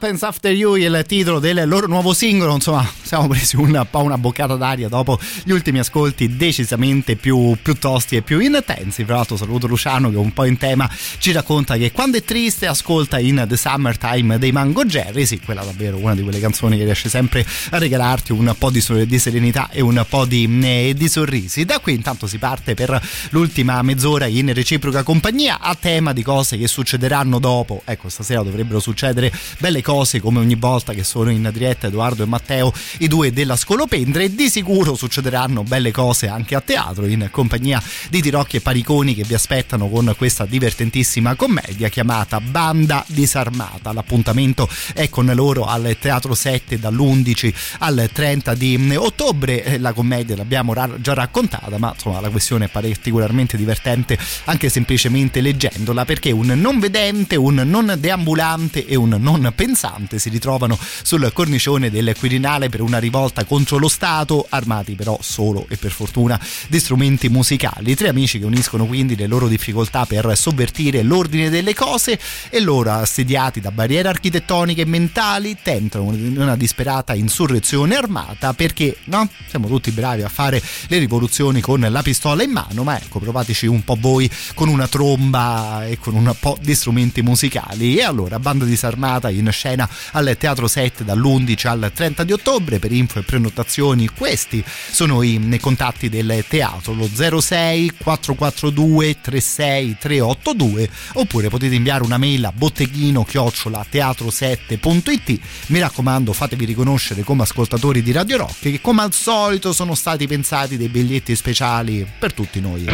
Happens 0.03 0.25
After 0.25 0.51
You, 0.51 0.75
il 0.75 1.05
titolo 1.07 1.39
del 1.39 1.63
loro 1.69 1.87
nuovo 1.87 2.13
singolo. 2.13 2.55
Insomma, 2.55 2.85
siamo 3.13 3.29
presi 3.29 3.57
un 3.57 3.87
po' 3.91 3.99
una 3.99 4.17
boccata 4.17 4.57
d'aria 4.57 4.89
dopo 4.89 5.19
gli 5.45 5.51
ultimi 5.51 5.79
ascolti 5.79 6.35
decisamente 6.35 7.15
più, 7.15 7.55
più 7.61 7.75
tosti 7.75 8.17
e 8.17 8.23
più 8.23 8.41
intensi. 8.41 9.05
Tra 9.05 9.17
l'altro, 9.17 9.37
saluto 9.37 9.67
Luciano 9.67 10.09
che 10.09 10.17
un 10.17 10.33
po' 10.33 10.47
in 10.47 10.57
tema 10.57 10.89
ci 11.19 11.31
racconta 11.31 11.77
che 11.77 11.93
quando 11.93 12.17
è 12.17 12.25
triste 12.25 12.67
ascolta 12.67 13.19
in 13.19 13.45
The 13.47 13.59
Summertime 13.59 14.39
dei 14.39 14.51
Mango 14.51 14.87
Jerry. 14.87 15.27
Sì, 15.27 15.39
quella 15.41 15.63
davvero 15.63 15.99
una 15.99 16.15
di 16.15 16.23
quelle 16.23 16.41
canzoni 16.41 16.79
che 16.79 16.85
riesce 16.85 17.11
sempre 17.11 17.45
a 17.73 17.77
regalarti 17.77 18.33
un 18.33 18.55
po' 18.57 18.71
di, 18.71 18.83
di 19.07 19.19
serenità 19.19 19.69
e 19.71 19.83
un 19.83 20.03
po' 20.09 20.25
di, 20.25 20.49
eh, 20.63 20.95
di 20.97 21.09
sorrisi. 21.11 21.67
Da 21.67 21.81
qui 21.81 21.93
intanto 21.93 22.27
si 22.27 22.39
parte 22.39 22.73
per 22.73 22.99
l'ultima 23.29 23.83
mezz'ora 23.83 24.25
in 24.25 24.55
reciproca 24.55 25.03
compagnia 25.03 25.61
a 25.61 25.75
tema 25.79 26.15
di 26.15 26.23
cose 26.23 26.57
che 26.57 26.67
succederanno 26.67 27.39
dopo. 27.39 27.83
Ecco, 27.85 28.09
stasera 28.09 28.43
dovrebbero 28.43 28.81
succedere 28.81 29.31
belle 29.59 29.83
cose 29.83 30.19
come 30.19 30.39
ogni 30.39 30.55
volta 30.55 30.95
che 30.95 31.05
sono 31.05 31.29
in 31.29 31.51
diretta 31.53 31.89
Edoardo 31.89 32.23
e 32.23 32.27
Matteo, 32.27 32.73
i 33.03 33.09
due 33.09 33.33
della 33.33 33.57
Scolopendra 33.57 34.23
e 34.23 34.33
di 34.33 34.49
sicuro 34.49 34.95
succederanno 34.95 35.65
belle 35.65 35.91
cose 35.91 36.29
anche 36.29 36.55
a 36.55 36.61
teatro 36.61 37.05
in 37.07 37.29
compagnia 37.33 37.83
di 38.09 38.23
Tirocchi 38.23 38.59
e 38.59 38.61
Pariconi 38.61 39.15
che 39.15 39.25
vi 39.25 39.35
aspettano 39.35 39.89
con 39.89 40.15
questa 40.17 40.47
divertentissima 40.47 41.35
commedia 41.35 41.89
chiamata 41.89 42.41
Banda 42.41 43.05
disarmata. 43.09 43.93
L'appuntamento 43.93 44.69
è 44.95 45.09
con 45.09 45.31
loro 45.35 45.65
al 45.65 45.97
Teatro 45.99 46.35
7 46.35 46.79
dall'11 46.79 47.55
al 47.79 48.09
30 48.13 48.55
di 48.55 48.95
ottobre. 48.97 49.65
Eh, 49.65 49.79
La 49.79 49.93
commedia 49.93 50.37
l'abbiamo 50.37 50.73
già 51.01 51.15
raccontata, 51.15 51.77
ma 51.79 51.93
insomma 51.95 52.21
la 52.21 52.31
questione 52.31 52.67
è 52.67 52.69
particolarmente 52.69 53.57
divertente 53.57 54.17
anche 54.45 54.69
semplicemente 54.69 55.41
leggendola 55.41 56.05
perché 56.05 56.31
un 56.31 56.47
non 56.57 56.79
vedente, 56.79 57.35
un 57.35 57.63
non 57.67 57.97
deambulante 57.99 58.87
e 58.87 58.95
un 58.95 59.17
non 59.19 59.53
pensante 59.57 60.21
si 60.21 60.29
ritrovano 60.29 60.79
sul 61.03 61.29
cornicione 61.33 61.91
del 61.91 62.15
Quirinale 62.17 62.69
per 62.69 62.81
una 62.93 62.99
rivolta 62.99 63.45
contro 63.45 63.79
lo 63.79 63.89
Stato, 63.89 64.47
armati 64.51 64.95
però 64.95 65.19
solo 65.23 65.67
e 65.71 65.79
per 65.79 65.91
fortuna 65.91 66.39
di 66.69 66.79
strumenti 66.79 67.31
musicali. 67.31 67.95
Tre 67.95 68.09
amici 68.09 68.39
che 68.39 68.45
uniscono 68.45 68.85
quindi 68.85 69.17
le 69.17 69.27
loro 69.27 69.49
difficoltà 69.49 70.05
per 70.05 70.37
sovvertire 70.37 71.03
l'ordine 71.03 71.49
delle 71.49 71.75
cose 71.75 72.21
e 72.51 72.61
loro, 72.61 72.93
assediati 72.93 73.61
da 73.61 73.71
barriere 73.71 74.09
architettoniche 74.09 74.83
e 74.83 74.85
mentali, 74.85 75.57
tentano 75.63 76.05
una 76.05 76.55
disperata 76.57 77.15
insurrezione 77.15 77.95
armata 77.95 78.53
perché 78.53 78.99
no? 79.05 79.27
Siamo 79.49 79.69
tutti 79.69 79.91
bravi 79.91 80.23
a 80.23 80.29
fare 80.29 80.63
le 80.89 80.99
rivoluzioni 80.99 81.63
con 81.63 81.81
la 81.81 82.03
pistola 82.03 82.43
in 82.43 82.51
mano, 82.51 82.83
ma 82.83 82.99
ecco, 82.99 83.19
provateci 83.21 83.67
un 83.67 83.83
po' 83.85 83.97
voi 83.99 84.31
con 84.55 84.69
una 84.69 84.87
tromba 84.87 85.87
e 85.87 85.99
con 85.99 86.15
un 86.15 86.35
po' 86.39 86.59
di 86.61 86.75
strumenti 86.75 87.23
musicali. 87.23 87.97
E 87.97 88.03
allora, 88.03 88.39
banda 88.39 88.67
disarmata 88.67 89.31
in 89.31 89.49
scena 89.51 89.89
al 90.13 90.37
Teatro 90.39 90.69
7 90.69 91.05
dall'11 91.05 91.69
al 91.69 91.91
30 91.95 92.25
di 92.25 92.33
ottobre. 92.33 92.72
Per 92.79 92.93
info 92.93 93.19
e 93.19 93.23
prenotazioni, 93.23 94.09
questi 94.09 94.65
sono 94.67 95.23
i 95.23 95.59
contatti 95.61 96.09
del 96.09 96.45
teatro: 96.49 96.95
lo 96.95 97.09
06 97.09 97.93
442 97.99 99.21
36 99.21 99.97
382 99.99 100.91
oppure 101.15 101.49
potete 101.49 101.75
inviare 101.75 102.03
una 102.05 102.19
mail 102.19 102.45
a 102.45 102.53
botteghino 102.53 103.25
chiocciola 103.25 103.85
teatro7.it. 103.91 105.41
Mi 105.67 105.79
raccomando, 105.79 106.33
fatevi 106.33 106.65
riconoscere 106.65 107.23
come 107.23 107.43
ascoltatori 107.43 108.03
di 108.03 108.13
Radio 108.13 108.39
Rock 108.39 108.61
che 108.61 108.81
come 108.81 109.03
al 109.03 109.13
solito 109.13 109.73
sono 109.73 109.95
stati 109.95 110.27
pensati 110.27 110.77
dei 110.77 110.89
biglietti 110.89 111.35
speciali 111.35 112.07
per 112.19 112.33
tutti 112.33 112.61
noi. 112.61 112.87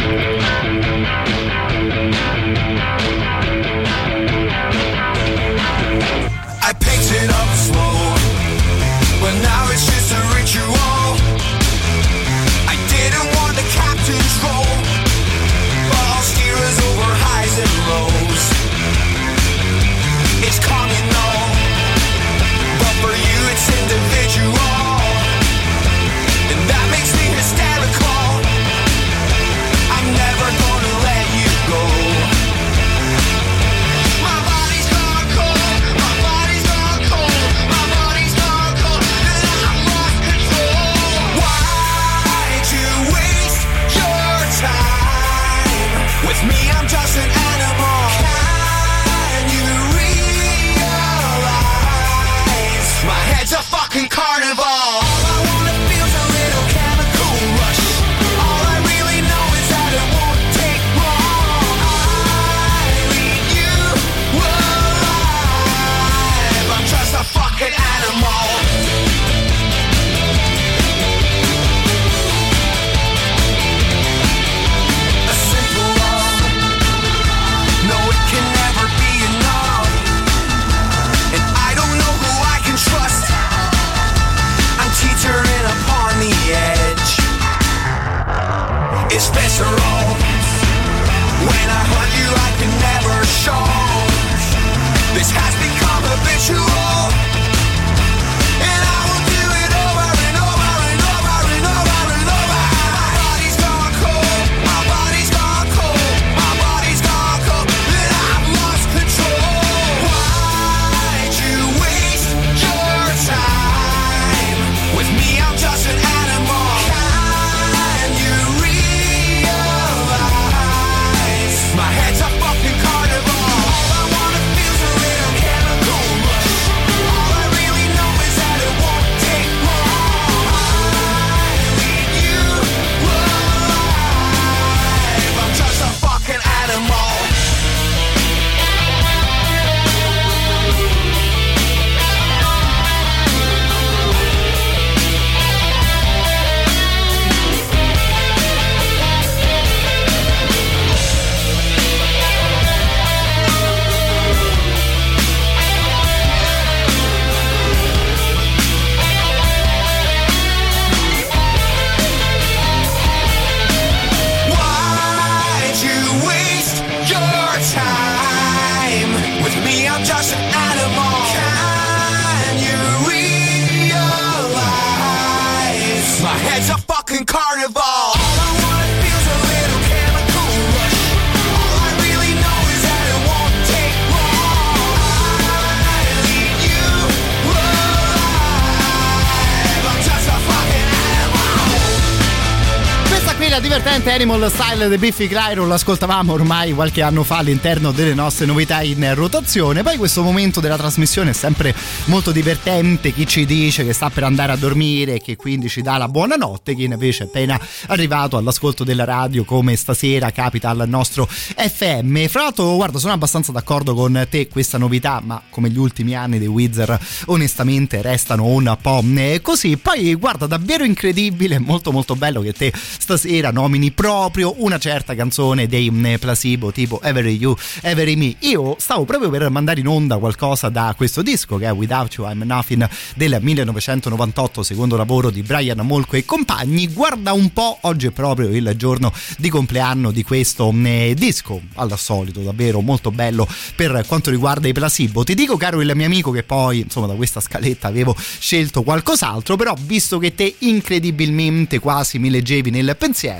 Divertente 193.59 194.11
Animal 194.11 194.49
Style 194.49 194.87
di 194.87 194.97
Biffy 194.97 195.27
Clyro, 195.27 195.65
l'ascoltavamo 195.65 196.31
ormai 196.31 196.71
qualche 196.71 197.01
anno 197.01 197.23
fa 197.23 197.37
all'interno 197.37 197.91
delle 197.91 198.13
nostre 198.13 198.45
novità 198.45 198.81
in 198.81 199.13
rotazione. 199.15 199.83
Poi 199.83 199.97
questo 199.97 200.23
momento 200.23 200.61
della 200.61 200.77
trasmissione 200.77 201.31
è 201.31 201.33
sempre 201.33 201.75
molto 202.05 202.31
divertente, 202.31 203.11
chi 203.11 203.27
ci 203.27 203.45
dice 203.45 203.83
che 203.83 203.91
sta 203.91 204.09
per 204.09 204.23
andare 204.23 204.53
a 204.53 204.55
dormire 204.55 205.15
e 205.15 205.21
che 205.21 205.35
quindi 205.35 205.67
ci 205.67 205.81
dà 205.81 205.97
la 205.97 206.07
buonanotte, 206.07 206.73
chi 206.73 206.83
invece 206.85 207.23
è 207.23 207.27
appena 207.27 207.59
arrivato 207.87 208.37
all'ascolto 208.37 208.85
della 208.85 209.03
radio 209.03 209.43
come 209.43 209.75
stasera 209.75 210.31
capita 210.31 210.69
al 210.69 210.85
nostro 210.87 211.27
FM. 211.27 212.27
Fra 212.27 212.43
l'altro, 212.43 212.75
guarda, 212.75 212.97
sono 212.97 213.13
abbastanza 213.13 213.51
d'accordo 213.51 213.93
con 213.93 214.25
te 214.29 214.47
questa 214.47 214.77
novità, 214.77 215.21
ma 215.23 215.41
come 215.49 215.69
gli 215.69 215.77
ultimi 215.77 216.15
anni 216.15 216.39
dei 216.39 216.47
Wizard 216.47 216.97
onestamente 217.25 218.01
restano 218.01 218.45
un 218.45 218.77
po' 218.81 219.03
eh, 219.17 219.41
così. 219.41 219.75
Poi 219.75 220.15
guarda, 220.15 220.45
davvero 220.45 220.85
incredibile, 220.85 221.59
molto 221.59 221.91
molto 221.91 222.15
bello 222.15 222.39
che 222.41 222.53
te 222.53 222.71
stasera 222.73 223.48
nomini 223.51 223.91
proprio 223.91 224.53
una 224.57 224.77
certa 224.77 225.15
canzone 225.15 225.67
dei 225.67 225.89
mm, 225.89 226.15
Placebo 226.15 226.71
tipo 226.71 227.01
Every 227.01 227.35
You, 227.35 227.55
Every 227.81 228.15
Me. 228.15 228.35
Io 228.39 228.75
stavo 228.79 229.05
proprio 229.05 229.29
per 229.29 229.49
mandare 229.49 229.79
in 229.79 229.87
onda 229.87 230.17
qualcosa 230.17 230.69
da 230.69 230.93
questo 230.95 231.21
disco 231.21 231.57
che 231.57 231.65
è 231.65 231.71
Without 231.71 232.13
You 232.13 232.29
I'm 232.29 232.43
Nothing 232.43 232.87
del 233.15 233.37
1998, 233.41 234.63
secondo 234.63 234.95
lavoro 234.95 235.29
di 235.29 235.41
Brian 235.41 235.79
Molko 235.79 236.15
e 236.15 236.25
compagni. 236.25 236.87
Guarda 236.87 237.33
un 237.33 237.51
po', 237.53 237.77
oggi 237.81 238.07
è 238.07 238.11
proprio 238.11 238.49
il 238.49 238.73
giorno 238.75 239.13
di 239.37 239.49
compleanno 239.49 240.11
di 240.11 240.23
questo 240.23 240.71
mm, 240.71 241.11
disco, 241.11 241.61
al 241.75 241.97
solito 241.97 242.41
davvero 242.41 242.81
molto 242.81 243.11
bello 243.11 243.47
per 243.75 244.03
quanto 244.07 244.29
riguarda 244.29 244.67
i 244.67 244.73
Placebo. 244.73 245.23
Ti 245.23 245.35
dico 245.35 245.57
caro 245.57 245.81
il 245.81 245.91
mio 245.95 246.05
amico 246.05 246.31
che 246.31 246.43
poi 246.43 246.79
insomma 246.79 247.07
da 247.07 247.13
questa 247.13 247.39
scaletta 247.39 247.87
avevo 247.87 248.15
scelto 248.39 248.83
qualcos'altro, 248.83 249.55
però 249.55 249.75
visto 249.79 250.17
che 250.17 250.35
te 250.35 250.55
incredibilmente 250.59 251.79
quasi 251.79 252.19
mi 252.19 252.29
leggevi 252.29 252.69
nel 252.69 252.95
pensiero. 252.97 253.38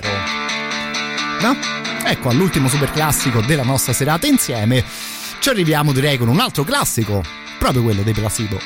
No? 1.41 1.55
Ecco, 2.05 2.29
all'ultimo 2.29 2.67
super 2.67 2.91
classico 2.91 3.41
della 3.41 3.63
nostra 3.63 3.93
serata 3.93 4.27
insieme 4.27 4.83
ci 5.39 5.49
arriviamo 5.49 5.93
direi 5.93 6.17
con 6.17 6.27
un 6.27 6.39
altro 6.39 6.63
classico, 6.63 7.23
proprio 7.57 7.81
quello 7.83 8.01
dei 8.01 8.13
Placebo. 8.13 8.59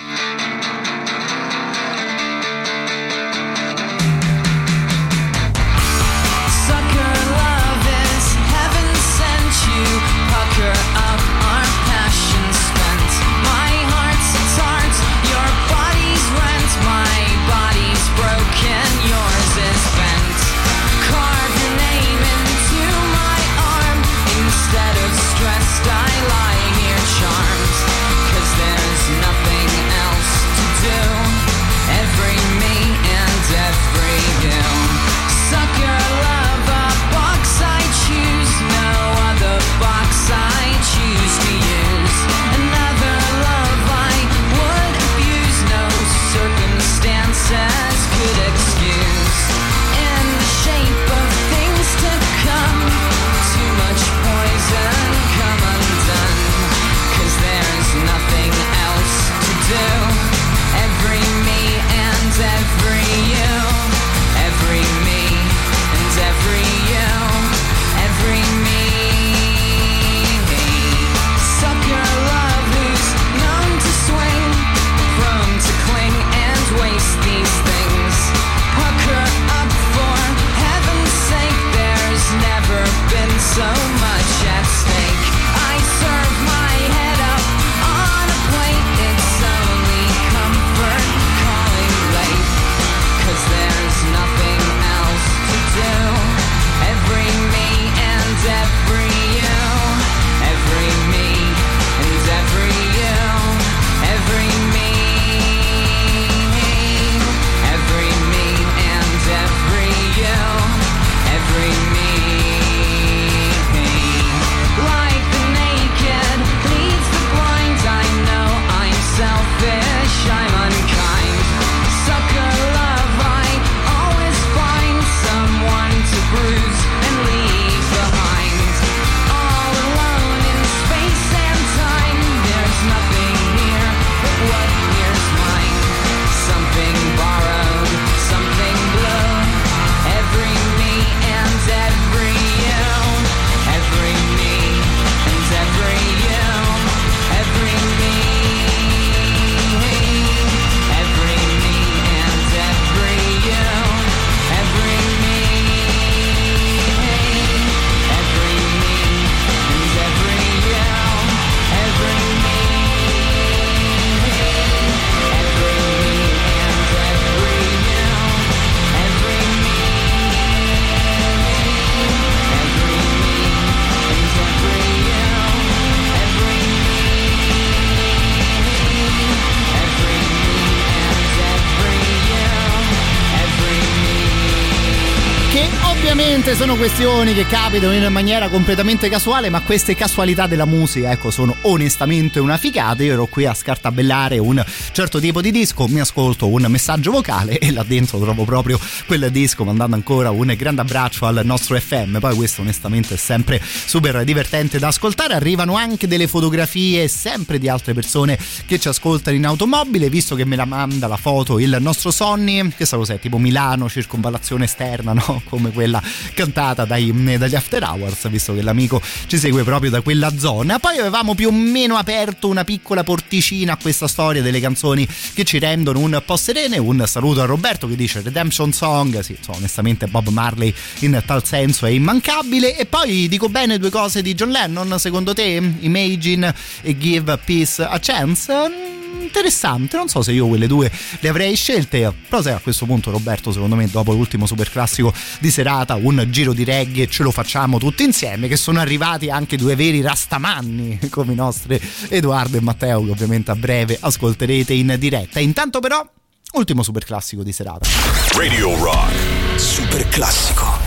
Ovviamente 186.14 186.54
sono 186.56 186.76
questioni 186.76 187.34
che 187.34 187.48
capitano 187.48 187.92
in 187.92 188.06
maniera 188.12 188.48
completamente 188.48 189.10
casuale, 189.10 189.50
ma 189.50 189.62
queste 189.62 189.96
casualità 189.96 190.46
della 190.46 190.66
musica, 190.66 191.10
ecco, 191.10 191.32
sono 191.32 191.56
onestamente 191.62 192.40
una 192.40 192.58
figata. 192.58 193.02
Io 193.02 193.14
ero 193.14 193.26
qui 193.26 193.48
a 193.48 193.54
scartabellare 193.56 194.38
un 194.38 194.64
certo 194.92 195.20
tipo 195.20 195.42
di 195.42 195.50
disco, 195.50 195.88
mi 195.88 196.00
ascolto 196.00 196.48
un 196.48 196.68
messaggio 196.70 197.10
vocale 197.10 197.58
e 197.58 197.72
là 197.72 197.82
dentro 197.82 198.20
trovo 198.20 198.44
proprio 198.44 198.80
quel 199.08 199.32
disco, 199.32 199.64
mandando 199.64 199.96
ancora 199.96 200.30
un 200.30 200.54
grande 200.56 200.82
abbraccio 200.82 201.26
al 201.26 201.42
nostro 201.44 201.80
FM. 201.80 202.20
Poi 202.20 202.36
questo 202.36 202.62
onestamente 202.62 203.16
è 203.16 203.18
sempre 203.18 203.60
super 203.60 204.24
divertente 204.24 204.78
da 204.78 204.90
ascoltare. 204.90 205.34
Arrivano 205.34 205.78
anche 205.78 206.08
delle 206.08 206.28
fotografie 206.28 207.08
sempre 207.08 207.58
di 207.58 207.68
altre 207.68 207.96
persone 207.96 208.38
che 208.68 208.78
ci 208.78 208.88
ascoltano 208.88 209.36
in 209.36 209.48
automobile, 209.48 210.10
visto 210.10 210.36
che 210.36 210.46
me 210.46 210.58
la 210.58 210.66
manda 210.66 211.08
la 211.08 211.18
foto 211.18 211.58
il 211.58 211.76
nostro 211.80 212.12
Sonny, 212.12 212.70
che 212.78 212.86
sa 212.86 212.98
cos'è, 212.98 213.20
tipo 213.20 213.40
Milano, 213.40 213.90
circonvallazione 213.90 214.66
esterna, 214.66 215.14
no? 215.18 215.42
Come 215.50 215.72
quella 215.72 216.02
cantata 216.34 216.86
dai, 216.86 217.38
dagli 217.38 217.56
After 217.56 217.84
Hours, 217.84 218.30
visto 218.30 218.54
che 218.54 218.62
l'amico 218.62 219.02
ci 219.28 219.38
segue 219.38 219.64
proprio 219.64 219.90
da 219.90 220.02
quella 220.02 220.38
zona. 220.38 220.80
Poi 220.80 220.98
avevamo 220.98 221.36
più 221.36 221.50
o 221.50 221.52
meno 221.52 221.96
aperto 221.96 222.48
una 222.48 222.64
piccola 222.64 223.04
porticina 223.04 223.74
a 223.74 223.78
questa 223.78 224.08
storia 224.08 224.42
delle 224.42 224.60
canzoni 224.60 225.08
che 225.34 225.44
ci 225.44 225.60
rendono 225.60 226.00
un 226.00 226.22
po' 226.26 226.38
serene. 226.38 226.78
Un 226.78 227.04
saluto 227.08 227.42
a 227.42 227.46
Roberto 227.46 227.88
che 227.88 227.96
dice 227.96 228.22
Redemption 228.22 228.72
Song, 228.74 229.20
sì, 229.20 229.38
so, 229.40 229.54
onestamente 229.56 230.08
Bob 230.08 230.28
Marley 230.30 230.74
in 231.00 231.22
tal 231.26 231.46
senso 231.46 231.86
è 231.86 231.90
immancabile. 231.90 232.78
E 232.78 232.86
poi 232.86 233.28
dico 233.28 233.50
bene 233.50 233.78
due 233.78 233.90
cose 233.90 234.22
di 234.22 234.34
John 234.34 234.50
Lennon, 234.50 235.00
secondo 235.00 235.34
te? 235.34 235.62
Imagine 235.80 236.54
e 236.82 236.98
Give 236.98 237.38
Peace 237.38 237.84
a 237.84 238.00
Chance? 238.00 239.03
Interessante. 239.22 239.98
Non 239.98 240.08
so 240.08 240.22
se 240.22 240.32
io 240.32 240.48
quelle 240.48 240.68
due 240.68 240.92
le 241.20 241.30
avrei 241.30 241.56
scelte. 241.56 242.14
Però 242.28 242.42
se 242.42 242.52
a 242.52 242.60
questo 242.60 242.86
punto, 242.86 243.12
Roberto, 243.12 243.52
secondo 243.52 243.76
me, 243.76 243.88
dopo 243.88 244.14
l'ultimo 244.14 244.46
super 244.46 244.70
classico 244.70 245.14
di 245.40 245.52
serata, 245.52 245.96
un 245.96 246.26
giro 246.30 246.54
di 246.54 246.64
reggae 246.64 247.08
ce 247.08 247.24
lo 247.24 247.32
facciamo 247.32 247.78
tutti 247.78 248.04
insieme. 248.04 248.48
Che 248.48 248.58
sono 248.58 248.80
arrivati 248.80 249.30
anche 249.30 249.58
due 249.58 249.76
veri 249.76 250.02
rastamanni, 250.02 251.00
come 251.10 251.34
i 251.34 251.36
nostri 251.36 251.80
Edoardo 252.10 252.58
e 252.58 252.62
Matteo, 252.62 253.04
che 253.06 253.12
ovviamente 253.12 253.52
a 253.52 253.56
breve 253.56 253.98
ascolterete 254.00 254.74
in 254.74 254.96
diretta. 254.98 255.40
Intanto, 255.40 255.80
però, 255.80 256.06
ultimo 256.54 256.84
super 256.84 257.04
classico 257.04 257.44
di 257.44 257.52
serata. 257.52 257.88
Radio 258.36 258.76
Rock. 258.78 259.60
Super 259.60 260.08
classico. 260.08 260.83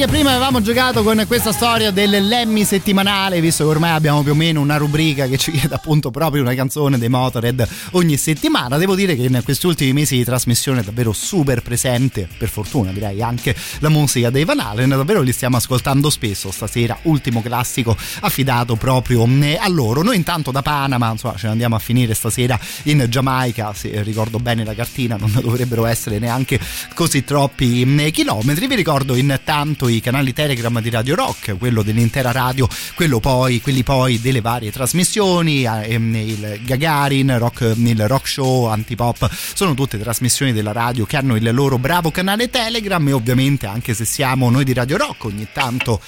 Che 0.00 0.06
prima 0.06 0.30
avevamo 0.30 0.62
giocato 0.62 1.02
con 1.02 1.22
questa 1.26 1.52
storia 1.52 1.90
del 1.90 2.26
Lemmy 2.26 2.64
settimanale, 2.64 3.38
visto 3.38 3.64
che 3.64 3.70
ormai 3.70 3.90
abbiamo 3.90 4.22
più 4.22 4.32
o 4.32 4.34
meno 4.34 4.62
una 4.62 4.78
rubrica 4.78 5.26
che 5.26 5.36
ci 5.36 5.50
chiede 5.50 5.74
appunto 5.74 6.10
proprio 6.10 6.40
una 6.40 6.54
canzone 6.54 6.96
dei 6.96 7.10
Motorhead 7.10 7.68
ogni 7.90 8.16
settimana, 8.16 8.78
devo 8.78 8.94
dire 8.94 9.14
che 9.14 9.24
in 9.24 9.42
questi 9.44 9.66
ultimi 9.66 9.92
mesi 9.92 10.16
di 10.16 10.24
trasmissione 10.24 10.80
è 10.80 10.82
davvero 10.84 11.12
super 11.12 11.60
presente, 11.60 12.26
per 12.38 12.48
fortuna 12.48 12.92
direi, 12.92 13.20
anche 13.20 13.54
la 13.80 13.90
musica 13.90 14.30
dei 14.30 14.44
Van 14.44 14.60
Halen, 14.60 14.88
davvero 14.88 15.20
li 15.20 15.32
stiamo 15.32 15.58
ascoltando 15.58 16.08
spesso 16.08 16.50
stasera, 16.50 16.96
ultimo 17.02 17.42
classico 17.42 17.94
affidato 18.20 18.76
proprio 18.76 19.26
eh, 19.42 19.58
a 19.60 19.68
loro. 19.68 20.02
Noi 20.02 20.16
intanto 20.16 20.50
da 20.50 20.62
Panama, 20.62 21.10
insomma, 21.10 21.36
ce 21.36 21.44
ne 21.44 21.52
andiamo 21.52 21.76
a 21.76 21.78
finire 21.78 22.14
stasera 22.14 22.58
in 22.84 23.04
Giamaica, 23.06 23.74
se 23.74 24.02
ricordo 24.02 24.38
bene 24.38 24.64
la 24.64 24.74
cartina, 24.74 25.16
non 25.16 25.30
dovrebbero 25.42 25.84
essere 25.84 26.18
neanche 26.18 26.58
così 26.94 27.22
troppi 27.22 27.82
eh, 27.98 28.10
chilometri. 28.10 28.66
Vi 28.66 28.76
ricordo 28.76 29.14
intanto 29.60 29.88
i 29.88 30.00
canali 30.00 30.32
Telegram 30.32 30.80
di 30.80 30.88
Radio 30.88 31.14
Rock, 31.14 31.58
quello 31.58 31.82
dell'intera 31.82 32.32
radio, 32.32 32.66
quello 32.94 33.20
poi, 33.20 33.60
quelli 33.60 33.82
poi 33.82 34.18
delle 34.18 34.40
varie 34.40 34.72
trasmissioni, 34.72 35.64
eh, 35.64 35.94
il 35.94 36.60
Gagarin, 36.64 37.36
rock, 37.36 37.74
il 37.76 38.08
Rock 38.08 38.26
Show, 38.26 38.64
Antipop, 38.64 39.28
sono 39.30 39.74
tutte 39.74 39.98
trasmissioni 39.98 40.54
della 40.54 40.72
radio 40.72 41.04
che 41.04 41.18
hanno 41.18 41.36
il 41.36 41.52
loro 41.52 41.76
bravo 41.76 42.10
canale 42.10 42.48
Telegram 42.48 43.06
e 43.06 43.12
ovviamente 43.12 43.66
anche 43.66 43.92
se 43.92 44.06
siamo 44.06 44.48
noi 44.48 44.64
di 44.64 44.72
Radio 44.72 44.96
Rock 44.96 45.24
ogni 45.24 45.46
tanto 45.52 46.00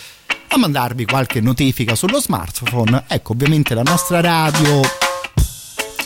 a 0.48 0.56
mandarvi 0.56 1.04
qualche 1.04 1.42
notifica 1.42 1.94
sullo 1.94 2.20
smartphone, 2.20 3.04
ecco 3.06 3.32
ovviamente 3.32 3.74
la 3.74 3.82
nostra 3.82 4.20
radio 4.22 4.80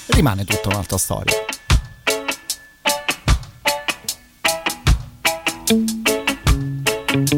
rimane 0.09 0.45
tutta 0.45 0.69
un'altra 0.69 0.99
storia. 0.99 1.33
thank 7.17 7.33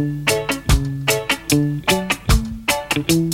you. 3.13 3.28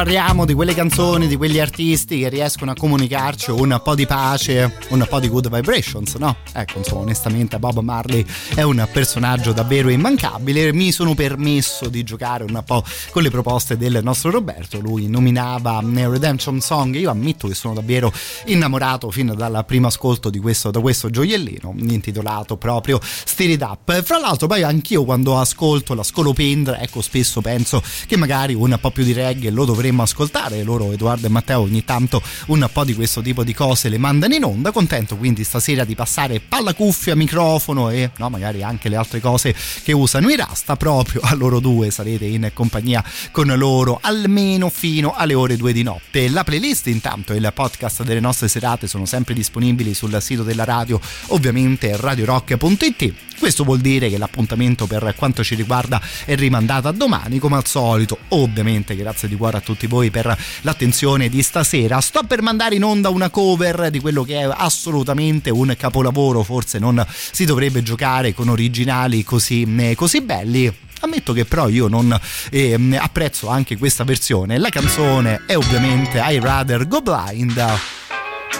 Parliamo 0.00 0.46
di 0.46 0.54
quelle 0.54 0.72
canzoni, 0.72 1.26
di 1.26 1.36
quegli 1.36 1.58
artisti 1.58 2.20
che 2.20 2.30
riescono 2.30 2.70
a 2.70 2.74
comunicarci 2.74 3.50
un 3.50 3.78
po' 3.84 3.94
di 3.94 4.06
pace, 4.06 4.78
un 4.88 5.06
po' 5.06 5.20
di 5.20 5.28
good 5.28 5.54
vibrations, 5.54 6.14
no? 6.14 6.36
Ecco, 6.54 6.78
insomma, 6.78 7.02
onestamente 7.02 7.58
Bob 7.58 7.80
Marley 7.80 8.24
è 8.54 8.62
un 8.62 8.88
personaggio 8.90 9.52
davvero 9.52 9.90
immancabile. 9.90 10.72
Mi 10.72 10.90
sono 10.90 11.12
permesso 11.14 11.90
di 11.90 12.02
giocare 12.02 12.44
un 12.44 12.62
po' 12.64 12.82
con 13.10 13.22
le 13.22 13.28
proposte 13.28 13.76
del 13.76 14.00
nostro 14.02 14.30
Roberto. 14.30 14.80
Lui 14.80 15.06
nominava 15.06 15.82
Redemption 15.84 16.60
Song. 16.62 16.94
Io 16.94 17.10
ammetto 17.10 17.46
che 17.46 17.54
sono 17.54 17.74
davvero 17.74 18.10
innamorato 18.46 19.10
fin 19.10 19.34
dal 19.36 19.62
primo 19.66 19.88
ascolto 19.88 20.30
di 20.30 20.38
questo, 20.38 20.70
da 20.70 20.80
questo 20.80 21.10
gioiellino, 21.10 21.74
intitolato 21.76 22.56
proprio 22.56 22.98
Steer 23.40 23.54
It 23.54 23.62
Up. 23.62 24.02
Fra 24.02 24.18
l'altro, 24.18 24.46
poi 24.46 24.62
anch'io 24.62 25.02
quando 25.02 25.38
ascolto 25.38 25.94
la 25.94 26.02
scolopendra, 26.02 26.78
ecco, 26.78 27.00
spesso 27.00 27.40
penso 27.40 27.82
che 28.06 28.18
magari 28.18 28.52
un 28.52 28.76
po' 28.78 28.90
più 28.90 29.02
di 29.02 29.14
reggae 29.14 29.48
lo 29.48 29.64
dovremmo 29.64 30.02
ascoltare. 30.02 30.62
Loro, 30.62 30.92
Edoardo 30.92 31.26
e 31.26 31.30
Matteo, 31.30 31.60
ogni 31.60 31.82
tanto 31.82 32.20
un 32.48 32.68
po' 32.70 32.84
di 32.84 32.94
questo 32.94 33.22
tipo 33.22 33.42
di 33.42 33.54
cose 33.54 33.88
le 33.88 33.96
mandano 33.96 34.34
in 34.34 34.44
onda. 34.44 34.72
Contento 34.72 35.16
quindi 35.16 35.42
stasera 35.42 35.84
di 35.84 35.94
passare 35.94 36.38
palla 36.38 36.74
cuffia, 36.74 37.16
microfono 37.16 37.88
e 37.88 38.10
no, 38.18 38.28
magari 38.28 38.62
anche 38.62 38.90
le 38.90 38.96
altre 38.96 39.20
cose 39.20 39.56
che 39.84 39.92
usano 39.92 40.28
i 40.28 40.36
Rasta 40.36 40.76
proprio 40.76 41.22
a 41.24 41.34
loro 41.34 41.60
due. 41.60 41.90
Sarete 41.90 42.26
in 42.26 42.50
compagnia 42.52 43.02
con 43.30 43.46
loro 43.56 44.00
almeno 44.02 44.68
fino 44.68 45.14
alle 45.14 45.32
ore 45.32 45.56
2 45.56 45.72
di 45.72 45.82
notte. 45.82 46.28
La 46.28 46.44
playlist 46.44 46.88
intanto 46.88 47.32
e 47.32 47.38
il 47.38 47.50
podcast 47.54 48.02
delle 48.02 48.20
nostre 48.20 48.48
serate 48.48 48.86
sono 48.86 49.06
sempre 49.06 49.32
disponibili 49.32 49.94
sul 49.94 50.14
sito 50.20 50.42
della 50.42 50.64
radio, 50.64 51.00
ovviamente 51.28 51.96
radiorock.it. 51.96 53.28
Questo 53.40 53.64
vuol 53.64 53.78
dire 53.78 54.10
che 54.10 54.18
l'appuntamento 54.18 54.86
per 54.86 55.14
quanto 55.16 55.42
ci 55.42 55.54
riguarda 55.54 55.98
è 56.26 56.36
rimandato 56.36 56.88
a 56.88 56.92
domani, 56.92 57.38
come 57.38 57.56
al 57.56 57.66
solito, 57.66 58.18
ovviamente 58.28 58.94
grazie 58.94 59.28
di 59.28 59.34
cuore 59.34 59.56
a 59.56 59.60
tutti 59.60 59.86
voi 59.86 60.10
per 60.10 60.36
l'attenzione 60.60 61.30
di 61.30 61.42
stasera. 61.42 62.02
Sto 62.02 62.22
per 62.24 62.42
mandare 62.42 62.74
in 62.74 62.84
onda 62.84 63.08
una 63.08 63.30
cover 63.30 63.88
di 63.88 63.98
quello 63.98 64.24
che 64.24 64.40
è 64.40 64.48
assolutamente 64.54 65.48
un 65.48 65.74
capolavoro, 65.74 66.42
forse 66.42 66.78
non 66.78 67.02
si 67.08 67.46
dovrebbe 67.46 67.82
giocare 67.82 68.34
con 68.34 68.50
originali 68.50 69.24
così, 69.24 69.66
eh, 69.78 69.94
così 69.94 70.20
belli. 70.20 70.70
Ammetto 71.00 71.32
che 71.32 71.46
però 71.46 71.70
io 71.70 71.88
non 71.88 72.14
eh, 72.50 72.76
apprezzo 72.98 73.48
anche 73.48 73.78
questa 73.78 74.04
versione. 74.04 74.58
La 74.58 74.68
canzone 74.68 75.44
è 75.46 75.56
ovviamente 75.56 76.18
I 76.22 76.38
Rather 76.38 76.86
Go 76.86 77.00
Blind. 77.00 77.56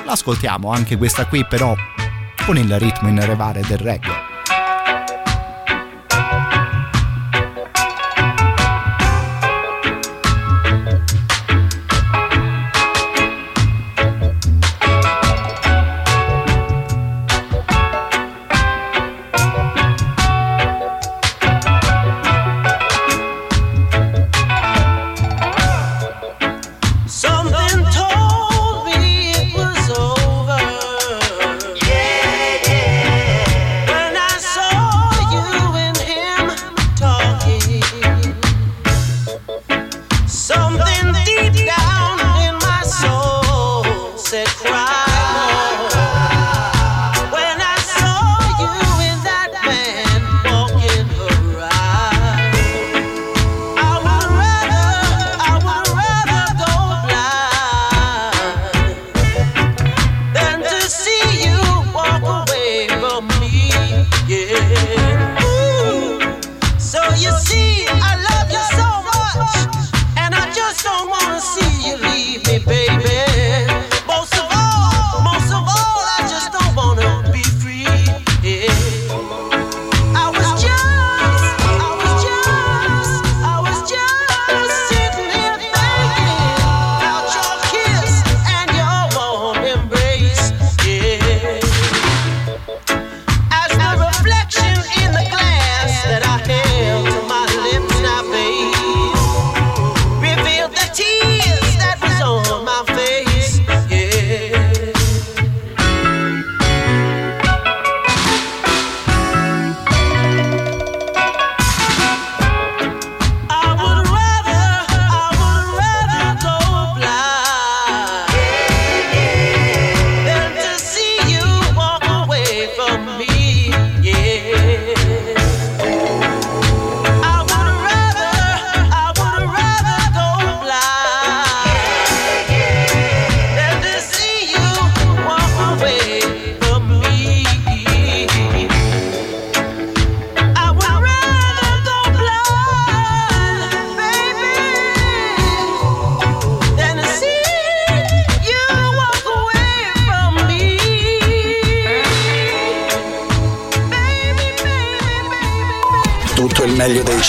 L'ascoltiamo 0.07 0.71
anche 0.71 0.97
questa 0.97 1.27
qui 1.27 1.45
però 1.45 1.77
con 2.47 2.57
il 2.57 2.79
ritmo 2.79 3.11
innervare 3.11 3.61
del 3.69 3.77
reggae. 3.77 4.30